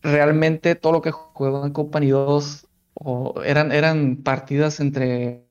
[0.02, 5.46] realmente todo lo que juego en Company 2 o eran, eran partidas entre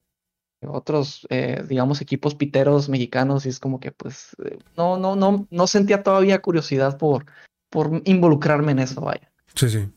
[0.67, 5.47] otros, eh, digamos, equipos piteros mexicanos y es como que pues eh, no, no, no,
[5.49, 7.25] no sentía todavía curiosidad por,
[7.69, 9.31] por involucrarme en eso, vaya.
[9.55, 9.89] Sí, sí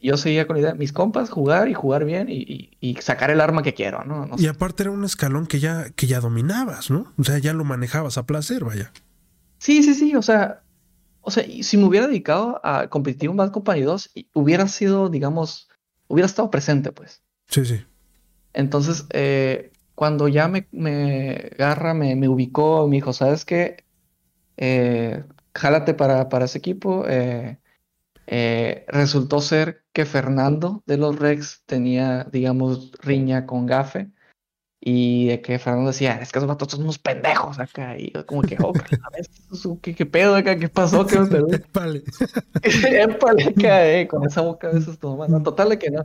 [0.00, 3.62] yo seguía con la idea, mis compas, jugar y jugar bien y, sacar el arma
[3.62, 4.28] que quiero, ¿no?
[4.38, 7.12] y aparte era un escalón que ya, que ya dominabas, ¿no?
[7.18, 8.92] O sea, ya lo manejabas a placer, vaya.
[9.58, 10.62] Sí, sí, sí, o sea,
[11.22, 15.68] o sea, si me hubiera dedicado a competir en Bad Company 2, hubiera sido, digamos,
[16.06, 17.22] hubiera estado presente, pues.
[17.48, 17.84] Sí, sí.
[18.52, 23.84] Entonces, eh, cuando ya me, me Garra me, me, ubicó, me dijo, ¿sabes qué?
[24.56, 27.58] Eh, jálate para, para ese equipo, eh,
[28.26, 34.10] eh, resultó ser que Fernando de los Rex tenía, digamos, riña con Gafe
[34.86, 37.96] y de que Fernando decía, es que esos vatos son unos pendejos acá.
[37.96, 38.72] Y yo como que, oh,
[39.80, 40.58] ¿qué, ¿qué, pedo acá?
[40.58, 41.06] ¿Qué pasó?
[41.06, 41.16] ¿Qué
[41.52, 42.04] Épale.
[42.62, 45.42] Épale acá, eh, con esa boca a veces más.
[45.42, 46.04] total de que no.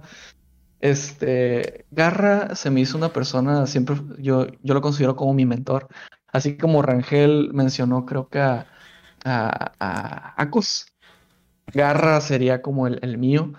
[0.80, 5.88] Este, Garra se me hizo una persona, siempre, yo, yo lo considero como mi mentor.
[6.28, 8.68] Así como Rangel mencionó, creo que a,
[9.26, 10.88] a, Acus,
[11.74, 13.54] Garra sería como el, mío.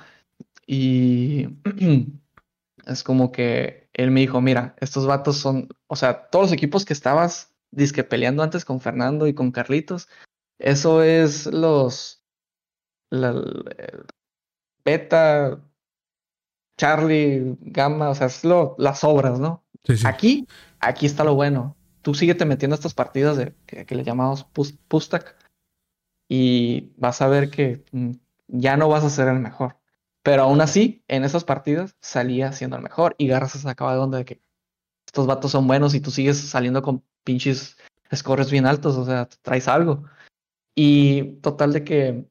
[0.66, 1.48] Y
[2.86, 6.84] es como que él me dijo, mira, estos vatos son, o sea, todos los equipos
[6.84, 10.09] que estabas disque peleando antes con Fernando y con Carlitos,
[10.59, 12.22] eso es los
[13.10, 13.34] la,
[14.84, 15.60] beta,
[16.81, 19.62] Charlie, Gamma, o sea, es lo, las obras, ¿no?
[20.07, 20.48] Aquí,
[20.78, 21.77] aquí está lo bueno.
[22.01, 24.44] Tú síguete metiendo estas partidas de, que, le llamamos
[24.89, 25.36] Pustak
[26.27, 28.12] y vas a ver que mm,
[28.48, 29.77] ya no vas a ser el mejor.
[30.23, 33.98] Pero aún así, en esas partidas salía siendo el mejor y Garra se sacaba de
[33.98, 34.40] onda de que
[35.05, 37.77] estos vatos son buenos y tú sigues saliendo con pinches
[38.15, 40.05] scores bien altos, o sea, traes algo.
[40.74, 42.30] Y total de que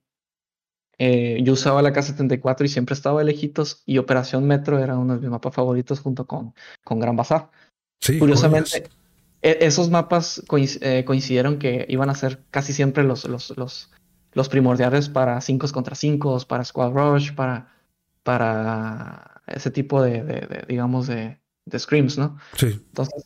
[1.02, 5.16] eh, yo usaba la K74 y siempre estaba de lejitos y Operación Metro era uno
[5.16, 6.54] de mis mapas favoritos junto con,
[6.84, 7.50] con Gran Bazar.
[8.20, 8.90] Curiosamente,
[9.42, 10.44] e-, esos mapas
[10.82, 13.90] eh, coincidieron que iban a ser casi siempre los, los, los,
[14.34, 17.74] los primordiales para 5 contra 5, para Squad Rush, para,
[18.24, 22.38] para ese tipo de, digamos, de, de, screams, ¿no?
[22.58, 22.68] Sí.
[22.90, 23.26] Entonces,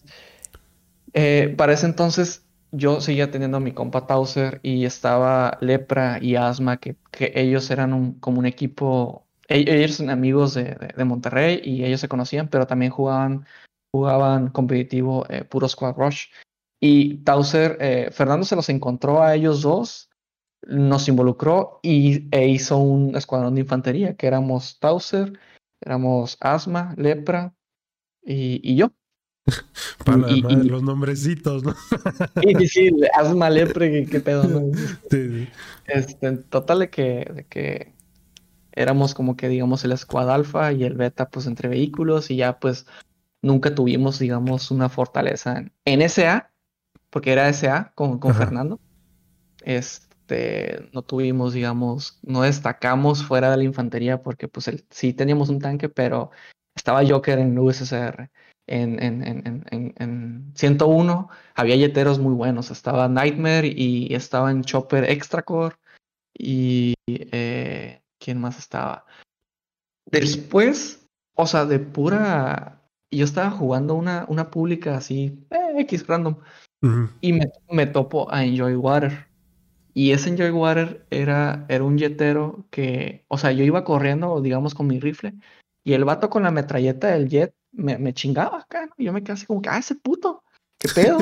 [1.14, 6.36] eh, para ese entonces yo seguía teniendo a mi compa Tauser y estaba Lepra y
[6.36, 11.06] Asma, que, que ellos eran un, como un equipo, e-, ellos son amigos de, de,
[11.06, 13.46] Monterrey y ellos se conocían, pero también jugaban
[13.94, 16.28] jugaban competitivo eh, puro squad rush.
[16.82, 20.10] Y Tauser, eh, Fernando se los encontró a ellos dos,
[20.68, 25.40] nos involucró y, e hizo un escuadrón de infantería, que éramos Tauser,
[25.80, 27.54] éramos Asma, Lepra
[28.24, 28.92] y, yo.
[30.06, 31.74] Para los nombrecitos, ¿no?
[32.42, 34.78] sí, sí, Asma, Lepra, qué, pedo, ¿no?
[35.10, 35.48] Sí,
[35.86, 37.94] Este, total de que, de que
[38.72, 42.60] éramos como que digamos el squad alfa y el beta pues entre vehículos y ya
[42.60, 42.86] pues
[43.42, 46.52] nunca tuvimos, digamos, una fortaleza en, SA,
[47.10, 48.80] porque era SA con, con Fernando.
[49.64, 55.60] Este, no tuvimos, digamos, no destacamos fuera de la infantería porque pues sí teníamos un
[55.60, 56.32] tanque, pero
[56.74, 58.32] estaba Joker en USSR.
[58.66, 62.72] En, en, en, en, 101 había yeteros muy buenos.
[62.72, 65.76] Estaba Nightmare y estaba en Chopper Extra Core.
[66.34, 69.06] Y eh, ¿quién más estaba?
[70.06, 72.84] Después, o sea, de pura
[73.14, 76.38] yo estaba jugando una, una pública así, eh, X random.
[77.22, 79.28] Y me, me, topo a Enjoy Water.
[79.94, 84.76] Y ese Enjoy Water era, era un jetero que, o sea, yo iba corriendo, digamos,
[84.76, 85.34] con mi rifle.
[85.86, 88.94] Y el vato con la metralleta del jet me, me chingaba acá, ¿no?
[88.98, 90.44] Y yo me quedé así como que, ah, ese puto.
[90.84, 91.20] ¿qué pedo?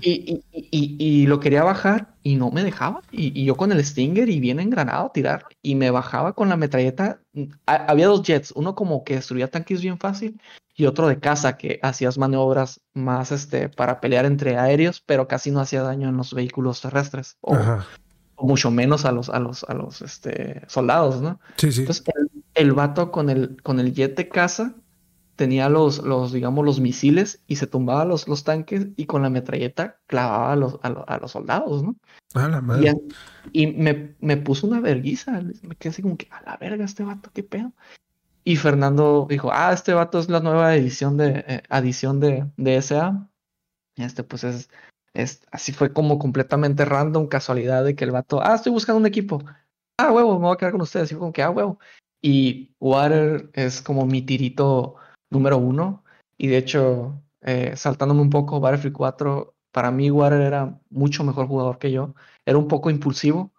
[0.00, 3.02] y, y, lo quería bajar y no me dejaba.
[3.10, 5.44] Y, yo con el Stinger y bien engranado a tirar.
[5.62, 7.20] Y me bajaba con la metralleta.
[7.66, 10.40] había dos jets, uno como que destruía tanques bien fácil
[10.74, 15.50] y otro de caza que hacías maniobras más este, para pelear entre aéreos, pero casi
[15.50, 17.36] no hacía daño en los vehículos terrestres.
[17.40, 17.56] O,
[18.38, 21.40] mucho menos a los, a los, a los este, soldados, ¿no?
[21.56, 21.80] Sí, sí.
[21.80, 24.74] Entonces el, el vato con el, con el jet de caza
[25.36, 29.30] tenía los, los, digamos, los misiles y se tumbaba los, los tanques y con la
[29.30, 31.96] metralleta clavaba a los, a, los soldados, ¿no?
[32.34, 32.94] A la madre.
[33.52, 37.04] Y, me, me, puso una verguiza, me quedé así como que, a la verga, este
[37.04, 37.72] vato, qué pedo.
[38.44, 42.80] Y Fernando dijo, ah, este vato es la nueva edición de, eh, adición de, de
[42.80, 43.28] SA.
[43.96, 44.70] Este, pues es,
[45.14, 49.06] es, así fue como completamente random, casualidad de que el vato, ah, estoy buscando un
[49.06, 49.42] equipo.
[49.98, 51.12] Ah, huevo, me voy a quedar con ustedes.
[51.12, 51.78] Y como que, ah, huevo.
[52.22, 54.96] Y Water es como mi tirito
[55.36, 56.04] número uno.
[56.38, 61.46] Y de hecho, eh, saltándome un poco, Battlefield 4, para mí Water era mucho mejor
[61.46, 62.14] jugador que yo.
[62.44, 63.52] Era un poco impulsivo,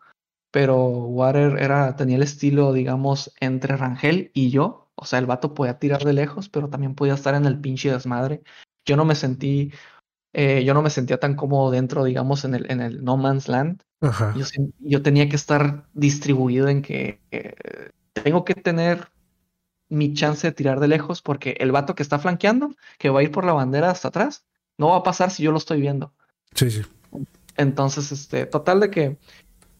[0.52, 4.90] pero Water era, tenía el estilo, digamos, entre Rangel y yo.
[4.96, 7.92] O sea, el vato podía tirar de lejos, pero también podía estar en el pinche
[7.92, 8.42] desmadre.
[8.86, 9.72] Yo no me sentí,
[10.34, 13.48] eh, yo no me sentía tan cómodo dentro, digamos, en el, en el No Man's
[13.48, 13.84] Land.
[14.36, 14.46] Yo,
[14.80, 17.56] yo, tenía que estar distribuido en que eh,
[18.14, 19.08] tengo que tener
[19.90, 23.24] mi chance de tirar de lejos porque el vato que está flanqueando, que va a
[23.24, 24.46] ir por la bandera hasta atrás,
[24.78, 26.14] no va a pasar si yo lo estoy viendo.
[26.54, 26.82] Sí, sí.
[27.56, 29.18] Entonces, este, total de que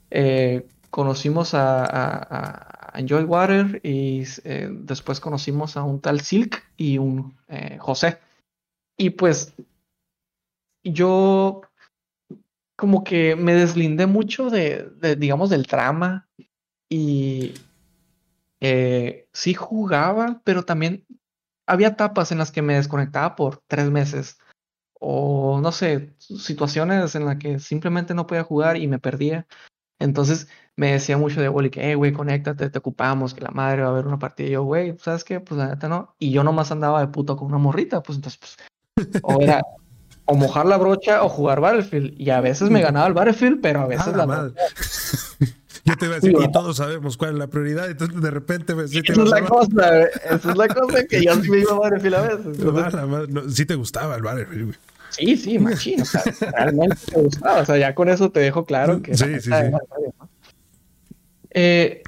[0.10, 6.98] eh, conocimos a, a, Enjoy Water y eh, después conocimos a un tal Silk y
[6.98, 8.18] un eh, José.
[8.98, 9.54] Y pues
[10.84, 11.62] yo
[12.76, 16.28] como que me deslindé mucho de, de digamos, del trama
[16.90, 17.54] y
[18.60, 21.06] sí jugaba, pero también
[21.68, 24.38] había etapas en las que me desconectaba por tres meses
[25.00, 29.48] o no sé, situaciones en las que simplemente no podía jugar y me perdía.
[30.00, 33.84] Entonces me decía mucho de Wally que, eh, güey, conéctate, te ocupamos, que la madre
[33.84, 34.48] va a ver una partida.
[34.48, 35.40] Y yo, güey, ¿sabes qué?
[35.40, 36.16] Pues la neta no.
[36.20, 39.62] Y yo nomás andaba de puto con una morrita, pues entonces, pues, o era,
[40.26, 42.14] o mojar la brocha o jugar Battlefield.
[42.20, 44.52] Y a veces me ganaba el Battlefield, pero a veces la, la
[45.88, 48.76] Yo te iba a decir, y todos sabemos cuál es la prioridad, entonces de repente
[48.76, 51.72] me sí, Esa es la cosa, esa es la cosa que yo sí me iba
[51.72, 53.30] a Battlefield a veces.
[53.30, 54.78] No, sí te gustaba el Battlefield, güey.
[55.10, 56.02] Sí, sí, machín.
[56.02, 57.62] O sea, realmente te gustaba.
[57.62, 59.16] O sea, ya con eso te dejo claro que.
[59.16, 59.52] Sí, sí, sí.
[61.52, 62.04] Eh,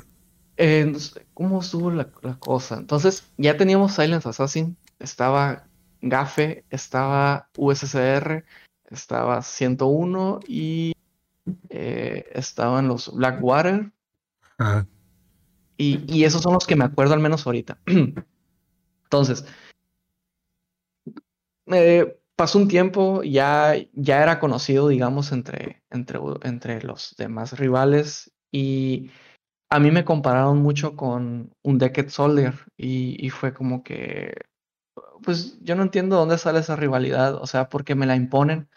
[0.58, 0.94] eh,
[1.34, 2.76] ¿Cómo estuvo la, cosa?
[2.76, 5.64] Entonces, ya teníamos Silence Assassin, estaba
[6.02, 8.44] GAFE, estaba USCR,
[8.92, 10.94] estaba 101 y
[11.70, 13.92] eh, estaban los Blackwater.
[15.78, 17.80] Y, y esos son los que me acuerdo al menos ahorita.
[19.06, 19.46] Entonces,
[21.68, 28.32] eh, pasó un tiempo, ya, ya era conocido, digamos, entre, entre, entre los demás rivales
[28.52, 29.12] y
[29.70, 34.34] a mí me compararon mucho con un Decked Soldier y, y, fue como que,
[35.22, 38.70] pues yo no entiendo dónde sale esa rivalidad, o sea, porque me la imponen,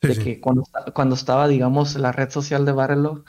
[0.00, 0.64] de que cuando,
[0.94, 3.24] cuando estaba, digamos, la red social de Barrelog,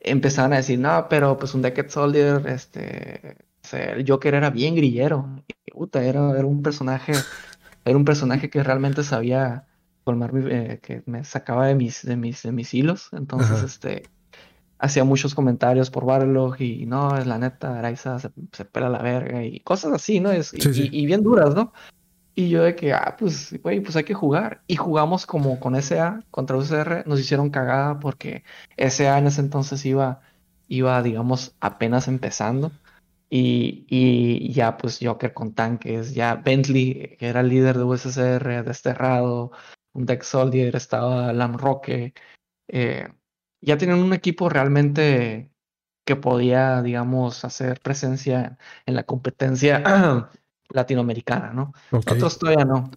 [0.00, 3.36] empezaban a decir, no, pero pues un Decked Soldier, este,
[3.72, 7.12] el Joker era bien grillero, y, puta, era, era un personaje
[7.84, 9.66] era un personaje que realmente sabía
[10.04, 13.08] colmar eh, que me sacaba de mis, de mis, de mis hilos.
[13.12, 14.04] Entonces, este
[14.78, 19.00] hacía muchos comentarios por Barlog y no, es la neta, Araiza se, se pela la
[19.00, 20.32] verga y cosas así, ¿no?
[20.32, 21.72] Es, y, bien duras, ¿no?
[22.34, 24.62] Y yo de que, ah, pues, güey, pues hay que jugar.
[24.66, 28.44] Y jugamos como con SA contra UCR, nos hicieron cagada porque
[28.76, 30.22] SA en ese entonces iba,
[30.68, 32.72] iba, digamos, apenas empezando.
[33.34, 39.52] Y, ya pues Joker con tanques, ya Bentley, que era líder de USSR, desterrado,
[39.94, 42.12] un Deck Soldier, estaba Lam Roque,
[42.68, 43.08] eh,
[43.62, 45.50] ya tenían un equipo realmente
[46.04, 49.82] que podía, digamos, hacer presencia en la competencia
[50.72, 51.72] latinoamericana, ¿no?
[51.90, 52.90] Otros todavía no.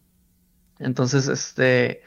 [0.80, 2.02] Entonces, este,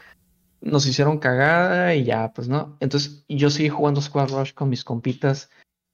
[0.61, 2.77] nos hicieron cagada y ya, pues, ¿no?
[2.81, 5.51] Entonces, yo seguí jugando Squad Rush con mis compitas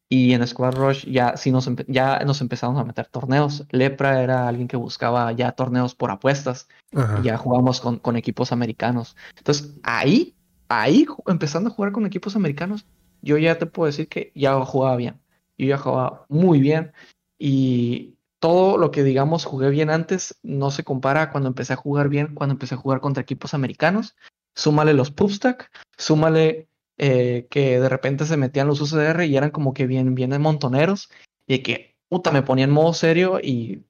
[0.08, 3.66] y en Squad Rush ya, sí nos, ya nos empezamos a meter torneos.
[3.70, 6.68] Lepra era alguien que buscaba ya torneos por apuestas.
[6.92, 9.16] Y ya jugamos con, con, equipos americanos.
[9.36, 10.36] Entonces, ahí,
[10.68, 12.86] ahí, empezando a jugar con equipos americanos,
[13.22, 15.20] yo ya te puedo decir que ya jugaba bien.
[15.58, 16.92] Yo ya jugaba muy bien.
[17.38, 18.13] Y
[18.44, 22.10] todo lo que, digamos, jugué bien antes no se compara a cuando empecé a jugar
[22.10, 24.16] bien, cuando empecé a jugar contra equipos americanos.
[24.54, 26.68] Súmale los pubstack, súmale
[26.98, 31.08] eh, que de repente se metían los UCR y eran como que bien, bien montoneros,
[31.46, 33.86] y que, puta, me ponía en modo serio y,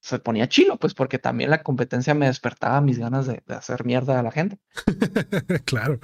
[0.00, 4.18] se ponía chilo, pues porque también la competencia me despertaba mis ganas de, hacer mierda
[4.18, 4.58] a la gente.
[5.66, 6.00] claro.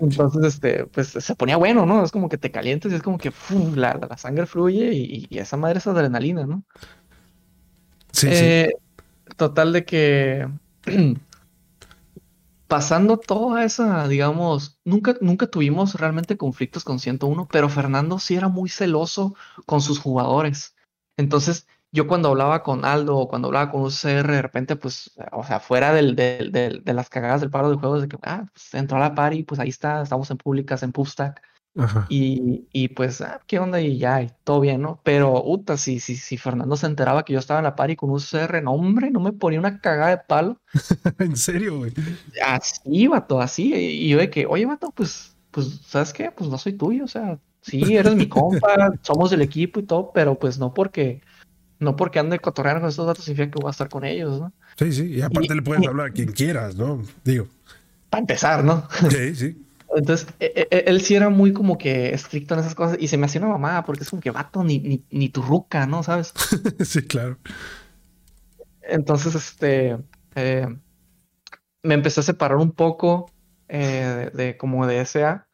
[0.00, 2.04] Entonces, este, pues se ponía bueno, ¿no?
[2.04, 3.32] Es como que te calientes y es como que
[3.76, 6.64] la, la, sangre fluye y, esa madre es adrenalina, ¿no?
[8.22, 8.72] Eh,
[9.36, 10.48] total de que
[12.68, 18.48] pasando toda esa, digamos, nunca, nunca tuvimos realmente conflictos con 101, pero Fernando sí era
[18.48, 19.34] muy celoso
[19.66, 20.74] con sus jugadores.
[21.16, 25.44] Entonces, yo cuando hablaba con Aldo o cuando hablaba con UCR, de repente, pues, o
[25.44, 28.96] sea, fuera del, de las cagadas del paro de juegos, de que, ah, pues entró
[28.96, 31.40] a la party, pues ahí está, estamos en públicas, en Pubstack,
[32.08, 33.80] Y, y, pues, ah, ¿qué onda?
[33.80, 35.00] Y ya, y todo bien, ¿no?
[35.02, 38.10] Pero, uta, si, si, si Fernando se enteraba que yo estaba en la party con
[38.10, 40.60] un CR, no, hombre, no me ponía una cagada de palo.
[41.18, 41.92] ¿En serio, güey?
[42.46, 43.74] Así, vato, así.
[43.74, 46.30] Y yo de que, oye, vato, pues, pues, ¿sabes qué?
[46.30, 50.12] Pues no soy tuyo, o sea, sí, eres mi compa, somos del equipo y todo,
[50.12, 51.22] pero pues no porque,
[51.80, 54.52] no porque ande cotorreando con estos datos significa que voy a estar con ellos, ¿no?
[54.76, 57.02] Sí, sí, y aparte le puedes hablar a quien quieras, ¿no?
[57.24, 57.46] Digo.
[58.10, 58.86] Para empezar, ¿no?
[59.10, 59.63] Sí, sí.
[59.94, 63.08] Entonces, e, e, e, él, sí era muy como que estricto en esas cosas y
[63.08, 66.02] se me hacía una mamada porque es como que vato, ni, ni, tu ruca, ¿no?
[66.02, 66.32] ¿Sabes?
[66.84, 67.38] sí, claro.
[68.82, 69.98] Entonces, este,
[70.34, 70.68] eh,
[71.82, 73.30] me empecé a separar un poco
[73.68, 75.46] eh, de, como de SA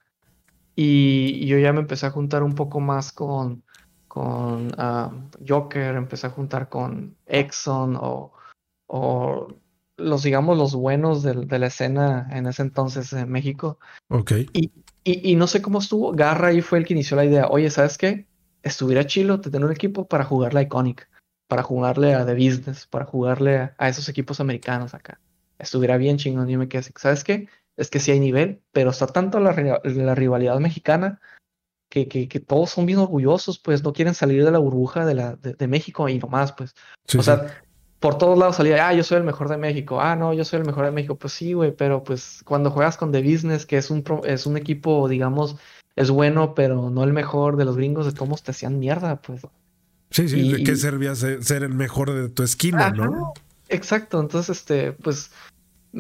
[0.75, 3.63] y, yo ya me empecé a juntar un poco más con,
[4.09, 5.13] con ah,
[5.47, 8.33] Joker, empecé a juntar con Exxon o,
[8.87, 9.49] o
[10.01, 13.79] los, digamos, los buenos de, de, la escena en ese entonces en México.
[14.09, 14.33] Ok.
[14.53, 14.71] Y,
[15.05, 16.13] y, y, no sé cómo estuvo.
[16.13, 17.49] Garra ahí fue el que inició la idea.
[17.49, 18.27] Oye, ¿sabes qué?
[18.63, 21.09] Estuviera chilo tener un equipo para jugar la Iconic,
[21.49, 25.21] para jugarle a The Business, para jugarle a, esos equipos americanos acá.
[25.59, 26.49] Estuviera bien chingón.
[26.51, 26.93] Y me quedé así.
[26.97, 27.49] ¿Sabes qué?
[27.77, 31.21] Es que sí hay nivel, pero está tanto la, la rivalidad mexicana
[31.91, 35.15] que, que, que, todos son bien orgullosos, pues no quieren salir de la burbuja de,
[35.15, 36.75] la, de, México y nomás, pues.
[37.19, 37.63] o sea,
[38.01, 40.61] por todos lados salía, ah, yo soy el mejor de México, ah, no, yo soy
[40.61, 43.77] el mejor de México, pues sí, güey, pero pues cuando juegas con The Business, que
[43.77, 45.57] es un, es un equipo, digamos,
[45.97, 49.43] es bueno, pero no el mejor de los gringos, de todos te hacían mierda, pues.
[50.11, 53.35] Sí, sí, ¿de qué servía ser, el mejor de tu esquina, no?
[53.69, 55.31] Exacto, entonces, este, pues,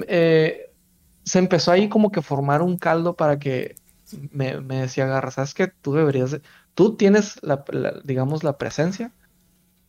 [0.09, 0.73] eh,
[1.25, 3.77] se empezó ahí como que formar un caldo para que
[4.33, 6.41] me, me decía Garra, ¿sabes que Tú deberías,
[6.75, 7.63] tú tienes, la,
[8.05, 9.13] digamos, la presencia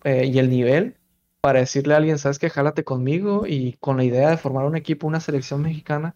[0.04, 0.98] eh, y el nivel
[1.42, 4.76] para decirle a alguien, sabes que jálate conmigo y con la idea de formar un
[4.76, 6.16] equipo, una selección mexicana,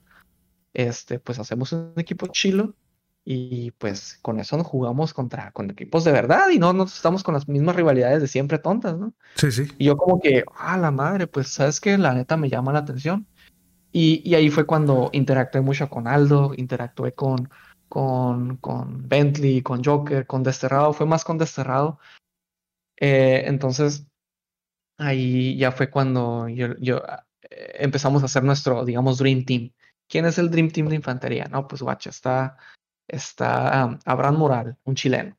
[0.74, 2.76] este, pues hacemos un equipo chilo
[3.24, 7.24] y pues con eso nos jugamos contra con equipos de verdad y no nos estamos
[7.24, 9.14] con las mismas rivalidades de siempre tontas, ¿no?
[9.36, 9.64] Sí, sí.
[9.80, 12.80] Y yo como que, ah, la madre, pues sabes que la neta me llama la
[12.80, 13.28] atención.
[13.92, 17.50] Y, y ahí fue cuando interactué mucho con Aldo, interactué con,
[17.90, 21.98] con, con Bentley, con Joker, con Desterrado, fue más con Desterrado.
[22.98, 24.06] Eh, entonces,
[24.98, 27.02] ahí ya fue cuando yo, yo
[27.50, 29.72] eh, empezamos a hacer nuestro, digamos, Dream Team.
[30.08, 31.46] ¿Quién es el Dream Team de infantería?
[31.46, 32.58] No, pues guacha, está,
[33.08, 35.38] está Abraham Moral, un chileno.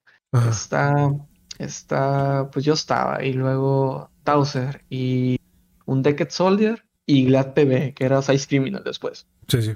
[0.51, 1.13] Está,
[1.59, 5.39] está, pues yo estaba, y luego Tauser, y
[5.87, 9.27] un Decked Soldier, y Glad PB, que era Size Criminal después.
[9.49, 9.75] Sí, sí.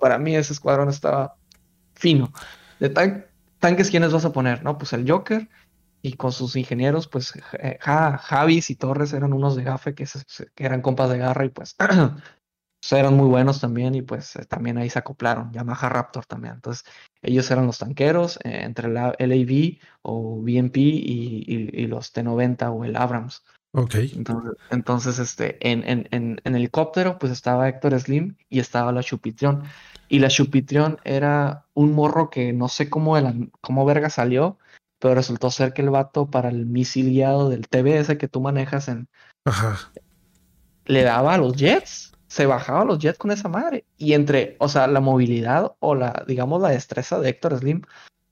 [0.00, 1.36] para mí ese escuadrón estaba
[1.94, 2.32] fino.
[2.80, 2.88] De
[3.58, 4.64] tanques, ¿quiénes vas a poner?
[4.64, 5.48] No, pues el Joker,
[6.02, 10.06] y con sus ingenieros, pues eh, Javis y Torres eran unos de gafe que,
[10.56, 14.78] eran compas de garra y pues, pues, eran muy buenos también y pues eh, también
[14.78, 16.54] ahí se acoplaron, Yamaha Raptor también.
[16.54, 16.84] Entonces
[17.22, 22.96] ellos eran los tanqueros eh, entre la LAV o BMP y, los T90 o el
[22.96, 23.44] Abrams.
[23.72, 23.94] Ok.
[24.70, 29.62] Entonces, este, en, en, en, helicóptero pues estaba Héctor Slim y estaba la Chupitrión.
[30.08, 33.14] Y la Chupitrión era un morro que no sé cómo,
[33.60, 34.58] cómo verga salió,
[35.00, 38.86] pero resultó ser que el vato para el misil guiado del TBS que tú manejas
[38.88, 39.08] en...
[39.44, 39.90] Ajá.
[40.84, 43.86] Le daba a los jets, se bajaba a los jets con esa madre.
[43.96, 47.82] Y entre, o sea, la movilidad o la, digamos, la destreza de Héctor Slim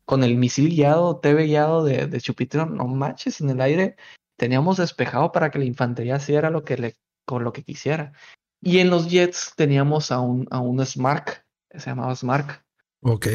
[0.04, 3.96] con el misil guiado, TV guiado de, de Chupitero, no manches, en el aire
[4.36, 8.12] teníamos despejado para que la infantería hiciera lo que le, con lo que quisiera.
[8.60, 11.28] Y en los jets teníamos a un, a un Smart,
[11.70, 12.62] se llamaba Smart.
[13.02, 13.26] Ok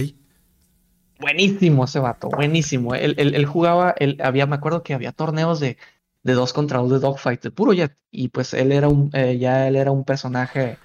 [1.23, 2.93] buenísimo ese vato, buenísimo.
[2.95, 5.77] Él, él, jugaba, él había, me acuerdo que había torneos de,
[6.23, 7.97] de dos contra dos de dogfight, de puro jet.
[8.11, 10.77] Y pues él era un, eh, ya él era un personaje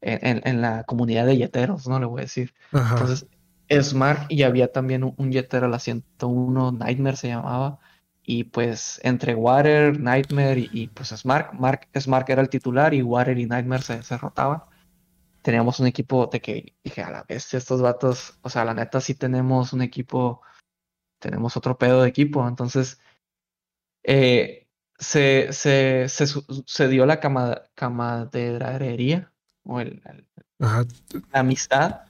[0.00, 2.00] en, en, la comunidad de yeteros, ¿no?
[2.00, 2.52] Le voy a decir.
[2.72, 3.26] Entonces,
[3.80, 7.78] Smart y había también un, un yetero, la 101, Nightmare se llamaba.
[8.24, 13.38] Y pues entre Water, Nightmare y, pues Smart, Mark, Smart era el titular y Water
[13.38, 14.62] y Nightmare se, se rotaban
[15.46, 19.00] teníamos un equipo de que dije, a la vez, estos vatos, o sea, la neta
[19.00, 20.42] sí tenemos un equipo,
[21.20, 22.48] tenemos otro pedo de equipo.
[22.48, 23.00] Entonces,
[24.02, 24.66] eh,
[24.98, 29.32] se, se, se, dio la cama, camaradería
[29.62, 30.02] o el,
[30.58, 30.84] la
[31.38, 32.05] amistad,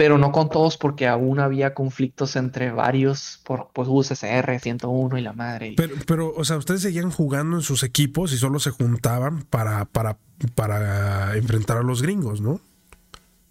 [0.00, 5.20] pero no con todos porque aún había conflictos entre varios por pues UCCR 101 y
[5.20, 5.74] la madre.
[5.76, 9.84] Pero, pero, o sea, ustedes seguían jugando en sus equipos y solo se juntaban para,
[9.84, 10.16] para
[10.54, 12.62] para enfrentar a los gringos, ¿no?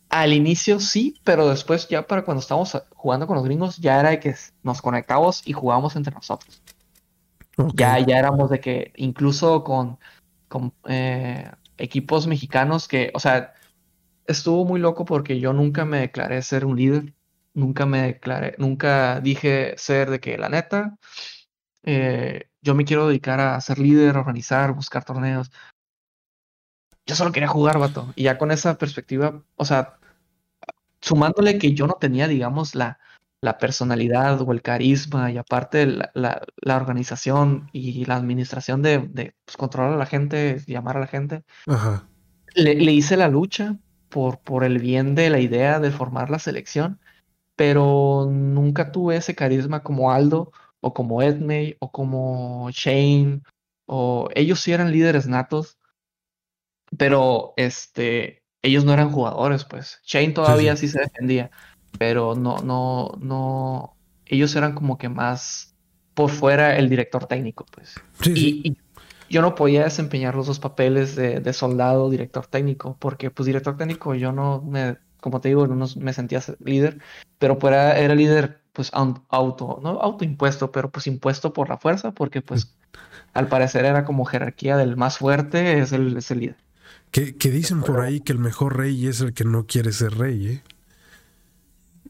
[0.10, 4.10] Al inicio sí, pero después ya para cuando estábamos jugando con los gringos ya era
[4.10, 6.64] de que nos conectábamos y jugábamos entre nosotros.
[7.76, 10.00] Ya, ya éramos de que incluso con,
[10.48, 11.48] con eh,
[11.78, 13.54] equipos mexicanos que, o sea,
[14.30, 17.14] estuvo muy loco porque yo nunca me declaré ser un líder.
[17.54, 20.98] nunca me declaré, nunca dije ser de que la neta,
[21.84, 25.52] eh, yo me quiero dedicar a ser líder, organizar, buscar torneos.
[27.06, 28.14] Yo solo quería jugar, vato.
[28.16, 29.98] Y ya con esa perspectiva, o sea,
[31.02, 33.00] sumándole que yo no tenía, digamos, la,
[33.42, 39.36] la personalidad o el carisma y aparte la, la, organización y la administración de, de
[39.46, 41.44] pues, controlar a la gente, llamar a la gente,
[42.56, 43.78] Le, le, hice la lucha
[44.10, 47.00] por, por el bien de la idea de formar la selección,
[47.56, 53.42] pero nunca tuve ese carisma como Aldo o como Edmey o como Shane
[53.86, 55.78] o ellos sí eran líderes natos,
[56.98, 60.00] pero este ellos no eran jugadores, pues.
[60.04, 61.50] Shane todavía sí, se defendía,
[61.98, 63.96] pero no, no, no.
[64.26, 65.76] Ellos eran como que más
[66.14, 67.96] por fuera el director técnico, pues.
[68.26, 68.78] y,
[69.30, 73.78] yo no podía desempeñar los dos papeles de, de, soldado, director técnico, porque pues director
[73.78, 77.00] técnico yo no me, como te digo, no me sentía líder,
[77.38, 82.12] pero pues era, era líder pues auto, no autoimpuesto, pero pues impuesto por la fuerza,
[82.12, 82.76] porque pues
[83.34, 86.58] al parecer era como jerarquía del más fuerte, es el, es el líder.
[87.12, 90.48] Que, dicen por ahí que el mejor rey es el que no quiere ser rey,
[90.48, 90.64] ¿eh?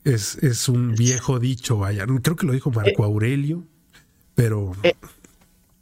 [0.04, 2.06] Es, es un viejo dicho, vaya.
[2.22, 3.64] Creo que lo dijo Marco eh, Aurelio,
[4.36, 4.74] pero...
[4.84, 4.94] Eh,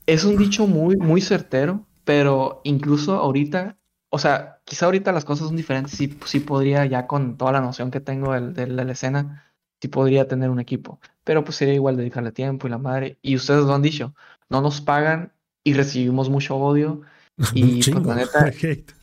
[0.08, 3.78] es un dicho muy, muy certero, pero incluso ahorita,
[4.10, 5.92] o sea, quizá ahorita las cosas son diferentes.
[5.94, 10.28] Sí, sí podría, ya con toda la noción que tengo de, la escena, sí podría
[10.28, 11.00] tener un equipo.
[11.26, 13.20] Pero pues sería igual dedicarle tiempo y la madre.
[13.22, 14.16] Y ustedes lo han dicho,
[14.50, 17.02] no nos pagan y recibimos mucho odio
[17.54, 18.52] y pues, la neta,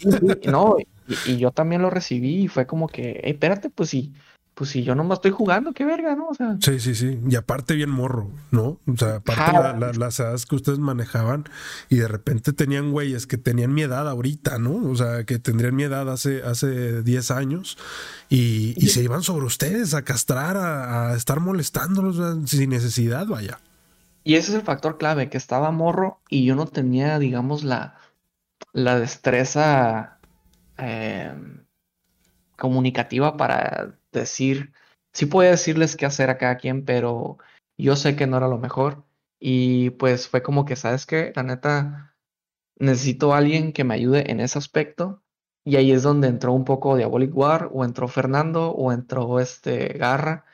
[0.50, 0.76] no,
[1.26, 4.14] y, yo también lo recibí y fue como que, espérate, pues si,
[4.54, 6.28] pues si yo nomás estoy jugando, qué verga, ¿no?
[6.28, 7.18] O sea, sí, sí, sí.
[7.28, 8.78] Y aparte bien morro, ¿no?
[8.86, 11.44] O sea, aparte las edades que ustedes manejaban
[11.88, 14.90] y de repente tenían güeyes que tenían mi edad ahorita, ¿no?
[14.90, 17.78] O sea, que tendrían mi edad hace, hace 10 años
[18.28, 23.58] y, y se iban sobre ustedes a castrar, a, a estar molestándolos sin necesidad, vaya.
[24.24, 27.98] Y ese es el factor clave, que estaba morro y yo no tenía, digamos, la,
[28.72, 30.18] la destreza
[30.78, 31.64] em,
[32.56, 34.72] comunicativa para decir,
[35.12, 37.38] sí podía decirles qué hacer a cada quien, pero
[37.78, 39.04] yo sé que no era lo mejor.
[39.40, 41.32] Y pues fue como que, ¿sabes qué?
[41.36, 42.16] La neta,
[42.78, 45.22] necesito a alguien que me ayude en ese aspecto.
[45.64, 49.88] Y ahí es donde entró un poco Diabolic War, o entró Fernando, o entró este
[49.98, 50.44] Garra.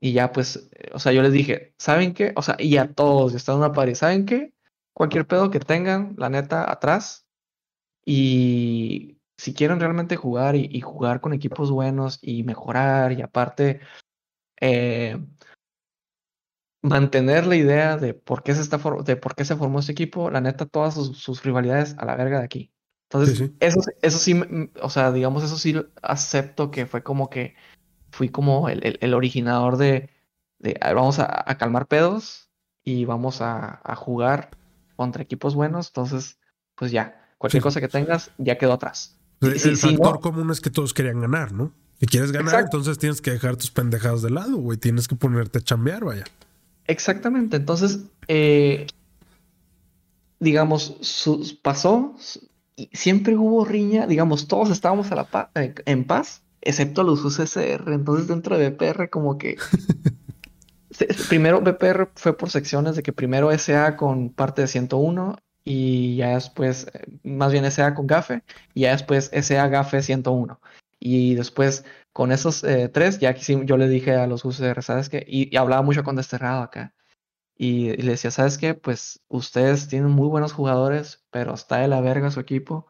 [0.00, 2.32] Y ya pues, o sea, yo les dije, ¿saben qué?
[2.36, 4.52] O sea, y a todos, están en una pared, ¿saben qué?
[4.94, 7.26] Cualquier pedo que tengan, la neta, atrás,
[8.04, 13.80] y si quieren realmente jugar y, jugar con equipos buenos y mejorar y aparte
[14.60, 15.18] eh,
[16.82, 20.30] mantener la idea de por qué se está de por qué se formó este equipo,
[20.30, 22.72] la neta, todas sus, rivalidades a la verga de aquí.
[23.10, 24.40] Entonces, Eso, eso sí,
[24.80, 27.54] o sea, digamos, eso sí acepto que fue como que
[28.10, 30.08] fui como el, originador de,
[30.58, 32.50] de vamos a, calmar pedos
[32.82, 34.50] y vamos a, a, jugar
[34.96, 35.88] contra equipos buenos.
[35.88, 36.38] Entonces,
[36.74, 39.18] pues ya, Cualquier cosa que tengas ya quedó atrás.
[39.42, 41.72] El, factor común es que todos querían ganar, ¿no?
[42.00, 44.78] Si quieres ganar, entonces tienes que dejar tus pendejadas de lado, güey.
[44.78, 46.24] Tienes que ponerte a chambear, vaya.
[46.86, 47.56] Exactamente.
[47.56, 48.86] Entonces, eh,
[50.40, 50.96] digamos,
[51.62, 52.16] pasó.
[52.74, 54.06] Y siempre hubo riña.
[54.06, 57.92] Digamos, todos estábamos a la eh, en paz, excepto los UCSR.
[57.92, 59.56] Entonces, dentro de BPR, como que.
[61.28, 66.34] primero, BPR fue por secciones de que primero SA con parte de 101 y ya
[66.34, 68.42] después, eh, más bien SA con GAFE,
[68.74, 70.60] y ya después SA GAFE 101.
[70.98, 75.08] Y después con esos eh, tres, ya que yo le dije a los UCR, ¿sabes
[75.08, 75.24] qué?
[75.26, 76.94] Y, hablaba mucho con Desterrado acá.
[77.56, 78.74] Y, le decía, ¿sabes qué?
[78.74, 82.86] Pues ustedes tienen muy buenos jugadores, pero está de la verga su equipo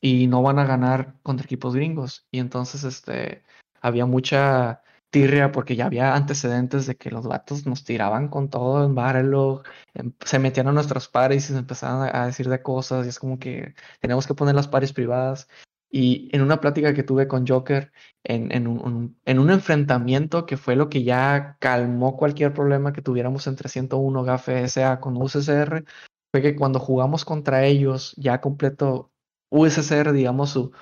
[0.00, 2.26] y no van a ganar contra equipos gringos.
[2.30, 3.44] Y entonces, este,
[3.80, 4.82] había mucha
[5.12, 9.62] tirria porque ya había antecedentes de que los vatos nos tiraban con todo en Barrelog,
[9.94, 13.18] em, se metían a nuestros pares y se empezaban a, decir de cosas y es
[13.20, 15.48] como que tenemos que poner las pares privadas.
[15.90, 17.92] Y en una plática que tuve con Joker,
[18.24, 23.02] en, en, un, en un enfrentamiento que fue lo que ya calmó cualquier problema que
[23.02, 25.84] tuviéramos entre 101 GAFE SA con USSR,
[26.32, 29.12] fue que cuando jugamos contra ellos, ya completo
[29.50, 30.72] USSR, digamos su,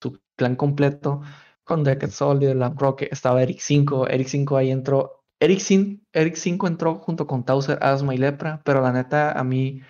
[0.00, 1.22] su clan completo,
[1.64, 5.24] con Deckard Soldier, Lamb Rock, estaba Eric 5, Eric 5 ahí entró.
[5.40, 9.42] Eric, 5, Eric 5 entró junto con Tauser, Asma y Lepra, pero la neta a
[9.42, 9.80] mí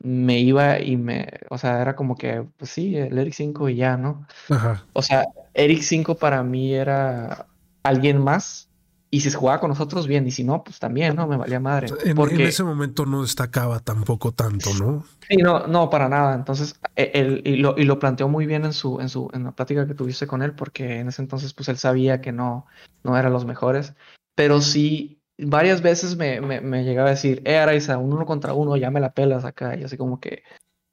[0.00, 3.76] me iba y me, o sea, era como que, pues sí, el Eric 5 y
[3.76, 4.26] ya, ¿no?
[4.48, 4.86] Ajá.
[4.92, 7.46] O sea, Eric 5 para mí era
[7.82, 8.67] alguien más
[9.10, 10.26] Y si se jugaba con nosotros, bien.
[10.26, 11.26] Y si no, pues también, ¿no?
[11.26, 11.88] Me valía madre.
[12.04, 12.34] En, porque...
[12.34, 15.04] en ese momento no destacaba tampoco tanto, ¿no?
[15.28, 16.34] Sí, no, no, para nada.
[16.34, 19.44] Entonces, e, él, y, lo, y lo planteó muy bien en su, en su, en
[19.44, 22.66] la plática que tuviste con él, porque en ese entonces, pues él sabía que no,
[23.02, 23.94] no eran los mejores.
[24.34, 28.52] Pero sí, varias veces me, me, me llegaba a decir, eh, Araiza, un uno contra
[28.52, 29.74] uno, ya me la pelas acá.
[29.74, 30.42] Y así como que,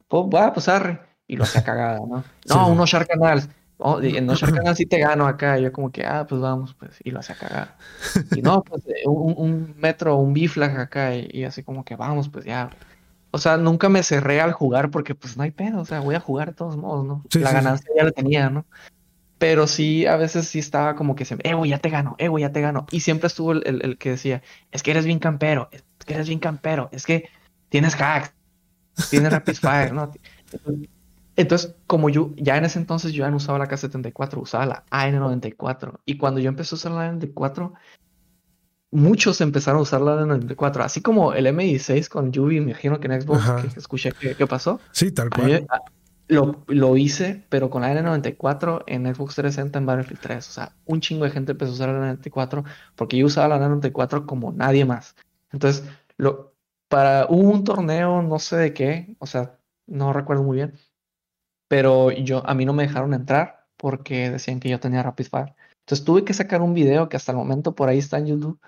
[0.07, 1.01] pues, va, pues arre.
[1.27, 2.23] Y lo hacía cagada, ¿no?
[2.47, 3.49] No, unos Shark Canals.
[3.77, 5.59] Oh, en No Shark Canals sí te gano acá.
[5.59, 6.97] Y yo como que, ah, pues vamos, pues.
[7.03, 7.75] Y lo hacía cagada.
[8.35, 11.15] Y no, pues eh, un, un metro, un biflag acá.
[11.15, 12.69] Y, y así como que, vamos, pues ya
[13.35, 16.15] o sea, nunca me cerré al jugar porque pues no hay pedo, o sea, voy
[16.15, 17.21] a jugar de todos modos, ¿no?
[17.33, 18.65] la ganancia ya la tenía, ¿no?
[19.37, 22.29] Pero sí, a veces sí estaba como que se, eh, güey, ya te gano, eh,
[22.29, 22.85] güey, ya te gano.
[22.91, 24.41] Y siempre estuvo el, el, que decía,
[24.71, 27.27] es que eres bien campero, es que eres bien campero, es que
[27.67, 28.33] tienes hacks,
[29.09, 30.09] tienes rapid fire, ¿no?
[31.35, 34.85] Entonces, como yo, ya en ese entonces yo ya no usaba la K74, usaba la
[34.89, 35.99] AN94.
[36.05, 37.73] Y cuando yo empecé a usar la AN94,
[38.91, 40.83] muchos empezaron a usar la AN94.
[40.83, 44.79] Así como el M16 con Yubi, me imagino que en Xbox, que escuché qué pasó.
[44.91, 45.67] Sí, tal cual.
[46.27, 50.49] Lo, lo, hice, pero con la N94 en Xbox 360 en Battlefield 3.
[50.49, 52.63] O sea, un chingo de gente empezó a usar la N94
[52.95, 55.15] porque yo usaba la N94 como nadie más.
[55.51, 55.83] Entonces,
[56.17, 56.55] lo,
[56.87, 60.73] para, hubo un torneo, no sé de qué, o sea, no recuerdo muy bien,
[61.67, 65.55] pero yo, a mí no me dejaron entrar porque decían que yo tenía Rapid Fire.
[65.85, 68.59] Entonces tuve que sacar un video que hasta el momento por ahí está en YouTube,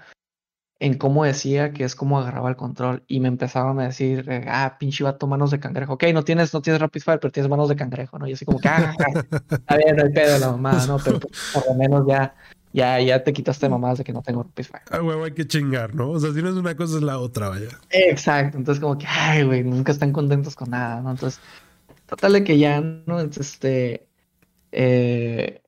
[0.80, 4.78] en cómo decía que es como agarraba el control y me empezaron a decir, ah,
[4.80, 5.94] pinche vato, manos de cangrejo.
[5.94, 8.28] Ok, no tienes, no tienes rapid fire, pero tienes manos de cangrejo, ¿no?
[8.28, 8.94] Y así como que, ah,
[9.68, 10.98] a ver, no hay pedo la mamá, ¿no?
[11.04, 11.20] Pero
[11.54, 12.36] por lo menos ya,
[12.74, 14.84] ya, ya te quitaste mamás de que no tengo rapid fire.
[14.92, 16.12] Ah, huevo, hay que chingar, ¿no?
[16.12, 17.70] O sea, si no es una cosa, es la otra, vaya.
[17.90, 21.10] Exacto, entonces como que, ay, güey, nunca están contentos con nada, ¿no?
[21.10, 21.42] Entonces,
[22.08, 23.20] total de que ya, ¿no?
[23.20, 24.08] este,
[24.72, 25.62] eh,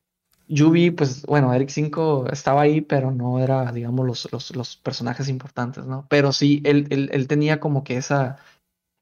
[0.48, 5.30] Yubi, pues bueno, Eric 5 estaba ahí, pero no era, digamos, los, los, los personajes
[5.30, 6.08] importantes, ¿no?
[6.10, 8.38] Pero sí, él, él, él, tenía como que esa,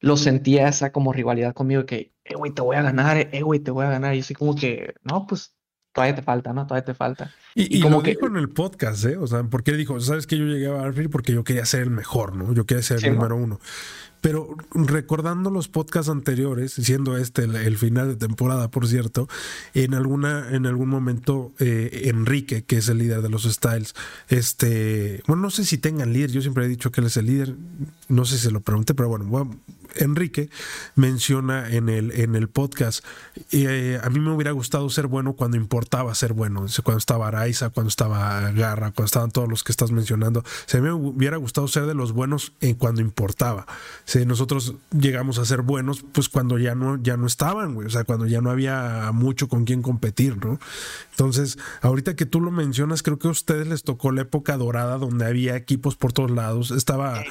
[0.02, 3.62] lo sentía esa como rivalidad conmigo, que, eh, güey, te voy a ganar, eh, güey,
[3.62, 4.14] te voy a ganar.
[4.16, 5.56] Y así como que, no, pues
[5.94, 6.68] todavía te falta, ¿no?
[6.68, 7.32] Todavía te falta.
[7.56, 9.18] Y, como que dijo en el podcast, ¿eh?
[9.18, 11.90] O sea, porque dijo, sabes que yo llegué a Battlefield porque yo quería ser el
[11.90, 12.54] mejor, ¿no?
[12.54, 13.60] Yo quería ser el número uno.
[14.22, 19.28] Pero recordando los podcasts anteriores, siendo este el, final de temporada, por cierto,
[19.74, 23.96] en alguna, en algún momento, eh, Enrique, que es el líder de los Styles,
[24.30, 27.28] este, bueno, no sé si tengan líder, yo siempre he dicho que él es el
[27.28, 27.56] líder,
[28.08, 29.26] no sé si se lo pregunté, pero bueno,
[29.96, 30.50] Enrique
[30.96, 33.04] menciona en el, en el podcast,
[33.52, 37.70] eh, a mí me hubiera gustado ser bueno cuando importaba ser bueno, cuando estaba Araiza,
[37.70, 41.86] cuando estaba Garra, cuando estaban todos los que estás mencionando, mí me hubiera gustado ser
[41.86, 43.66] de los buenos en cuando importaba
[44.08, 47.90] si nosotros llegamos a ser buenos, pues cuando ya no, ya no estaban, güey, o
[47.90, 50.62] sea, cuando ya no había mucho con quien competir, ¿no?
[51.12, 54.98] Entonces, ahorita que tú lo mencionas, creo que a ustedes les tocó la época dorada
[54.98, 57.22] donde había equipos por todos lados, estaba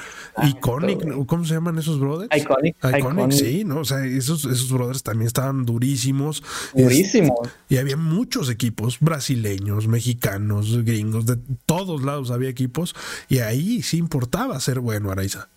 [0.43, 2.29] Iconic, ¿cómo se llaman esos brothers?
[2.39, 2.77] Iconic.
[2.95, 3.79] Iconic, sí, ¿no?
[3.79, 6.43] O sea, esos, esos brothers también estaban durísimos.
[6.75, 7.39] Durísimos.
[7.69, 12.93] y había muchos equipos, brasileños, mexicanos, gringos, de todos lados había equipos,
[13.29, 15.49] y ahí sí importaba ser bueno, Araiza.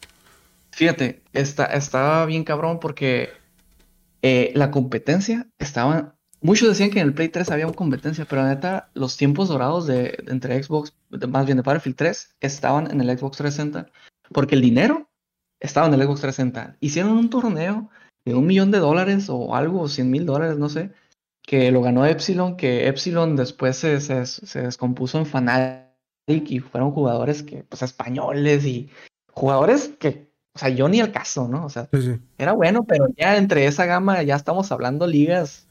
[0.80, 3.28] Fíjate, estaba bien cabrón porque
[4.22, 6.16] eh, la competencia estaba.
[6.40, 10.24] Muchos decían que en el Play 3 había competencia, pero neta, los tiempos dorados de,
[10.28, 10.96] entre Xbox,
[11.28, 13.92] más bien de Battlefield 3, estaban en el Xbox 360.
[14.32, 15.10] Porque el dinero
[15.58, 16.78] estaba en el Xbox 360.
[16.80, 17.90] Hicieron un torneo
[18.24, 20.92] de un millón de dólares o algo, cien mil dólares, no sé,
[21.42, 26.92] que lo ganó Epsilon, que Epsilon después se, se, se descompuso en Fnatic y fueron
[26.92, 28.88] jugadores que, pues, españoles y
[29.28, 31.64] jugadores que o sea, yo ni el caso, ¿no?
[31.64, 31.88] O sea,
[32.38, 35.66] era bueno, pero ya entre esa gama ya estamos hablando ligas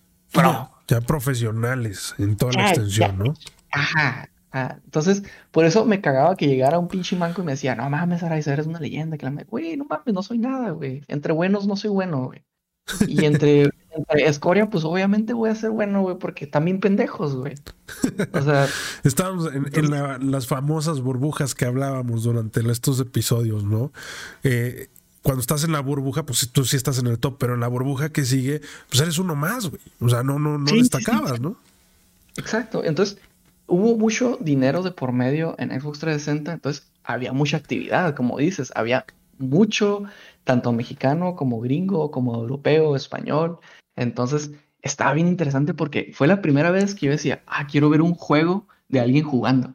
[0.88, 3.34] Ya profesionales en toda la extensión, ¿no?
[3.72, 4.30] Ajá.
[4.52, 8.24] Entonces, por eso me cagaba que llegara un pinche manco y me decía, no mames,
[8.24, 9.18] Araiza, eres una leyenda.
[9.18, 11.04] Que la güey, no mames, no soy nada, güey.
[11.08, 12.44] Entre buenos no soy bueno, güey.
[13.08, 13.70] Y entre,
[14.16, 17.56] escoria, pues obviamente voy a ser bueno, güey, porque también pendejos, güey.
[18.34, 18.68] O sea.
[19.03, 23.91] Estábamos en, las famosas burbujas que hablábamos durante estos episodios, ¿no?
[24.44, 24.90] Eh,
[25.22, 27.68] cuando estás en la burbuja, pues tú sí estás en el top, pero en la
[27.68, 29.82] burbuja que sigue, pues eres uno más, güey.
[29.99, 31.57] O sea, no, no, no destacabas, ¿no?
[32.38, 32.84] Exacto.
[32.84, 33.18] Entonces,
[33.68, 38.72] hubo mucho dinero de por medio en Xbox 360, entonces había mucha actividad, como dices,
[38.76, 39.06] había
[39.38, 40.03] mucho
[40.44, 43.60] tanto mexicano como gringo, como europeo, español.
[44.00, 44.52] Entonces,
[44.82, 48.16] estaba bien interesante porque fue la primera vez que yo decía, ah, quiero ver un
[48.16, 49.74] juego de alguien jugando.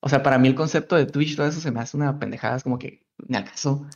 [0.00, 2.56] O sea, para mí el concepto de Twitch, todo eso se me hace una pendejada,
[2.56, 3.86] es como que me acaso.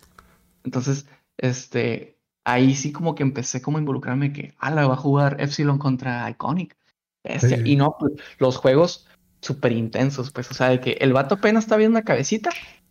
[0.65, 4.97] Entonces, este, ahí sí como que empecé como a involucrarme que, ah, la va a
[4.99, 6.77] jugar Epsilon contra Iconic.
[7.25, 9.07] Este, y no, pues, los juegos
[9.43, 12.51] súper intensos, pues, o sea, de que el vato apenas está viendo una cabecita,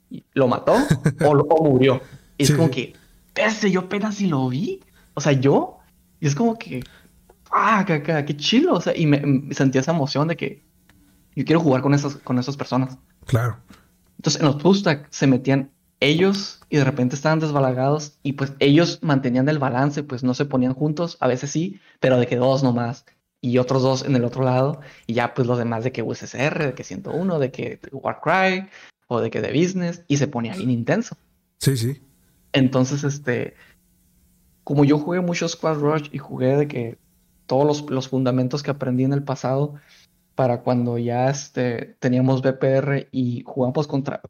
[0.10, 0.76] y lo mató
[1.26, 2.02] o, murió.
[2.38, 2.94] Y es como que,
[3.36, 4.82] ese yo apenas si lo vi,
[5.16, 5.77] o sea, yo,
[6.20, 6.84] y es como que,
[7.52, 10.64] ah, qué, qué, chilo, o sea, y me, sentía esa emoción de que
[11.36, 12.98] yo quiero jugar con esas, con esas personas.
[13.26, 13.58] Claro.
[14.18, 19.00] Entonces, en los post se metían ellos y de repente estaban desbalagados y pues ellos
[19.02, 22.64] mantenían el balance, pues no se ponían juntos, a veces sí, pero de que dos
[22.64, 23.06] nomás
[23.42, 26.66] y otros dos en el otro lado y ya pues los demás de que USSR,
[26.66, 28.68] de que 101, de que Warcry
[29.08, 31.18] o de que de Business y se ponía bien intenso.
[31.60, 32.02] Sí, sí.
[32.54, 33.56] Entonces, este,
[34.68, 36.98] como yo jugué mucho Squad Rush y jugué de que
[37.46, 39.76] todos los, los fundamentos que aprendí en el pasado
[40.36, 44.22] para cuando ya este, teníamos BPR y jugamos contra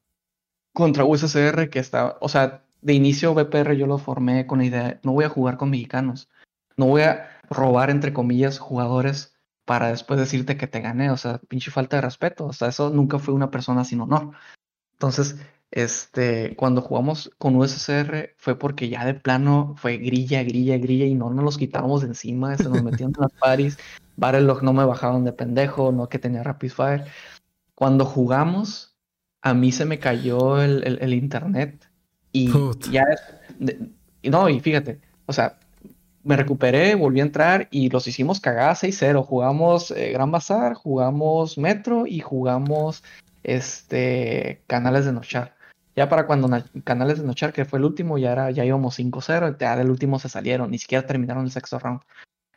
[0.76, 5.00] contra USSR que está, o sea, de inicio BPR yo lo formé con la idea,
[5.02, 6.30] no voy a jugar con mexicanos,
[6.76, 9.36] no voy a robar entre comillas jugadores
[9.66, 12.92] para después decirte que te gané, o sea, pinche falta de respeto, o sea, eso
[12.92, 14.34] nunca fue una persona sin honor.
[14.94, 15.38] Entonces,
[15.72, 21.16] este, cuando jugamos con USSR fue porque ya de plano fue grilla, grilla, grilla y
[21.16, 23.78] no nos los quitábamos de encima, se nos metían en las paris,
[24.16, 27.06] Barrelog no me bajaban de pendejo, no que tenía Rapid Fire.
[27.76, 28.96] Cuando jugamos,
[29.42, 31.90] a mí se me cayó el, internet
[32.32, 32.52] y
[32.90, 33.06] ya
[34.24, 35.60] no, y fíjate, o sea,
[36.24, 39.24] me recuperé, volví a entrar y los hicimos cagada 6-0.
[39.24, 43.04] Jugamos eh, Gran Bazar, jugamos Metro y jugamos
[43.44, 45.57] este Canales de Nochar.
[45.98, 46.48] Ya para cuando
[46.84, 50.20] Canales de Nochar, que fue el último, ya era, ya íbamos 5-0, ya del último
[50.20, 52.02] se salieron, ni siquiera terminaron el sexto round.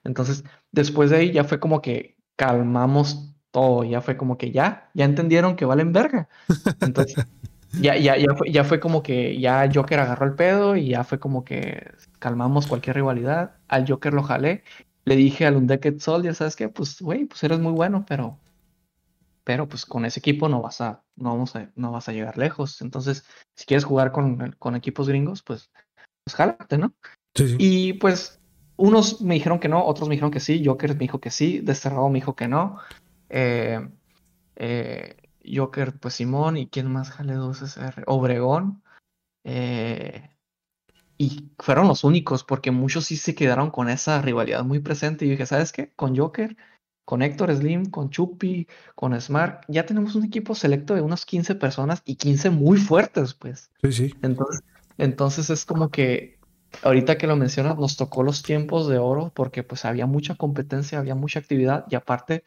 [0.05, 4.91] Entonces, después de ahí ya fue como que calmamos todo, ya fue como que ya,
[4.93, 6.29] ya entendieron que valen verga.
[6.83, 7.27] Entonces,
[7.81, 11.03] ya, ya, ya, fue, ya fue como que ya Joker agarró el pedo y ya
[11.03, 13.53] fue como que calmamos cualquier rivalidad.
[13.69, 14.65] Al Joker lo jalé.
[15.07, 18.39] Le dije al Undecked Soul, ya sabes qué, pues, güey, pues eres muy bueno, pero,
[19.51, 22.39] pero pues con ese equipo no vas a, no vamos a, no vas a llegar
[22.39, 22.81] lejos.
[22.83, 23.25] Entonces,
[23.57, 25.73] si quieres jugar con, con equipos gringos, pues,
[26.23, 26.95] pues jálate, ¿no?
[27.59, 28.41] Y pues,
[28.77, 31.59] unos me dijeron que no, otros me dijeron que sí, Joker me dijo que sí,
[31.59, 32.79] Desterrado me dijo que no.
[33.29, 33.89] Eh,
[34.55, 38.85] eh, Joker, pues Simón, y quién más jale 2SR, Obregón.
[39.43, 40.31] Eh,
[41.19, 45.25] y fueron los únicos, porque muchos sí se quedaron con esa rivalidad muy presente.
[45.25, 45.91] Y dije, ¿sabes qué?
[45.97, 46.57] Con Joker,
[47.11, 51.57] con Héctor Slim, con Chupi, con Smart, ya tenemos un equipo selecto de unas 15
[51.57, 53.73] personas y 15 muy fuertes, pues.
[53.83, 54.15] Sí, sí.
[54.23, 54.63] Entonces,
[54.97, 56.39] entonces es como que
[56.85, 61.01] ahorita que lo mencionas, nos tocó los tiempos de oro porque pues había mucha competencia,
[61.01, 62.45] había mucha actividad y aparte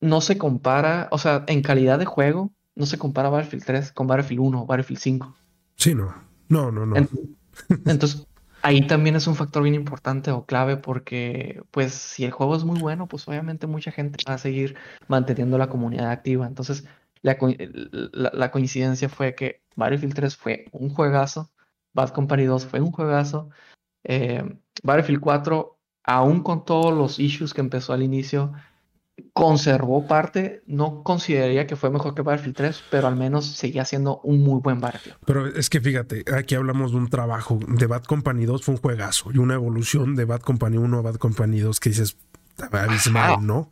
[0.00, 4.06] no se compara, o sea, en calidad de juego, no se compara Battlefield 3 con
[4.06, 5.36] Battlefield 1 o Battlefield 5.
[5.74, 6.14] Sí, no.
[6.48, 6.94] No, no, no.
[7.86, 8.24] Entonces,
[8.62, 12.64] ahí también es un factor bien importante o clave porque, pues, si el juego es
[12.64, 14.76] muy bueno, pues obviamente mucha gente va a seguir
[15.08, 16.46] manteniendo la comunidad activa.
[16.46, 16.84] Entonces,
[17.22, 21.50] la, coincidencia fue que Battlefield 3 fue un juegazo,
[21.92, 23.50] Bad Company 2 fue un juegazo,
[24.04, 24.42] eh,
[24.82, 28.52] Battlefield 4, aún con todos los issues que empezó al inicio,
[29.32, 34.20] conservó parte, no consideraría que fue mejor que Battlefield 3, pero al menos seguía siendo
[34.22, 35.16] un muy buen Battlefield.
[35.24, 37.58] Pero es que fíjate, aquí hablamos de un trabajo.
[37.68, 41.02] De Bad Company 2 fue un juegazo y una evolución de Bad Company 1 a
[41.02, 42.16] Bad Company 2 que dices,
[42.70, 43.70] abismal, ¿no?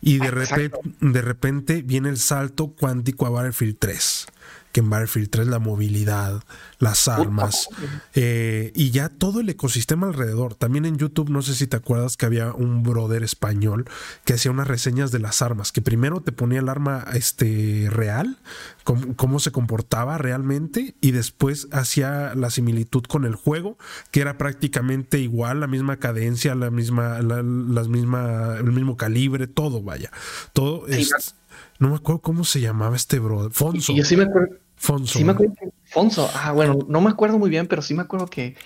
[0.00, 4.26] Y de repente, de repente viene el salto cuántico a Battlefield 3
[4.74, 6.42] que en Battlefield 3 la movilidad,
[6.80, 7.68] las armas
[8.14, 10.56] eh, y ya todo el ecosistema alrededor.
[10.56, 13.84] También en YouTube, no sé si te acuerdas que había un brother español
[14.24, 18.36] que hacía unas reseñas de las armas, que primero te ponía el arma este, real,
[18.82, 23.78] cómo, se comportaba realmente y después hacía la similitud con el juego,
[24.10, 29.84] que era prácticamente igual, la misma cadencia, la misma, las misma, el mismo calibre, todo,
[29.84, 30.10] vaya.
[30.52, 31.36] Todo es...
[31.78, 33.52] No me acuerdo cómo se llamaba este brother.
[33.52, 33.92] Fonso.
[33.92, 34.63] yo sí me acuerdo.
[34.76, 35.18] Fonso.
[35.18, 36.28] Sí me acuerdo Fonso.
[36.34, 38.56] Ah, bueno, no me acuerdo muy bien, pero sí me acuerdo que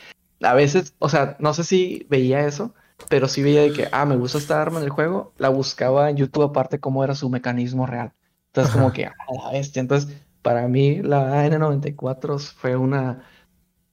[0.42, 2.74] a veces, o sea, no sé si veía eso,
[3.08, 6.10] pero sí veía de que, ah, me gusta esta arma en el juego, la buscaba
[6.10, 8.12] en YouTube aparte cómo era su mecanismo real.
[8.46, 9.14] Entonces, como que, a
[9.44, 9.80] la bestia.
[9.80, 13.24] Entonces, para mí, la N94 fue una,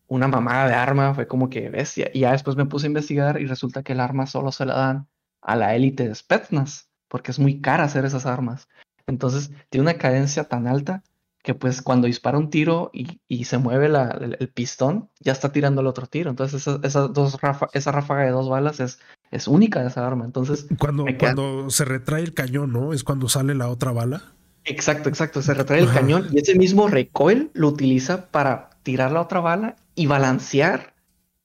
[0.08, 2.10] una mamada de arma, fue como que bestia.
[2.14, 4.76] Y ya después me puse a investigar y resulta que el arma solo se la
[4.76, 5.08] dan
[5.42, 8.68] a la élite de Spetsnaz, porque es muy cara hacer esas armas.
[9.08, 11.04] Entonces, tiene una cadencia tan alta
[11.46, 15.88] que pues cuando dispara un tiro y, se mueve el, pistón, ya está tirando el
[15.88, 16.32] otro tiro.
[16.32, 17.38] Entonces esa, dos
[17.74, 19.00] esa ráfaga de dos balas es,
[19.30, 20.26] es única de esa arma.
[20.26, 22.94] Entonces cuando, cuando se retrae el cañón, ¿no?
[22.94, 24.34] Es cuando sale la otra bala.
[24.64, 25.44] Exacto, exacto.
[25.44, 29.76] Se retrae el cañón y ese mismo recoil lo utiliza para tirar la otra bala
[29.94, 30.96] y balancear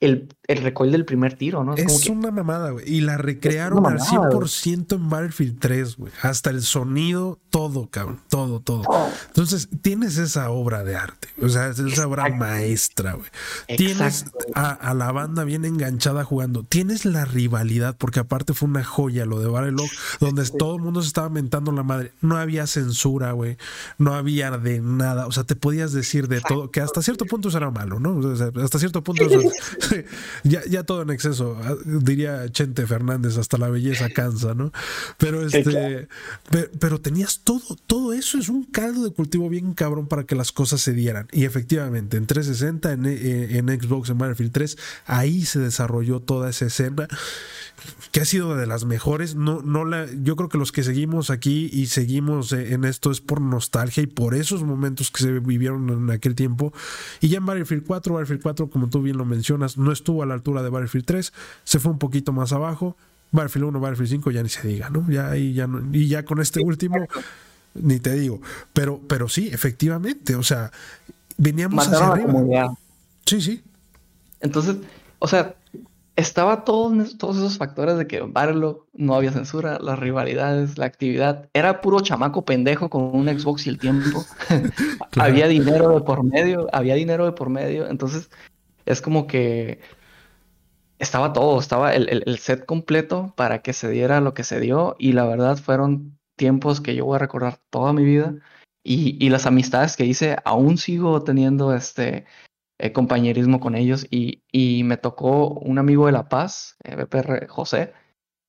[0.01, 1.75] el, el recoil del primer tiro, ¿no?
[1.77, 2.85] Es, una mamada, güey.
[2.93, 6.13] Y la recrearon al 100% en Battlefield 3, güey.
[6.23, 8.21] Hasta el sonido, todo, cabrón.
[8.29, 8.83] Todo, todo.
[9.29, 11.29] Entonces, tienes esa obra de arte.
[11.41, 13.29] O sea, esa obra maestra, güey.
[13.77, 14.25] Tienes
[14.55, 16.65] a, la banda bien enganchada jugando.
[16.65, 19.77] Tienes la rivalidad, porque aparte fue una joya lo de Battle
[20.19, 22.13] donde todo el mundo se estaba mentando la madre.
[22.21, 23.57] No había censura, güey.
[23.99, 25.29] No había de nada.
[25.29, 28.17] O sea, te podías decir de todo, que hasta cierto punto era malo, ¿no?
[28.17, 29.25] O sea, hasta cierto punto
[30.45, 34.73] ya, ya todo en exceso, ah, diría Chente Fernández, hasta la belleza cansa, ¿no?
[35.19, 36.09] Pero este,
[36.79, 40.53] pero, tenías todo, todo eso es un caldo de cultivo bien cabrón para que las
[40.53, 41.29] cosas se dieran.
[41.33, 46.51] Y efectivamente, en 360, en, eh, en Xbox, en Battlefield 3, ahí se desarrolló toda
[46.51, 47.09] esa escena
[48.13, 49.35] que ha sido de las mejores.
[49.35, 53.11] No, no la, yo creo que los que seguimos aquí y seguimos eh, en esto
[53.11, 56.73] es por nostalgia y por esos momentos que se vivieron en aquel tiempo.
[57.21, 60.27] Y ya en Battlefield 4, Battlefield 4, como tú bien lo mencionas, no estuvo a
[60.27, 61.33] la altura de Battlefield 3,
[61.65, 62.97] se fue un poquito más abajo.
[63.33, 65.09] Battlefield 1, Battlefield 5 ya ni se diga, ¿no?
[65.09, 67.07] Ya, y, ya y ya con este último,
[67.75, 68.41] ni te digo.
[68.73, 70.73] Pero, pero sí, efectivamente, o sea,
[71.37, 72.75] veníamos hacia arriba.
[73.25, 73.63] Sí, sí.
[74.41, 74.77] Entonces,
[75.19, 75.55] o sea,
[76.21, 81.49] estaba todos, todos esos factores de que Barlo no había censura, las rivalidades, la actividad.
[81.53, 84.25] Era puro chamaco pendejo con un Xbox y el tiempo.
[85.19, 87.89] había dinero de por medio, había dinero de por medio.
[87.89, 88.31] Entonces,
[88.87, 89.81] es como que
[90.99, 94.97] estaba todo, estaba el, set completo para que se diera lo que se dio.
[94.99, 98.35] Y la verdad fueron tiempos que yo voy a recordar toda mi vida.
[98.83, 102.25] Y, y las amistades que hice, aún sigo teniendo este,
[102.81, 107.47] eh, compañerismo con ellos y, y, me tocó un amigo de La Paz, eh, BPR
[107.47, 107.93] José,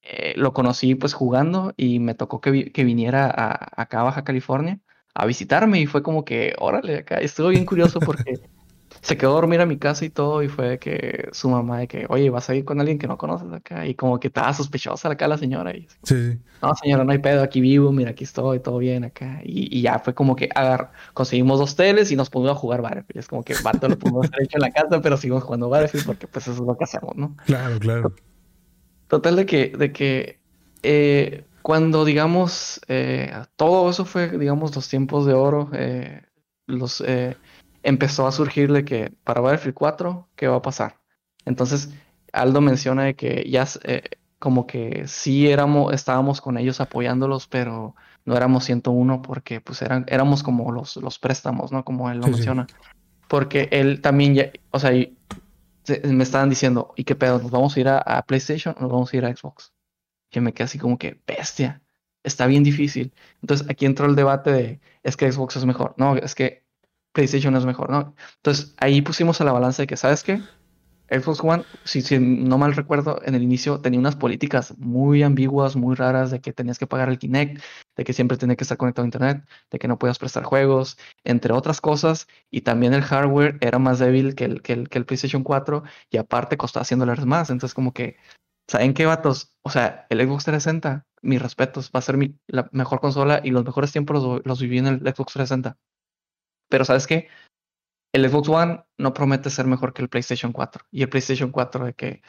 [0.04, 4.24] eh, lo conocí pues jugando y me tocó que, que viniera a, acá a Baja
[4.24, 4.80] California
[5.14, 8.40] a visitarme y fue como que, órale, acá estuvo bien curioso porque
[9.02, 11.88] se quedó a dormir a mi casa y todo, y fue que su mamá de
[11.88, 14.54] que, oye, vas a ir con alguien que no conoces acá, y como que estaba
[14.54, 18.24] sospechosa acá la señora, y sí, no, señora, no hay pedo, aquí vivo, mira, aquí
[18.24, 22.30] estoy, todo bien acá, y, ya fue como que agar, conseguimos dos teles y nos
[22.30, 25.02] pusimos a jugar Battlefield, es como que Barto lo pudimos haber hecho en la casa,
[25.02, 27.36] pero seguimos jugando Battlefield porque pues eso es lo que hacemos, ¿no?
[27.46, 28.14] Claro, claro.
[29.08, 30.40] Total de que, de que
[30.84, 36.22] eh, cuando digamos, eh, todo eso fue, digamos, los tiempos de oro, eh,
[36.66, 37.04] los
[37.84, 41.00] empezó a surgir de que para Battlefield 4, ¿qué va a pasar?
[41.46, 41.90] Entonces,
[42.34, 44.04] Aldo menciona de que ya eh,
[44.40, 47.96] como que sí éramos, estábamos con ellos apoyándolos, pero
[48.26, 51.84] no éramos 101 porque pues eran, éramos como los, los préstamos, ¿no?
[51.84, 52.68] Como él lo menciona.
[53.28, 57.40] Porque él también ya, o sea, me estaban diciendo, ¿y qué pedo?
[57.40, 59.74] ¿Nos vamos a ir a, PlayStation o nos vamos a ir a Xbox?
[60.32, 61.82] Yo me quedé así como que, bestia,
[62.24, 63.14] está bien difícil.
[63.42, 65.94] Entonces aquí entró el debate de, es que Xbox es mejor.
[65.98, 66.64] No, es que
[67.14, 68.16] PlayStation es mejor, ¿no?
[68.38, 70.42] Entonces ahí pusimos a la balanza de que, ¿sabes qué?
[71.12, 75.94] Xbox One, si, no mal recuerdo, en el inicio tenía unas políticas muy ambiguas, muy
[75.94, 77.62] raras, de que tenías que pagar el Kinect,
[77.98, 80.98] de que siempre tenía que estar conectado a Internet, de que no podías prestar juegos,
[81.26, 85.00] entre otras cosas, y también el hardware era más débil que el, que el, que
[85.00, 88.16] el PlayStation 4, y aparte costaba 100 dólares más, entonces como que,
[88.68, 89.54] ¿saben qué, vatos?
[89.64, 93.52] O sea, el Xbox 360, mis respetos, va a ser mi, la mejor consola, y
[93.52, 95.78] los mejores tiempos los, los viví en el Xbox 360
[96.72, 97.28] pero ¿sabes qué?
[98.14, 100.86] El Xbox One no promete ser mejor que el PlayStation 4.
[100.92, 102.22] Y el PlayStation 4 de que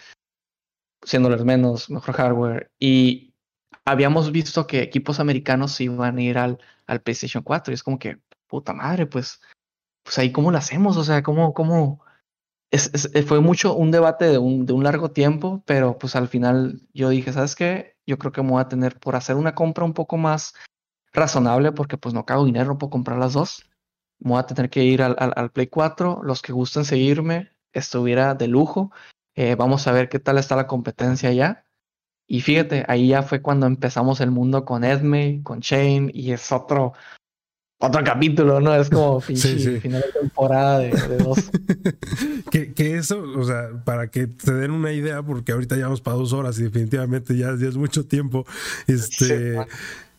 [1.05, 2.71] siéndoles menos, mejor hardware.
[2.79, 3.35] Y
[3.85, 7.73] habíamos visto que equipos americanos iban a ir al, al PlayStation 4.
[7.73, 9.41] Y es como que, puta madre, pues,
[10.05, 10.97] pues ahí cómo lo hacemos.
[10.97, 12.05] O sea, cómo, cómo.
[12.71, 12.91] Es,
[13.27, 17.11] fue mucho un debate de un, de un largo tiempo, pero pues al final yo
[17.11, 17.97] dije, ¿sabes qué?
[18.07, 20.55] Yo creo que me voy a tener por hacer una compra un poco más
[21.13, 23.72] razonable porque pues no cago dinero, puedo comprar las dos
[24.23, 26.21] voy a tener que ir al, al, Play 4.
[26.23, 28.93] Los que gusten seguirme, estuviera de lujo.
[29.35, 31.65] Eh, vamos a ver qué tal está la competencia ya.
[32.29, 36.51] Y fíjate, ahí ya fue cuando empezamos el mundo con Edme, con Shane, y es
[36.53, 36.95] otro,
[37.79, 38.75] otro capítulo, ¿no?
[38.75, 41.51] Es como final de temporada de, dos.
[42.51, 46.01] que, que, eso, o sea, para que te den una idea, porque ahorita ya vamos
[46.01, 48.47] para dos horas y definitivamente ya, ya es mucho tiempo.
[48.87, 49.59] Este.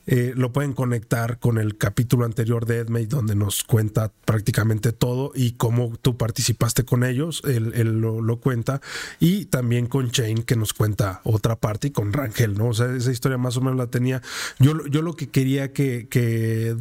[0.06, 5.32] Eh, lo pueden conectar con el capítulo anterior de Edmate donde nos cuenta prácticamente todo
[5.34, 8.82] y cómo tú participaste con ellos, él, lo, cuenta,
[9.20, 12.70] y también con Shane que nos cuenta otra parte y con Rangel, ¿no?
[12.70, 14.22] O sea, esa historia más o menos la tenía.
[14.60, 16.76] Yo, yo lo que quería que, que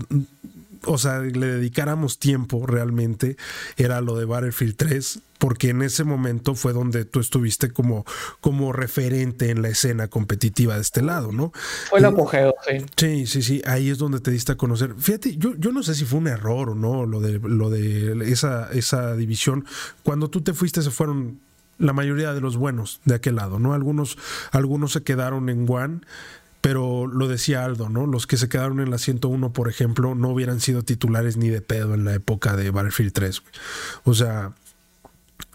[0.86, 3.36] o sea, le dedicáramos tiempo realmente,
[3.76, 8.04] era lo de Battlefield 3, porque en ese momento fue donde tú estuviste como,
[8.40, 11.52] como referente en la escena competitiva de este lado, ¿no?
[11.90, 12.86] Fue el apogeo, sí.
[12.96, 14.94] Sí, sí, sí, ahí es donde te diste a conocer.
[14.96, 18.30] Fíjate, yo, yo no sé si fue un error o no, lo de, lo de
[18.30, 19.64] esa, esa división.
[20.02, 21.40] Cuando tú te fuiste se fueron
[21.78, 23.74] la mayoría de los buenos de aquel lado, ¿no?
[23.74, 24.16] Algunos,
[24.52, 26.00] algunos se quedaron en One,
[26.62, 28.06] pero lo decía Aldo, ¿no?
[28.06, 31.60] Los que se quedaron en la 101, por ejemplo, no hubieran sido titulares ni de
[31.60, 33.42] pedo en la época de Battlefield 3.
[34.04, 34.54] O sea,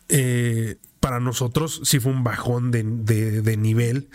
[0.09, 4.09] eh, para nosotros sí fue un bajón de, de nivel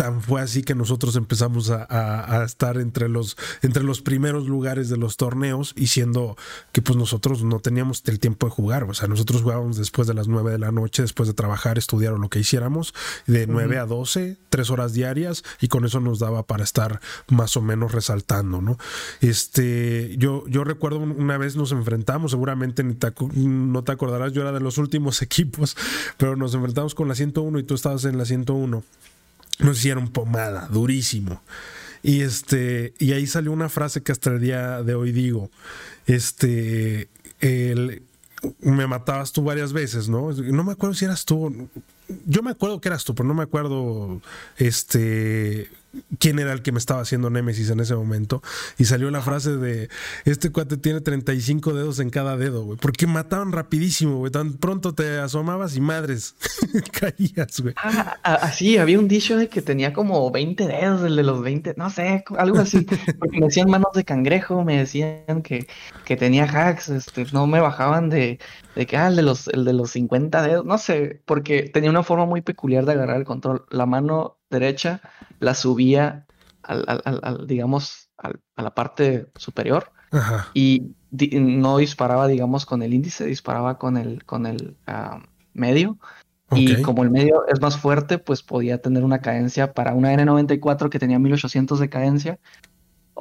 [0.00, 4.96] tan fue así que nosotros empezamos a, estar entre los, entre los primeros lugares de
[4.96, 6.38] los torneos y siendo
[6.72, 10.14] que pues nosotros no teníamos el tiempo de jugar, o sea, nosotros jugábamos después de
[10.14, 12.94] las 9 de la noche, después de trabajar, estudiar o lo que hiciéramos,
[13.26, 17.58] de 9 a 12, tres horas diarias y con eso nos daba para estar más
[17.58, 18.78] o menos resaltando, ¿no?
[19.20, 22.96] Este, yo, yo recuerdo una vez nos enfrentamos, seguramente ni
[23.34, 25.76] no te acordarás, yo era de los últimos equipos,
[26.16, 28.82] pero nos enfrentamos con la 101 y tú estabas en la 101
[29.62, 31.42] nos hicieron pomada, durísimo.
[32.02, 35.50] Y este, y ahí salió una frase que hasta el día de hoy digo.
[36.06, 37.08] Este,
[37.40, 38.02] el,
[38.60, 40.32] me matabas tú varias veces, ¿no?
[40.32, 41.68] No me acuerdo si eras tú.
[42.26, 44.20] Yo me acuerdo que eras tú, pero no me acuerdo
[44.56, 45.70] este
[46.18, 48.42] quién era el que me estaba haciendo Némesis en ese momento.
[48.78, 49.88] Y salió la frase de,
[50.24, 52.78] este cuate tiene 35 dedos en cada dedo, güey.
[52.78, 54.30] Porque mataban rapidísimo, güey.
[54.30, 56.34] Tan pronto te asomabas y madres,
[56.92, 57.74] caías, güey.
[57.76, 61.74] Ah, así, había un dicho de que tenía como 20 dedos, el de los 20,
[61.76, 62.86] no sé, algo así.
[63.18, 65.66] Porque me decían manos de cangrejo, me decían que,
[66.04, 68.38] que tenía hacks, este, no me bajaban de,
[68.74, 71.90] de que, ah, el de, los, el de los 50 dedos, no sé, porque tenía
[71.90, 73.66] una forma muy peculiar de agarrar el control.
[73.70, 75.00] La mano derecha
[75.40, 76.26] la subía
[76.62, 79.90] al, digamos, a la parte superior
[80.54, 80.92] y
[81.32, 85.22] no disparaba, digamos, con el índice, disparaba con el, con el ah,
[85.52, 85.98] medio.
[86.52, 89.72] Y como el medio es más fuerte, pues podía tener una cadencia.
[89.72, 92.38] Para una N94 que tenía 1800 de cadencia,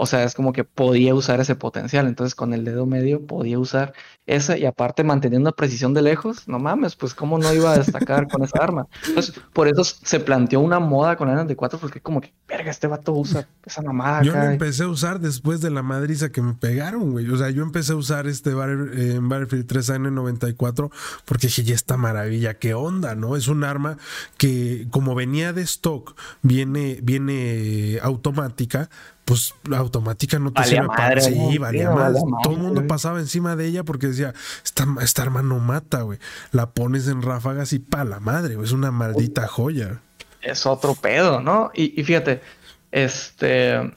[0.01, 2.07] o sea, es como que podía usar ese potencial.
[2.07, 3.93] Entonces, con el dedo medio podía usar
[4.25, 8.29] ese y aparte manteniendo precisión de lejos, no mames, pues cómo no iba a destacar
[8.29, 8.87] con esa arma.
[9.05, 12.71] Entonces, por eso se planteó una moda con la de 4 porque como que, verga,
[12.71, 14.21] este vato usa esa mamada.
[14.21, 17.29] Yo lo empecé a usar después de la madriza que me pegaron, güey.
[17.29, 20.91] O sea, yo empecé a usar este eh, en Battlefield 3 N94
[21.25, 23.35] porque dije, ya esta maravilla, qué onda, ¿no?
[23.35, 23.97] Es un arma
[24.37, 28.89] que como venía de stock, viene, viene automática,
[29.29, 31.21] pues la automática no te sirve para.
[31.21, 32.15] Sí, valía más.
[32.41, 34.33] Todo el mundo pasaba encima de ella porque decía,
[34.65, 36.17] esta, esta arma no mata, güey.
[36.51, 38.65] La pones en ráfagas y pa la madre, güey.
[38.65, 40.01] Es una maldita joya.
[40.41, 41.69] Es otro pedo, ¿no?
[41.75, 42.41] Y, fíjate,
[42.89, 43.93] este,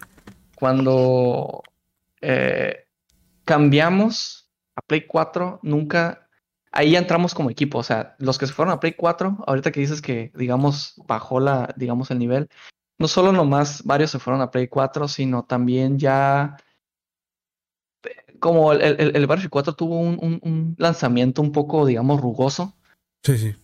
[0.54, 1.62] cuando
[2.20, 2.84] eh,
[3.46, 6.28] cambiamos a Play 4, nunca,
[6.72, 9.72] ahí ya entramos como equipo, o sea, los que se fueron a Play 4, ahorita
[9.72, 12.50] que dices que, digamos, bajó la, digamos, el nivel,
[13.02, 16.56] no solo nomás varios se fueron a Play 4, sino también ya
[18.38, 22.76] como el, el, el Battlefield 4 tuvo un, lanzamiento un poco, digamos, rugoso.
[23.24, 23.56] Sí, sí.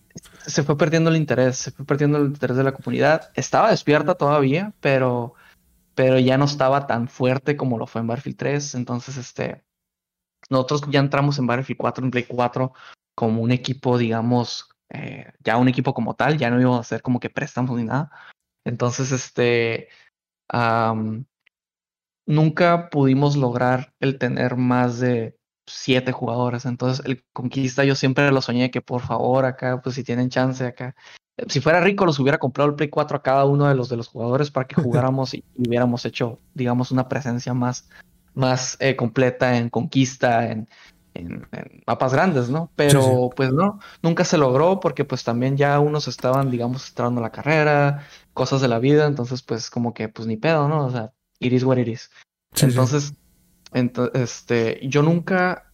[0.45, 3.31] Se fue perdiendo el interés, se fue perdiendo el interés de la comunidad.
[3.33, 5.35] Estaba despierta todavía, pero,
[5.95, 8.75] pero ya no estaba tan fuerte como lo fue en Battlefield 3.
[8.75, 9.63] Entonces, este,
[10.49, 12.73] nosotros ya entramos en Battlefield 4, en Play 4,
[13.15, 17.01] como un equipo, digamos, eh, ya un equipo como tal, ya no íbamos a hacer
[17.01, 18.11] como que préstamos ni nada.
[18.69, 19.89] Entonces, este,
[22.25, 25.37] nunca pudimos lograr el tener más de
[25.67, 26.65] siete jugadores.
[26.65, 30.65] Entonces, el Conquista yo siempre lo soñé que por favor acá, pues si tienen chance
[30.65, 30.95] acá.
[31.47, 33.97] Si fuera rico, los hubiera comprado el Play 4 a cada uno de los de
[33.97, 37.89] los jugadores para que jugáramos y, hubiéramos hecho, digamos, una presencia más,
[38.33, 40.67] más eh, completa en Conquista, en,
[41.13, 41.47] en,
[41.87, 42.71] mapas grandes, ¿no?
[42.75, 47.23] Pero pues no, nunca se logró porque pues también ya unos estaban, digamos, entrando a
[47.23, 48.05] la carrera,
[48.39, 50.85] cosas de la vida, entonces pues como que pues ni pedo, ¿no?
[50.85, 52.09] O sea, iris what iris.
[52.53, 53.13] entonces,
[54.13, 55.73] este, yo nunca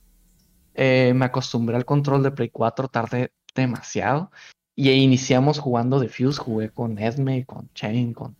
[0.73, 4.31] eh, me acostumbré al control de Play 4, tardé demasiado.
[4.75, 8.35] Y iniciamos jugando de Fuse, jugué con Esme, con Chain, con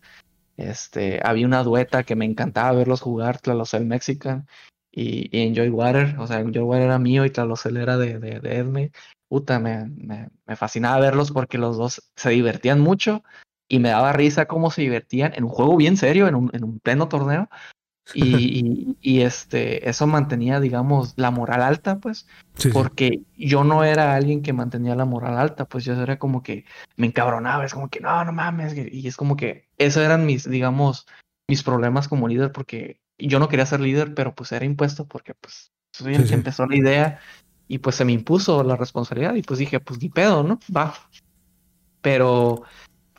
[0.56, 4.48] este, había una dueta que me encantaba verlos jugar, el Mexican
[4.90, 8.56] y, Enjoy Water, o sea, Enjoy Water era mío y Tlaloc era de, de, de
[8.56, 8.90] Edme.
[9.28, 13.22] Puta, me, me, me, fascinaba verlos porque los dos se divertían mucho
[13.68, 16.64] y me daba risa cómo se divertían en un juego bien serio, en un, en
[16.64, 17.48] un pleno torneo.
[18.14, 22.28] Y, y, este, eso mantenía, digamos, la moral alta, pues,
[22.72, 26.64] porque yo no era alguien que mantenía la moral alta, pues yo era como que
[26.96, 30.48] me encabronaba, es como que no, no mames, y es como que esos eran mis,
[30.48, 31.06] digamos,
[31.48, 35.34] mis problemas como líder, porque yo no quería ser líder, pero pues era impuesto porque
[35.34, 37.20] pues soy el que empezó la idea
[37.68, 40.58] y pues se me impuso la responsabilidad y pues dije, pues ni pedo, ¿no?
[40.74, 40.94] Va.
[42.02, 42.62] Pero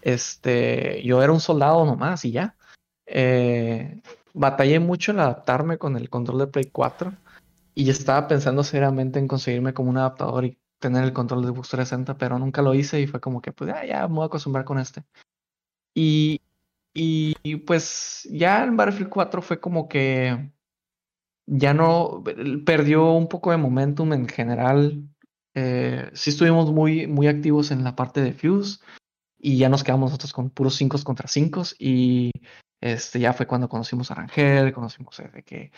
[0.01, 2.55] este, yo era un soldado nomás y ya.
[3.05, 4.01] Eh,
[4.33, 7.13] batallé mucho en adaptarme con el control de Play 4
[7.73, 11.69] y estaba pensando seriamente en conseguirme como un adaptador y tener el control de Xbox
[11.69, 14.27] 360, pero nunca lo hice y fue como que, pues, ya, ya me voy a
[14.27, 15.03] acostumbrar con este.
[15.93, 16.41] Y,
[16.93, 20.51] y, pues ya en Battlefield 4 fue como que
[21.47, 22.23] ya no
[22.65, 25.03] perdió un poco de momentum en general.
[25.55, 28.79] Eh, sí estuvimos muy, muy activos en la parte de Fuse
[29.39, 32.31] y ya nos quedamos nosotros con puros 5 contra 5 y
[32.81, 35.71] este ya fue cuando conocimos a Rangel, conocimos de que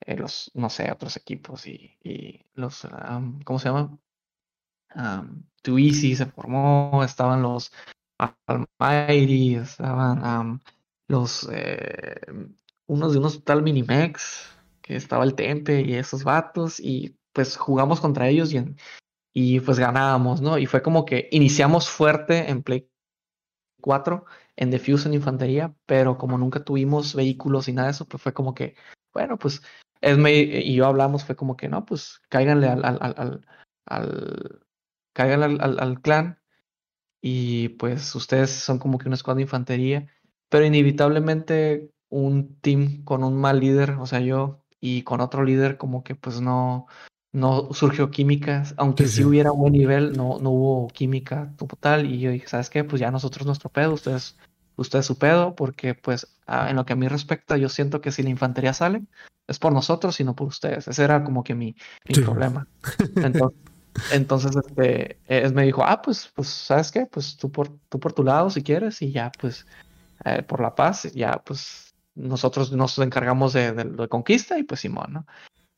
[0.00, 2.86] eh, los, no sé, otros equipos y, y los,
[3.44, 3.98] ¿cómo se llama?
[4.94, 7.72] Um, Easy se formó, estaban los
[8.46, 10.60] Almighty, estaban
[11.08, 12.20] los, eh,
[12.86, 14.48] unos de unos tal Minimex,
[14.80, 18.74] que estaba el Tempe y esos vatos, y pues jugamos contra ellos y,
[19.34, 20.58] y pues ganábamos, ¿no?
[20.58, 22.88] Y fue como que iniciamos fuerte en Play
[23.80, 24.24] 4,
[24.56, 28.32] en Defuse en Infantería, pero como nunca tuvimos vehículos y nada de eso, pues fue
[28.32, 28.74] como que,
[29.12, 29.62] bueno, pues
[30.00, 33.42] Esme y yo hablamos, fue como que no, pues cáiganle al, al, al,
[35.14, 36.38] al, al, al clan
[37.20, 40.06] y pues ustedes son como que una escuadra de infantería,
[40.48, 45.76] pero inevitablemente un team con un mal líder, o sea, yo, y con otro líder
[45.78, 46.86] como que pues no,
[47.38, 52.30] no surgió química, aunque sí, hubiera buen nivel, no, no hubo química total, y yo
[52.30, 52.84] dije, ¿sabes qué?
[52.84, 54.36] Pues ya nosotros nuestro pedo, ustedes,
[54.76, 58.22] ustedes su pedo, porque pues en lo que a mí respecta, yo siento que si
[58.22, 59.02] la infantería sale,
[59.46, 61.74] es por nosotros y no por ustedes, ese era como que mi,
[62.08, 62.66] mi problema.
[63.16, 63.58] Entonces,
[64.12, 67.06] entonces, este, es, me dijo, ah, pues, pues, ¿sabes qué?
[67.06, 69.66] Pues tú por, tú por tu lado, si quieres, y ya, pues,
[70.24, 75.12] eh, por la paz, ya, pues, nosotros nos encargamos de, de, conquista y pues Simón,
[75.12, 75.26] ¿no?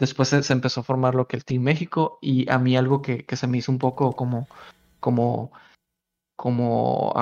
[0.01, 3.25] Después se, empezó a formar lo que el Team México y a mí algo que,
[3.25, 4.49] que se me hizo un poco como,
[4.99, 5.53] como,
[6.37, 7.13] como,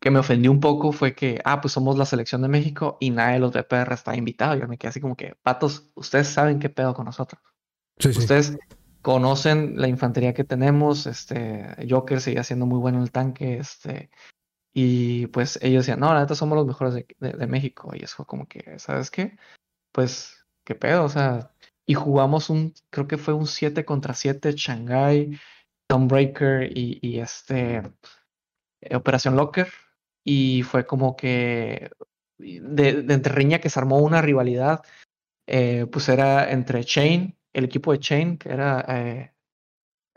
[0.00, 3.10] que me ofendió un poco fue que, ah, pues somos la selección de México y
[3.10, 4.56] nadie de los BPR está invitado.
[4.56, 7.40] Yo me quedé así como que, patos, ustedes saben qué pedo con nosotros.
[7.98, 8.18] Sí, sí.
[8.18, 8.58] Ustedes
[9.06, 14.10] conocen la infantería que tenemos, este, Joker sigue siendo muy bueno en el tanque, este,
[14.74, 18.48] y pues ellos decían, no, la neta somos los mejores de, México, y eso como
[18.48, 19.38] que, ¿sabes qué?
[19.92, 20.35] Pues,
[20.66, 21.04] ¿qué pedo?
[21.04, 21.52] O sea,
[21.86, 25.38] y jugamos un, creo que fue un 7 contra 7, Shanghai,
[25.88, 27.82] Breaker y, y este,
[28.94, 29.68] Operación Locker,
[30.24, 31.90] y fue como que
[32.38, 34.82] de, entre riña que se armó una rivalidad,
[35.46, 39.32] eh, pues era entre Chain el equipo de Chain, que era, eh,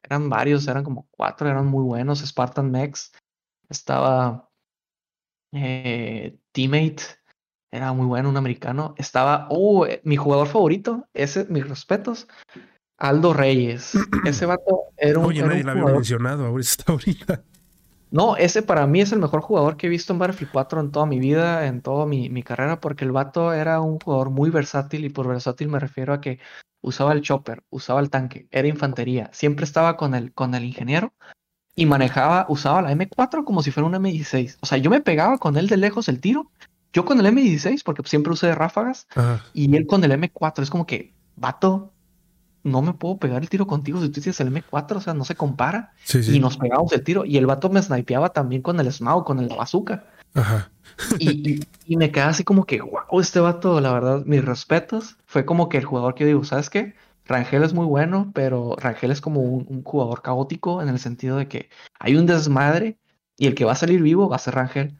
[0.03, 2.19] eran varios, eran como cuatro, eran muy buenos.
[2.19, 3.13] Spartan Mex,
[3.69, 4.51] estaba
[5.53, 7.03] eh, Teammate,
[7.71, 8.95] era muy bueno, un americano.
[8.97, 12.27] Estaba, oh, mi jugador favorito, ese, mis respetos,
[12.97, 13.93] Aldo Reyes.
[14.25, 15.25] Ese vato era un.
[15.25, 17.43] Oye, nadie lo había mencionado ahorita.
[18.11, 20.91] No, ese para mí es el mejor jugador que he visto en Battlefield 4 en
[20.91, 24.49] toda mi vida, en toda mi, mi, carrera, porque el vato era un jugador muy
[24.49, 26.39] versátil y por versátil me refiero a que
[26.81, 31.13] usaba el chopper, usaba el tanque, era infantería, siempre estaba con el, con el ingeniero
[31.75, 34.57] y manejaba, usaba la M4 como si fuera una M16.
[34.59, 36.51] O sea, yo me pegaba con él de lejos el tiro,
[36.93, 39.07] yo con el M16, porque siempre usé ráfagas,
[39.53, 40.61] y él con el M4.
[40.61, 41.93] Es como que, vato,
[42.63, 45.25] no me puedo pegar el tiro contigo si tú tienes el M4, o sea, no
[45.25, 45.93] se compara.
[46.13, 49.39] Y nos pegamos el tiro, y el vato me snipeaba también con el Smaug, con
[49.39, 50.05] el bazooka.
[50.33, 50.69] Ajá.
[51.17, 55.17] Y, y, me queda así como que, wow, este vato, la verdad, mis respetos.
[55.25, 56.93] Fue como que el jugador que yo digo, ¿sabes qué?
[57.29, 61.47] Rangel es muy bueno, pero Rangel es como un, jugador caótico en el sentido de
[61.47, 62.97] que hay un desmadre
[63.37, 64.97] y el que va a salir vivo va a ser Rangel.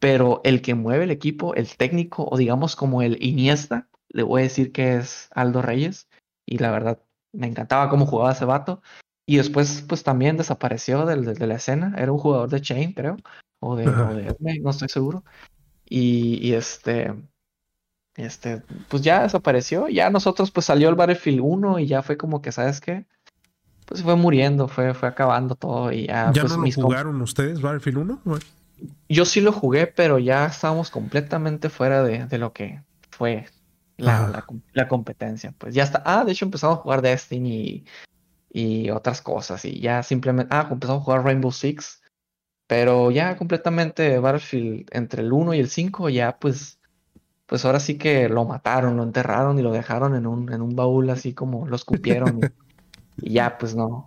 [0.00, 4.40] Pero el que mueve el equipo, el técnico, o digamos como el Iniesta, le voy
[4.40, 6.08] a decir que es Aldo Reyes.
[6.46, 7.00] Y la verdad,
[7.32, 8.82] me encantaba cómo jugaba ese vato.
[9.26, 11.94] Y después, pues también desapareció de la escena.
[11.96, 13.16] Era un jugador de Chain, creo
[13.60, 13.84] o de,
[14.62, 15.22] no estoy seguro.
[15.88, 17.14] Y, este,
[18.16, 19.88] este, pues ya desapareció.
[19.88, 23.06] Ya nosotros, pues salió el Battlefield 1 y ya fue como que, ¿sabes qué?
[23.86, 26.30] Pues fue muriendo, fue, fue acabando todo y ya.
[26.32, 28.20] ¿Ya pues, no lo jugaron ustedes Battlefield 1?
[29.08, 33.46] Yo sí lo jugué, pero ya estábamos completamente fuera de, de lo que fue
[33.96, 35.54] la, la, competencia.
[35.58, 36.02] Pues ya está.
[36.06, 37.84] Ah, de hecho empezamos a jugar Destiny
[38.50, 39.64] y, y otras cosas.
[39.64, 40.54] Y ya simplemente.
[40.54, 42.02] Ah, empezamos a jugar Rainbow Six.
[42.66, 46.80] Pero ya completamente Battlefield entre el 1 y el 5 ya pues
[47.50, 50.76] pues ahora sí que lo mataron, lo enterraron y lo dejaron en un, en un
[50.76, 52.38] baúl así como lo escupieron
[53.16, 54.06] y, ya pues no.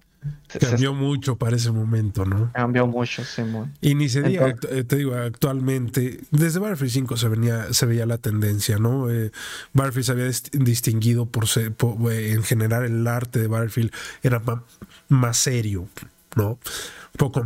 [0.60, 2.52] Cambió mucho para ese momento, ¿no?
[2.54, 3.42] Cambió mucho, sí,
[3.82, 8.06] Y ni se diga, eh, te digo, actualmente, desde Battlefield 5 se, venía, se veía
[8.06, 9.10] la tendencia, ¿no?
[9.10, 9.32] Eh,
[9.74, 10.32] Battlefield se había
[10.64, 11.74] distinguido por, ser,
[12.12, 13.92] eh, en general el arte de Battlefield
[14.22, 14.42] era
[15.10, 15.88] más serio,
[16.36, 16.60] ¿no?
[17.18, 17.46] poco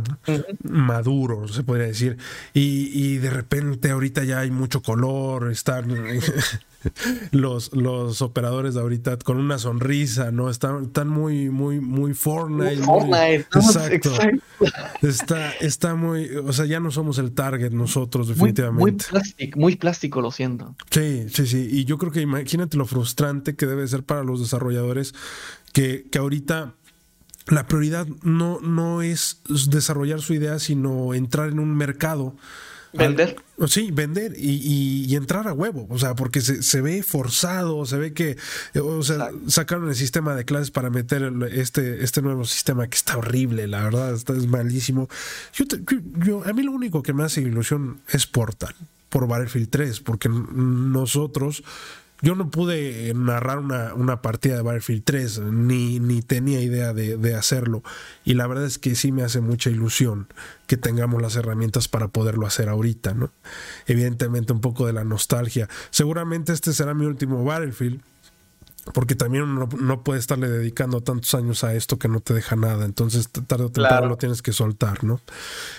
[0.62, 2.16] maduro, se podría decir.
[2.54, 5.94] Y, y, de repente ahorita ya hay mucho color, están...
[7.32, 10.50] los, los operadores de ahorita con una sonrisa, ¿no?
[10.50, 12.82] Están, están muy, muy, muy Fortnite.
[12.82, 14.12] Fortnite, exacto.
[15.02, 19.04] Está, está muy, o sea, ya no somos el target nosotros, definitivamente.
[19.10, 20.74] Muy, plástico, muy plástico, lo siento.
[20.90, 21.68] Sí, sí, sí.
[21.70, 25.14] Y yo creo que imagínate lo frustrante que debe ser para los desarrolladores
[25.72, 26.74] que, que ahorita
[27.48, 32.36] la prioridad no, no es desarrollar su idea, sino entrar en un mercado
[32.92, 33.36] Vender.
[33.66, 38.36] sí, vender y, entrar a huevo, o sea, porque se, ve forzado, se ve que,
[38.80, 43.18] o sea, sacaron el sistema de clases para meter este, este nuevo sistema que está
[43.18, 45.08] horrible, la verdad, está, es malísimo.
[45.52, 45.64] Yo,
[46.24, 48.74] yo, a mí lo único que me hace ilusión es Portal,
[49.08, 51.62] por Battlefield 3, porque nosotros
[52.20, 57.16] yo no pude narrar una, una, partida de Battlefield 3, ni, ni tenía idea de,
[57.16, 57.82] de, hacerlo.
[58.24, 60.26] Y la verdad es que sí me hace mucha ilusión
[60.66, 63.32] que tengamos las herramientas para poderlo hacer ahorita, ¿no?
[63.86, 65.68] Evidentemente un poco de la nostalgia.
[65.90, 68.02] Seguramente este será mi último Battlefield,
[68.92, 72.56] porque también uno no puede estarle dedicando tantos años a esto que no te deja
[72.56, 72.84] nada.
[72.84, 75.20] Entonces, tarde o temprano lo tienes que soltar, ¿no?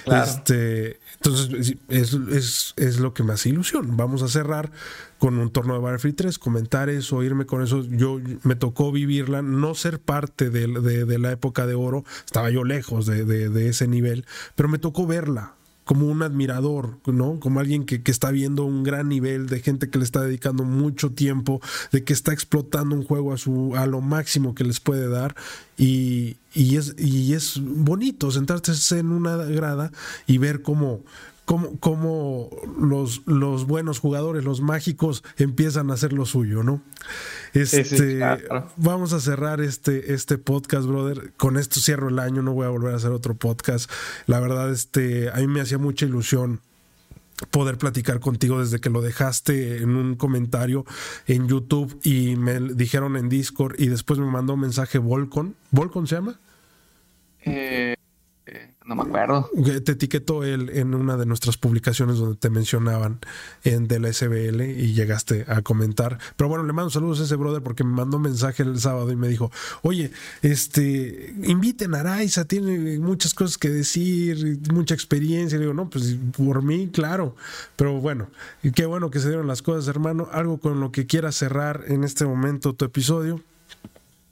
[0.06, 3.98] Este, entonces, es, es, es, lo que me hace ilusión.
[3.98, 4.72] Vamos a cerrar
[5.18, 7.84] con un torneo de Battlefield 3, comentar eso, irme con eso.
[7.84, 12.64] Yo me tocó vivirla, no ser parte de, de, la época de oro, estaba yo
[12.64, 14.26] lejos de, de, ese nivel,
[14.56, 15.54] pero me tocó verla
[15.90, 17.40] como un admirador, ¿no?
[17.40, 20.64] Como alguien que, que, está viendo un gran nivel de gente que le está dedicando
[20.64, 21.62] mucho tiempo,
[21.92, 25.36] de que está explotando un juego a su a lo máximo que les puede dar
[25.80, 29.92] y, y es y es bonito sentarse en una grada
[30.28, 31.02] y ver cómo
[31.80, 32.50] cómo,
[32.80, 36.82] los, los, buenos jugadores, los mágicos, empiezan a hacer lo suyo, ¿no?
[37.54, 38.20] Este,
[38.78, 41.34] Vamos a cerrar este, este podcast, brother.
[41.38, 43.90] Con esto cierro el año, no voy a volver a hacer otro podcast.
[44.28, 46.62] La verdad, este, a mí me hacía mucha ilusión
[47.52, 50.86] poder platicar contigo desde que lo dejaste en un comentario
[51.26, 55.56] en YouTube y me dijeron en Discord y después me mandó un mensaje Volcon.
[55.72, 56.40] ¿Volcon se llama?
[57.46, 57.96] Eh,
[58.90, 59.48] no me acuerdo.
[59.86, 63.20] Te etiquetó él en una de nuestras publicaciones donde te mencionaban
[63.64, 66.18] en de la SBL y llegaste a comentar.
[66.36, 69.12] Pero bueno, le mando saludos a ese brother porque me mandó un mensaje el sábado
[69.12, 69.52] y me dijo,
[69.84, 70.12] oye,
[70.42, 75.58] este, inviten a Araiza, tiene muchas cosas que decir, mucha experiencia.
[75.58, 77.36] Y digo, no, pues por mí, claro.
[77.76, 78.30] Pero bueno,
[78.74, 80.30] qué bueno que se dieron las cosas, hermano.
[80.32, 83.40] Algo con lo que quieras cerrar en este momento tu episodio.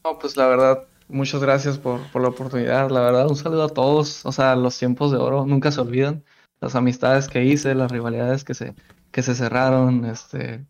[0.03, 2.89] No, pues la verdad, Muchas gracias por, por, la oportunidad.
[2.89, 4.25] La verdad, un saludo a todos.
[4.25, 6.23] O sea, los tiempos de oro nunca se olvidan.
[6.59, 8.75] Las amistades que hice, las rivalidades que se,
[9.11, 10.65] que se cerraron, este,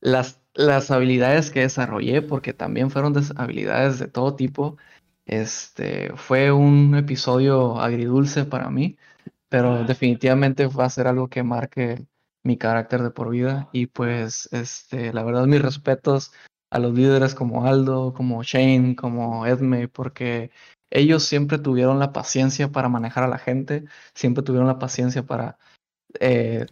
[0.00, 4.76] las, las habilidades que desarrollé, porque también fueron habilidades de todo tipo.
[5.24, 8.98] Este, fue un episodio agridulce para mí,
[9.48, 12.06] pero definitivamente va a ser algo que marque
[12.42, 13.68] mi carácter de por vida.
[13.72, 16.32] Y pues, este, la verdad, mis respetos
[16.70, 20.50] a los líderes como Aldo, como Shane, como Edme, porque
[20.90, 23.84] ellos siempre tuvieron la paciencia para manejar a la gente,
[24.14, 25.58] siempre tuvieron la paciencia para
[26.18, 26.66] eh,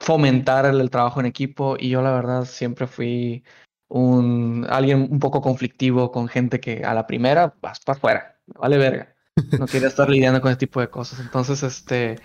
[0.00, 3.44] fomentar el, trabajo en equipo y yo la verdad siempre fui
[3.88, 8.78] un alguien un poco conflictivo con gente que a la primera vas para afuera, vale
[8.78, 9.14] verga.
[9.58, 11.20] No quiere estar lidiando con ese tipo de cosas.
[11.20, 12.16] Entonces, este,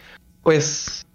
[0.41, 1.06] pues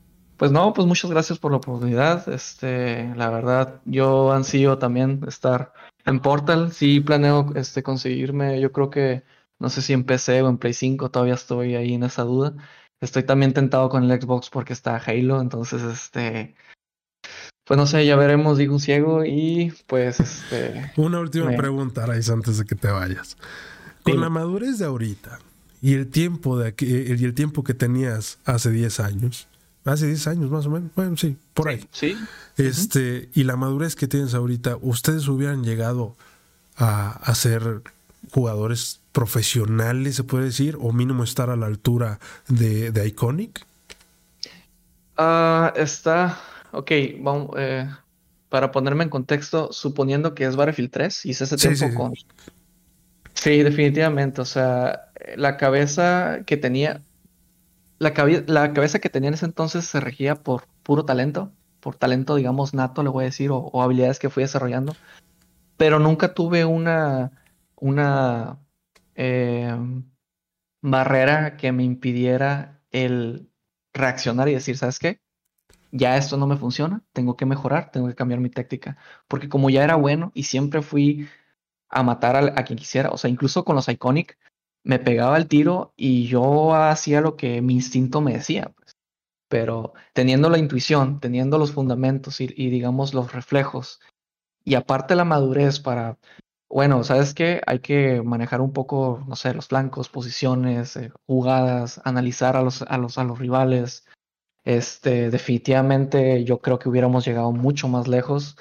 [0.42, 2.28] pues no, pues muchas gracias por la oportunidad.
[2.28, 5.72] Este, la verdad, yo ansío también estar
[6.04, 6.72] en Portal.
[6.72, 9.22] Sí planeo este, conseguirme, yo creo que,
[9.60, 12.54] no sé si en PC o en Play 5, todavía estoy ahí en esa duda.
[13.00, 16.56] Estoy también tentado con el Xbox porque está Halo, entonces, este,
[17.64, 20.90] pues no sé, ya veremos, digo un ciego y pues, este...
[20.96, 23.36] Una última pregunta, Araiz, antes de que te vayas.
[24.02, 25.38] Con la madurez de ahorita
[25.80, 29.48] y el tiempo de y el tiempo que tenías hace 10 años,
[29.84, 31.86] hace 10 años más o menos, bueno, sí, por ahí.
[31.90, 32.16] Sí.
[32.56, 36.16] Este, y la madurez que tienes ahorita, ¿ustedes hubieran llegado
[36.76, 37.82] a, a ser
[38.30, 42.18] jugadores profesionales, se puede decir, o mínimo estar a la altura
[42.48, 43.64] de, de Iconic?
[45.16, 46.38] Ah, está,
[46.72, 46.90] ok,
[47.20, 47.88] vamos, eh,
[48.48, 52.14] para ponerme en contexto, suponiendo que es Battlefield 3, hice ese tiempo con...
[53.34, 57.00] Sí, definitivamente, o sea, la cabeza que tenía,
[58.02, 62.74] la, cabeza que tenía en ese entonces se regía por puro talento, por talento, digamos,
[62.74, 64.94] nato, le voy a decir, o, habilidades que fui desarrollando.
[65.76, 67.32] Pero nunca tuve una,
[67.76, 68.58] una
[69.14, 70.04] em,
[70.82, 73.50] barrera que me impidiera el
[73.94, 75.20] reaccionar y decir, ¿sabes qué?
[75.92, 78.96] Ya esto no me funciona, tengo que mejorar, tengo que cambiar mi táctica.
[79.28, 81.28] Porque como ya era bueno y siempre fui
[81.88, 84.38] a matar a, a quien quisiera, o sea, incluso con los Iconic,
[84.84, 88.72] me pegaba el tiro y yo hacía lo que mi instinto me decía.
[88.76, 88.92] Pues.
[89.48, 94.00] pero teniendo la intuición, teniendo los fundamentos y, digamos los reflejos,
[94.64, 96.18] y aparte la madurez para,
[96.70, 97.60] bueno, ¿sabes qué?
[97.66, 102.82] Hay que manejar un poco, no sé, los flancos, posiciones, eh, jugadas, analizar a los,
[102.82, 104.06] a los, a los rivales.
[104.64, 108.56] Este, definitivamente yo creo que hubiéramos llegado mucho más lejos,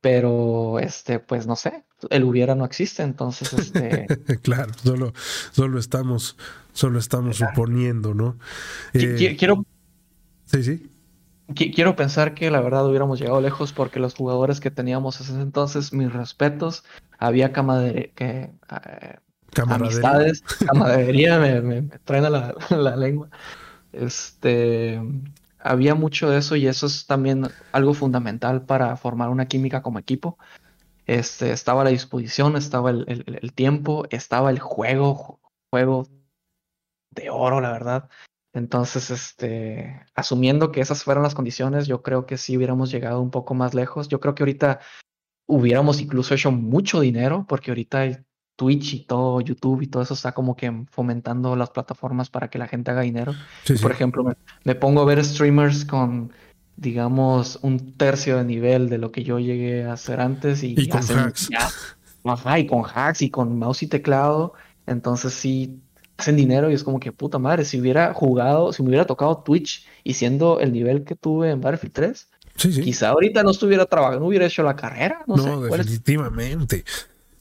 [0.00, 4.06] pero este, pues no sé, el hubiera no existe, entonces este.
[4.42, 5.12] claro, solo,
[5.52, 6.36] solo estamos,
[6.72, 8.38] solo estamos suponiendo, ¿no?
[8.94, 9.64] Eh, quiero.
[10.46, 10.90] Sí, sí.
[11.54, 15.92] Quiero pensar que la verdad hubiéramos llegado lejos porque los jugadores que teníamos ese entonces,
[15.92, 16.84] mis respetos,
[17.18, 19.16] había camaradería, que, eh,
[19.66, 23.30] amistades, camaradería, me, me, traen a la, la, lengua.
[23.92, 25.00] Este,
[25.58, 29.98] había mucho de eso y eso es también algo fundamental para formar una química como
[29.98, 30.38] equipo.
[31.06, 35.40] Este, estaba a la disposición, estaba el, tiempo, estaba el juego,
[35.70, 36.06] juego
[37.10, 38.08] de oro, la verdad.
[38.52, 43.30] Entonces, este, asumiendo que esas fueran las condiciones, yo creo que sí hubiéramos llegado un
[43.30, 44.08] poco más lejos.
[44.08, 44.80] Yo creo que ahorita
[45.46, 48.24] hubiéramos incluso hecho mucho dinero, porque ahorita
[48.60, 52.58] Twitch y todo, YouTube y todo eso está como que fomentando las plataformas para que
[52.58, 53.32] la gente haga dinero.
[53.80, 54.22] Por ejemplo,
[54.64, 56.30] me, pongo a ver streamers con
[56.76, 60.62] digamos, un tercio de nivel de lo que yo llegué a hacer antes.
[60.62, 61.50] Y, con hacks.
[62.58, 64.54] y con hacks y con mouse y teclado.
[64.86, 65.80] Entonces sí
[66.16, 69.38] hacen dinero y es como que puta madre, si hubiera jugado, si me hubiera tocado
[69.38, 74.20] Twitch y siendo el nivel que tuve en Battlefield 3, quizá ahorita no estuviera trabajando,
[74.20, 75.24] no hubiera hecho la carrera.
[75.26, 76.84] No, no definitivamente.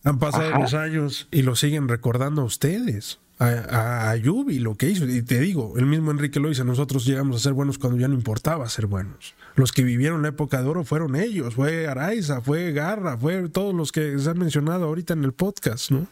[0.03, 4.89] Han pasado los años y lo siguen recordando a ustedes a, a, Yubi lo que
[4.89, 5.05] hizo.
[5.05, 8.07] Y te digo, el mismo Enrique lo dice, nosotros llegamos a ser buenos cuando ya
[8.07, 9.33] no importaba ser buenos.
[9.55, 13.73] Los que vivieron la época de oro fueron ellos, fue Araiza, fue Garra, fue todos
[13.73, 16.07] los que se han mencionado ahorita en el podcast, ¿no?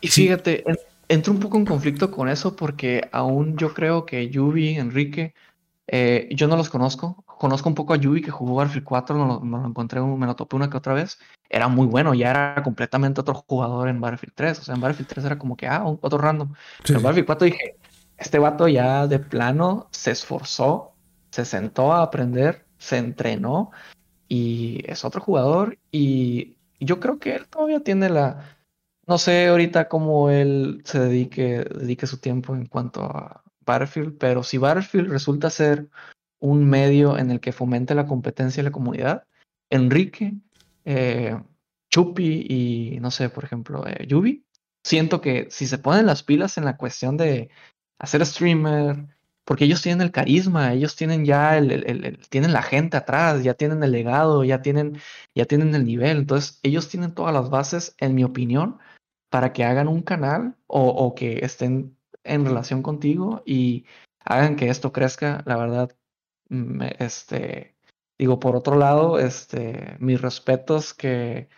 [0.00, 0.64] Y fíjate,
[1.08, 5.34] entro un poco en conflicto con eso porque aún yo creo que Yubi, Enrique,
[5.86, 7.24] eh, yo no los conozco.
[7.38, 10.56] Conozco un poco a Yubi que jugó Battlefield 4, me lo, encontré, me lo topé
[10.56, 11.18] una que otra vez.
[11.48, 14.58] Era muy bueno, ya era completamente otro jugador en Battlefield 3.
[14.58, 16.52] O sea, en Battlefield 3 era como que, ah, otro random.
[16.84, 17.76] Pero en Battlefield 4 dije,
[18.16, 20.94] este vato ya de plano se esforzó,
[21.30, 23.70] se sentó a aprender, se entrenó
[24.28, 25.78] y es otro jugador.
[25.90, 28.56] Y yo creo que él todavía tiene la.
[29.06, 34.42] No sé ahorita cómo él se dedique, dedique su tiempo en cuanto a Battlefield, pero
[34.42, 35.88] si Battlefield resulta ser
[36.40, 39.24] un medio en el que fomente la competencia y la comunidad,
[39.70, 40.34] Enrique,
[40.84, 41.36] eh,
[41.90, 44.44] Chupi y no sé, por ejemplo, eh, Yubi,
[44.84, 47.50] siento que si se ponen las pilas en la cuestión de
[47.98, 49.06] hacer streamer,
[49.44, 53.82] porque ellos tienen el carisma, ellos tienen ya el, tienen la gente atrás, ya tienen
[53.82, 54.98] el legado, ya tienen,
[55.34, 58.78] ya tienen el nivel, entonces ellos tienen todas las bases, en mi opinión,
[59.30, 63.86] para que hagan un canal o que estén en relación contigo y
[64.20, 65.96] hagan que esto crezca, la verdad,
[66.98, 67.76] este,
[68.18, 71.48] digo, por otro lado, este, mis respetos que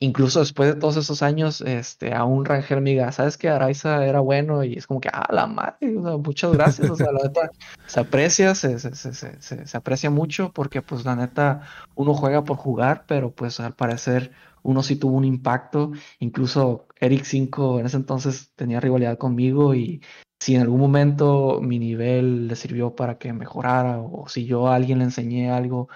[0.00, 4.20] incluso después de todos esos años, este, un Rangel me diga, ¿sabes que Araiza era
[4.20, 4.64] bueno?
[4.64, 7.50] Y es como que, ah, la madre, muchas gracias, o sea, la neta,
[7.86, 11.62] se aprecia, se, se, se, se, aprecia mucho porque, pues, la neta,
[11.94, 14.32] uno juega por jugar, pero, pues, al parecer,
[14.62, 20.02] uno sí tuvo un impacto, incluso Eric 5 en ese entonces tenía rivalidad conmigo y
[20.40, 24.74] si en algún momento mi nivel le sirvió para que mejorara o si yo a
[24.74, 25.88] alguien le enseñé algo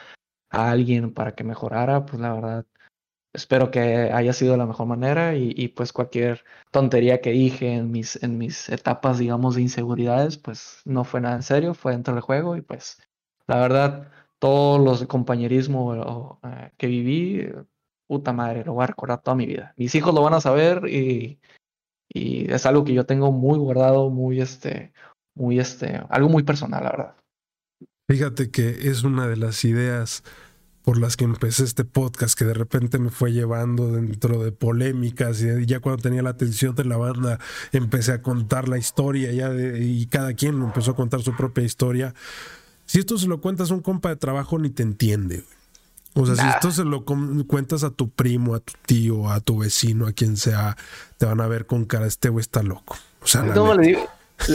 [0.50, 2.66] a alguien para que mejorara, pues la verdad
[3.34, 3.80] espero que
[4.12, 8.68] haya sido la mejor manera y, pues cualquier tontería que dije en mis, en mis
[8.68, 12.62] etapas, digamos, de inseguridades, pues no fue nada en serio, fue dentro del juego y
[12.62, 13.02] pues
[13.46, 17.48] la verdad, todos los compañerismo eh, que viví,
[18.06, 19.74] puta madre, lo voy a recordar toda mi vida.
[19.76, 21.40] Mis hijos lo van a saber y,
[22.14, 24.92] y es algo que yo tengo muy guardado, muy este,
[25.34, 27.16] muy este, algo muy personal, la verdad.
[28.08, 30.22] Fíjate que es una de las ideas
[30.82, 35.42] por las que empecé este podcast, que de repente me fue llevando dentro de polémicas
[35.42, 37.40] y ya cuando tenía la atención de la banda
[37.72, 42.14] empecé a contar la historia ya y cada quien empezó a contar su propia historia.
[42.84, 45.44] Si esto se lo cuentas a un compa de trabajo ni te entiende.
[46.14, 49.58] O sea, si esto se lo cuentas a tu primo, a tu tío, a tu
[49.58, 50.76] vecino, a quien sea,
[51.18, 52.96] te van a ver con cara, este güey está loco.
[53.20, 54.08] O sea, no, le digo,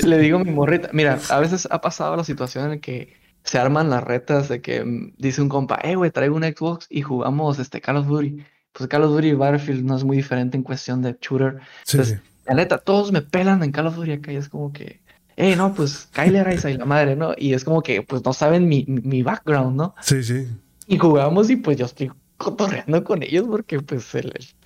[0.03, 3.13] le, digo a mi morrita, mira, a veces ha pasado la situación en que
[3.43, 6.87] se arman las retas de que mm, dice un compa, eh, güey, traigo un Xbox
[6.89, 8.45] y jugamos este Call of Duty.
[8.71, 11.59] Pues Call of Duty y Battlefield no es muy diferente en cuestión de shooter.
[11.91, 15.01] Entonces, la neta, todos me pelan en Call of Duty acá y es como que,
[15.35, 17.33] eh, no, pues Kyler Rice y la madre, ¿no?
[17.35, 19.95] Y es como que, pues no saben mi, mi background, ¿no?
[20.01, 20.47] Sí, sí.
[20.89, 24.11] Y jugamos y pues yo estoy cotorreando con ellos porque pues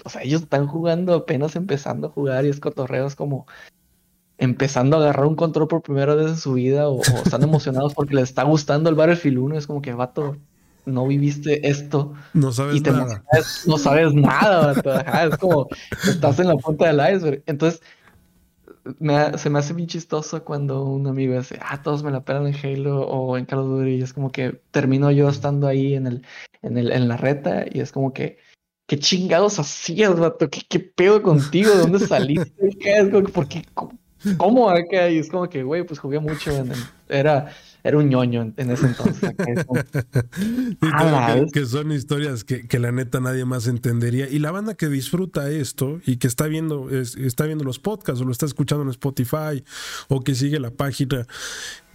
[0.05, 3.45] o sea, ellos están jugando apenas empezando a jugar y es cotorreos como
[4.37, 8.15] empezando a agarrar un control por primera vez en su vida o, están emocionados porque
[8.15, 9.57] les está gustando el Battlefield 1.
[9.57, 10.37] Es como que, vato,
[10.85, 12.13] no viviste esto.
[12.33, 13.23] No sabes nada.
[13.67, 14.73] No sabes nada,
[15.27, 15.67] es como,
[16.07, 17.43] estás en la punta del iceberg.
[17.47, 17.81] Entonces,
[19.37, 22.55] se me hace bien chistoso cuando un amigo dice, ah, todos me la pelan en
[22.55, 23.95] Halo o en Call of Duty.
[23.95, 26.25] Y es como que termino yo estando ahí en, el,
[26.61, 28.37] en, el, en la reta y es como que,
[28.87, 30.49] ¿qué chingados hacías, vato?
[30.49, 31.71] ¿Qué, qué pedo contigo?
[31.71, 32.53] ¿De dónde saliste?
[32.79, 33.03] ¿Qué
[33.33, 33.63] ¿Por qué?
[34.37, 35.09] ¿Cómo acá?
[35.09, 36.51] Y es como que, güey, pues jugué mucho.
[37.09, 37.51] era,
[37.83, 39.33] era un ñoño en, ese entonces.
[41.53, 44.29] que, son historias que, que, la neta nadie más entendería.
[44.29, 48.25] Y la banda que disfruta esto y que está viendo, está viendo los podcasts o
[48.25, 49.63] lo está escuchando en Spotify
[50.07, 51.27] o que sigue la página,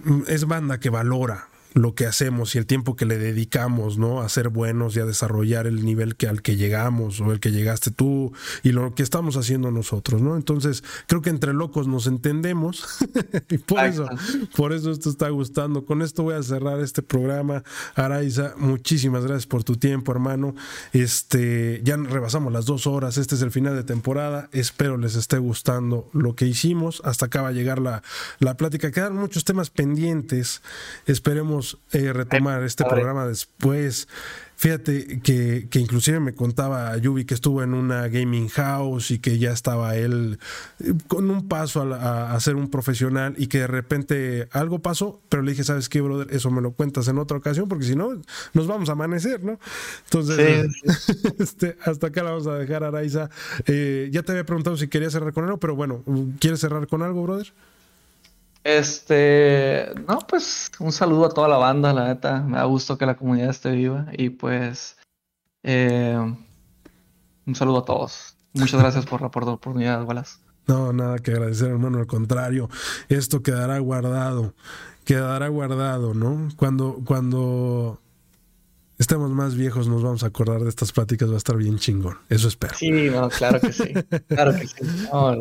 [0.05, 1.49] mm, es banda que valora
[1.79, 4.21] lo que hacemos y el tiempo que le dedicamos, ¿no?
[4.21, 7.53] A ser buenos y a desarrollar el nivel que al que llegamos o el que
[7.53, 8.33] llegaste tú
[8.65, 10.37] y lo que estamos haciendo nosotros, ¿no?
[10.37, 12.99] Entonces, creo que entre locos nos entendemos
[13.49, 14.09] y por eso,
[14.57, 15.85] por eso esto está gustando.
[15.85, 17.63] Con esto voy a cerrar este programa.
[17.95, 20.57] Araiza, muchísimas gracias por tu tiempo, hermano.
[20.93, 23.19] Este, ya rebasamos las dos horas.
[23.19, 24.49] Este es el final de temporada.
[24.51, 27.03] Espero les esté gustando lo que hicimos.
[27.05, 28.03] Hasta acá va a llegar la,
[28.41, 28.91] la plática.
[28.91, 30.61] Quedan muchos temas pendientes.
[31.07, 34.09] Esperemos eh, retomar este programa después.
[34.59, 39.39] Fíjate que, que, inclusive me contaba Yubi que estuvo en una gaming house y que
[39.39, 40.41] ya estaba él
[40.81, 45.21] eh, con un paso a, a, ser un profesional y que de repente algo pasó,
[45.29, 46.27] pero le dije, ¿sabes qué, brother?
[46.35, 48.21] Eso me lo cuentas en otra ocasión porque si no,
[48.53, 49.61] nos vamos a amanecer, ¿no?
[50.07, 50.67] Entonces,
[51.39, 53.31] este, hasta acá la vamos a dejar, Araiza.
[53.67, 56.03] Eh, ya te había preguntado si quería cerrar con algo, pero bueno,
[56.41, 57.53] ¿quieres cerrar con algo, brother?
[58.69, 62.43] Este, no, pues un saludo a toda la banda, la neta.
[62.43, 64.99] Me da gusto que la comunidad esté viva y pues
[65.63, 66.19] eh,
[67.47, 68.37] un saludo a todos.
[68.53, 70.41] Muchas gracias por la, por la oportunidad, Wallace.
[70.67, 71.97] No, nada que agradecer, hermano.
[71.97, 72.69] Al contrario,
[73.09, 74.53] esto quedará guardado,
[75.07, 76.49] quedará guardado, ¿no?
[76.57, 78.03] Cuando, cuando
[78.99, 82.19] estemos más viejos nos vamos a acordar de estas pláticas, va a estar bien chingón.
[82.29, 82.75] Eso espero.
[82.77, 82.91] Sí,
[83.39, 83.95] claro que sí.
[84.29, 84.77] Claro que sí.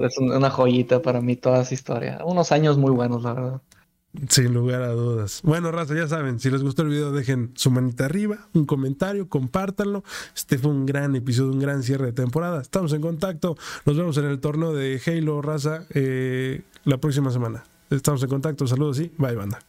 [0.05, 2.19] es una joyita para mí toda esa historia.
[2.25, 3.61] Unos años muy buenos, la verdad.
[4.29, 5.41] Sin lugar a dudas.
[5.43, 9.29] Bueno, raza, ya saben, si les gustó el video, dejen su manita arriba, un comentario,
[9.29, 10.03] compártanlo.
[10.35, 12.61] Este fue un gran episodio, un gran cierre de temporada.
[12.61, 13.57] Estamos en contacto.
[13.85, 17.63] Nos vemos en el torneo de Halo, raza, eh, la próxima semana.
[17.89, 18.65] Estamos en contacto.
[18.65, 19.59] Saludos y bye, banda.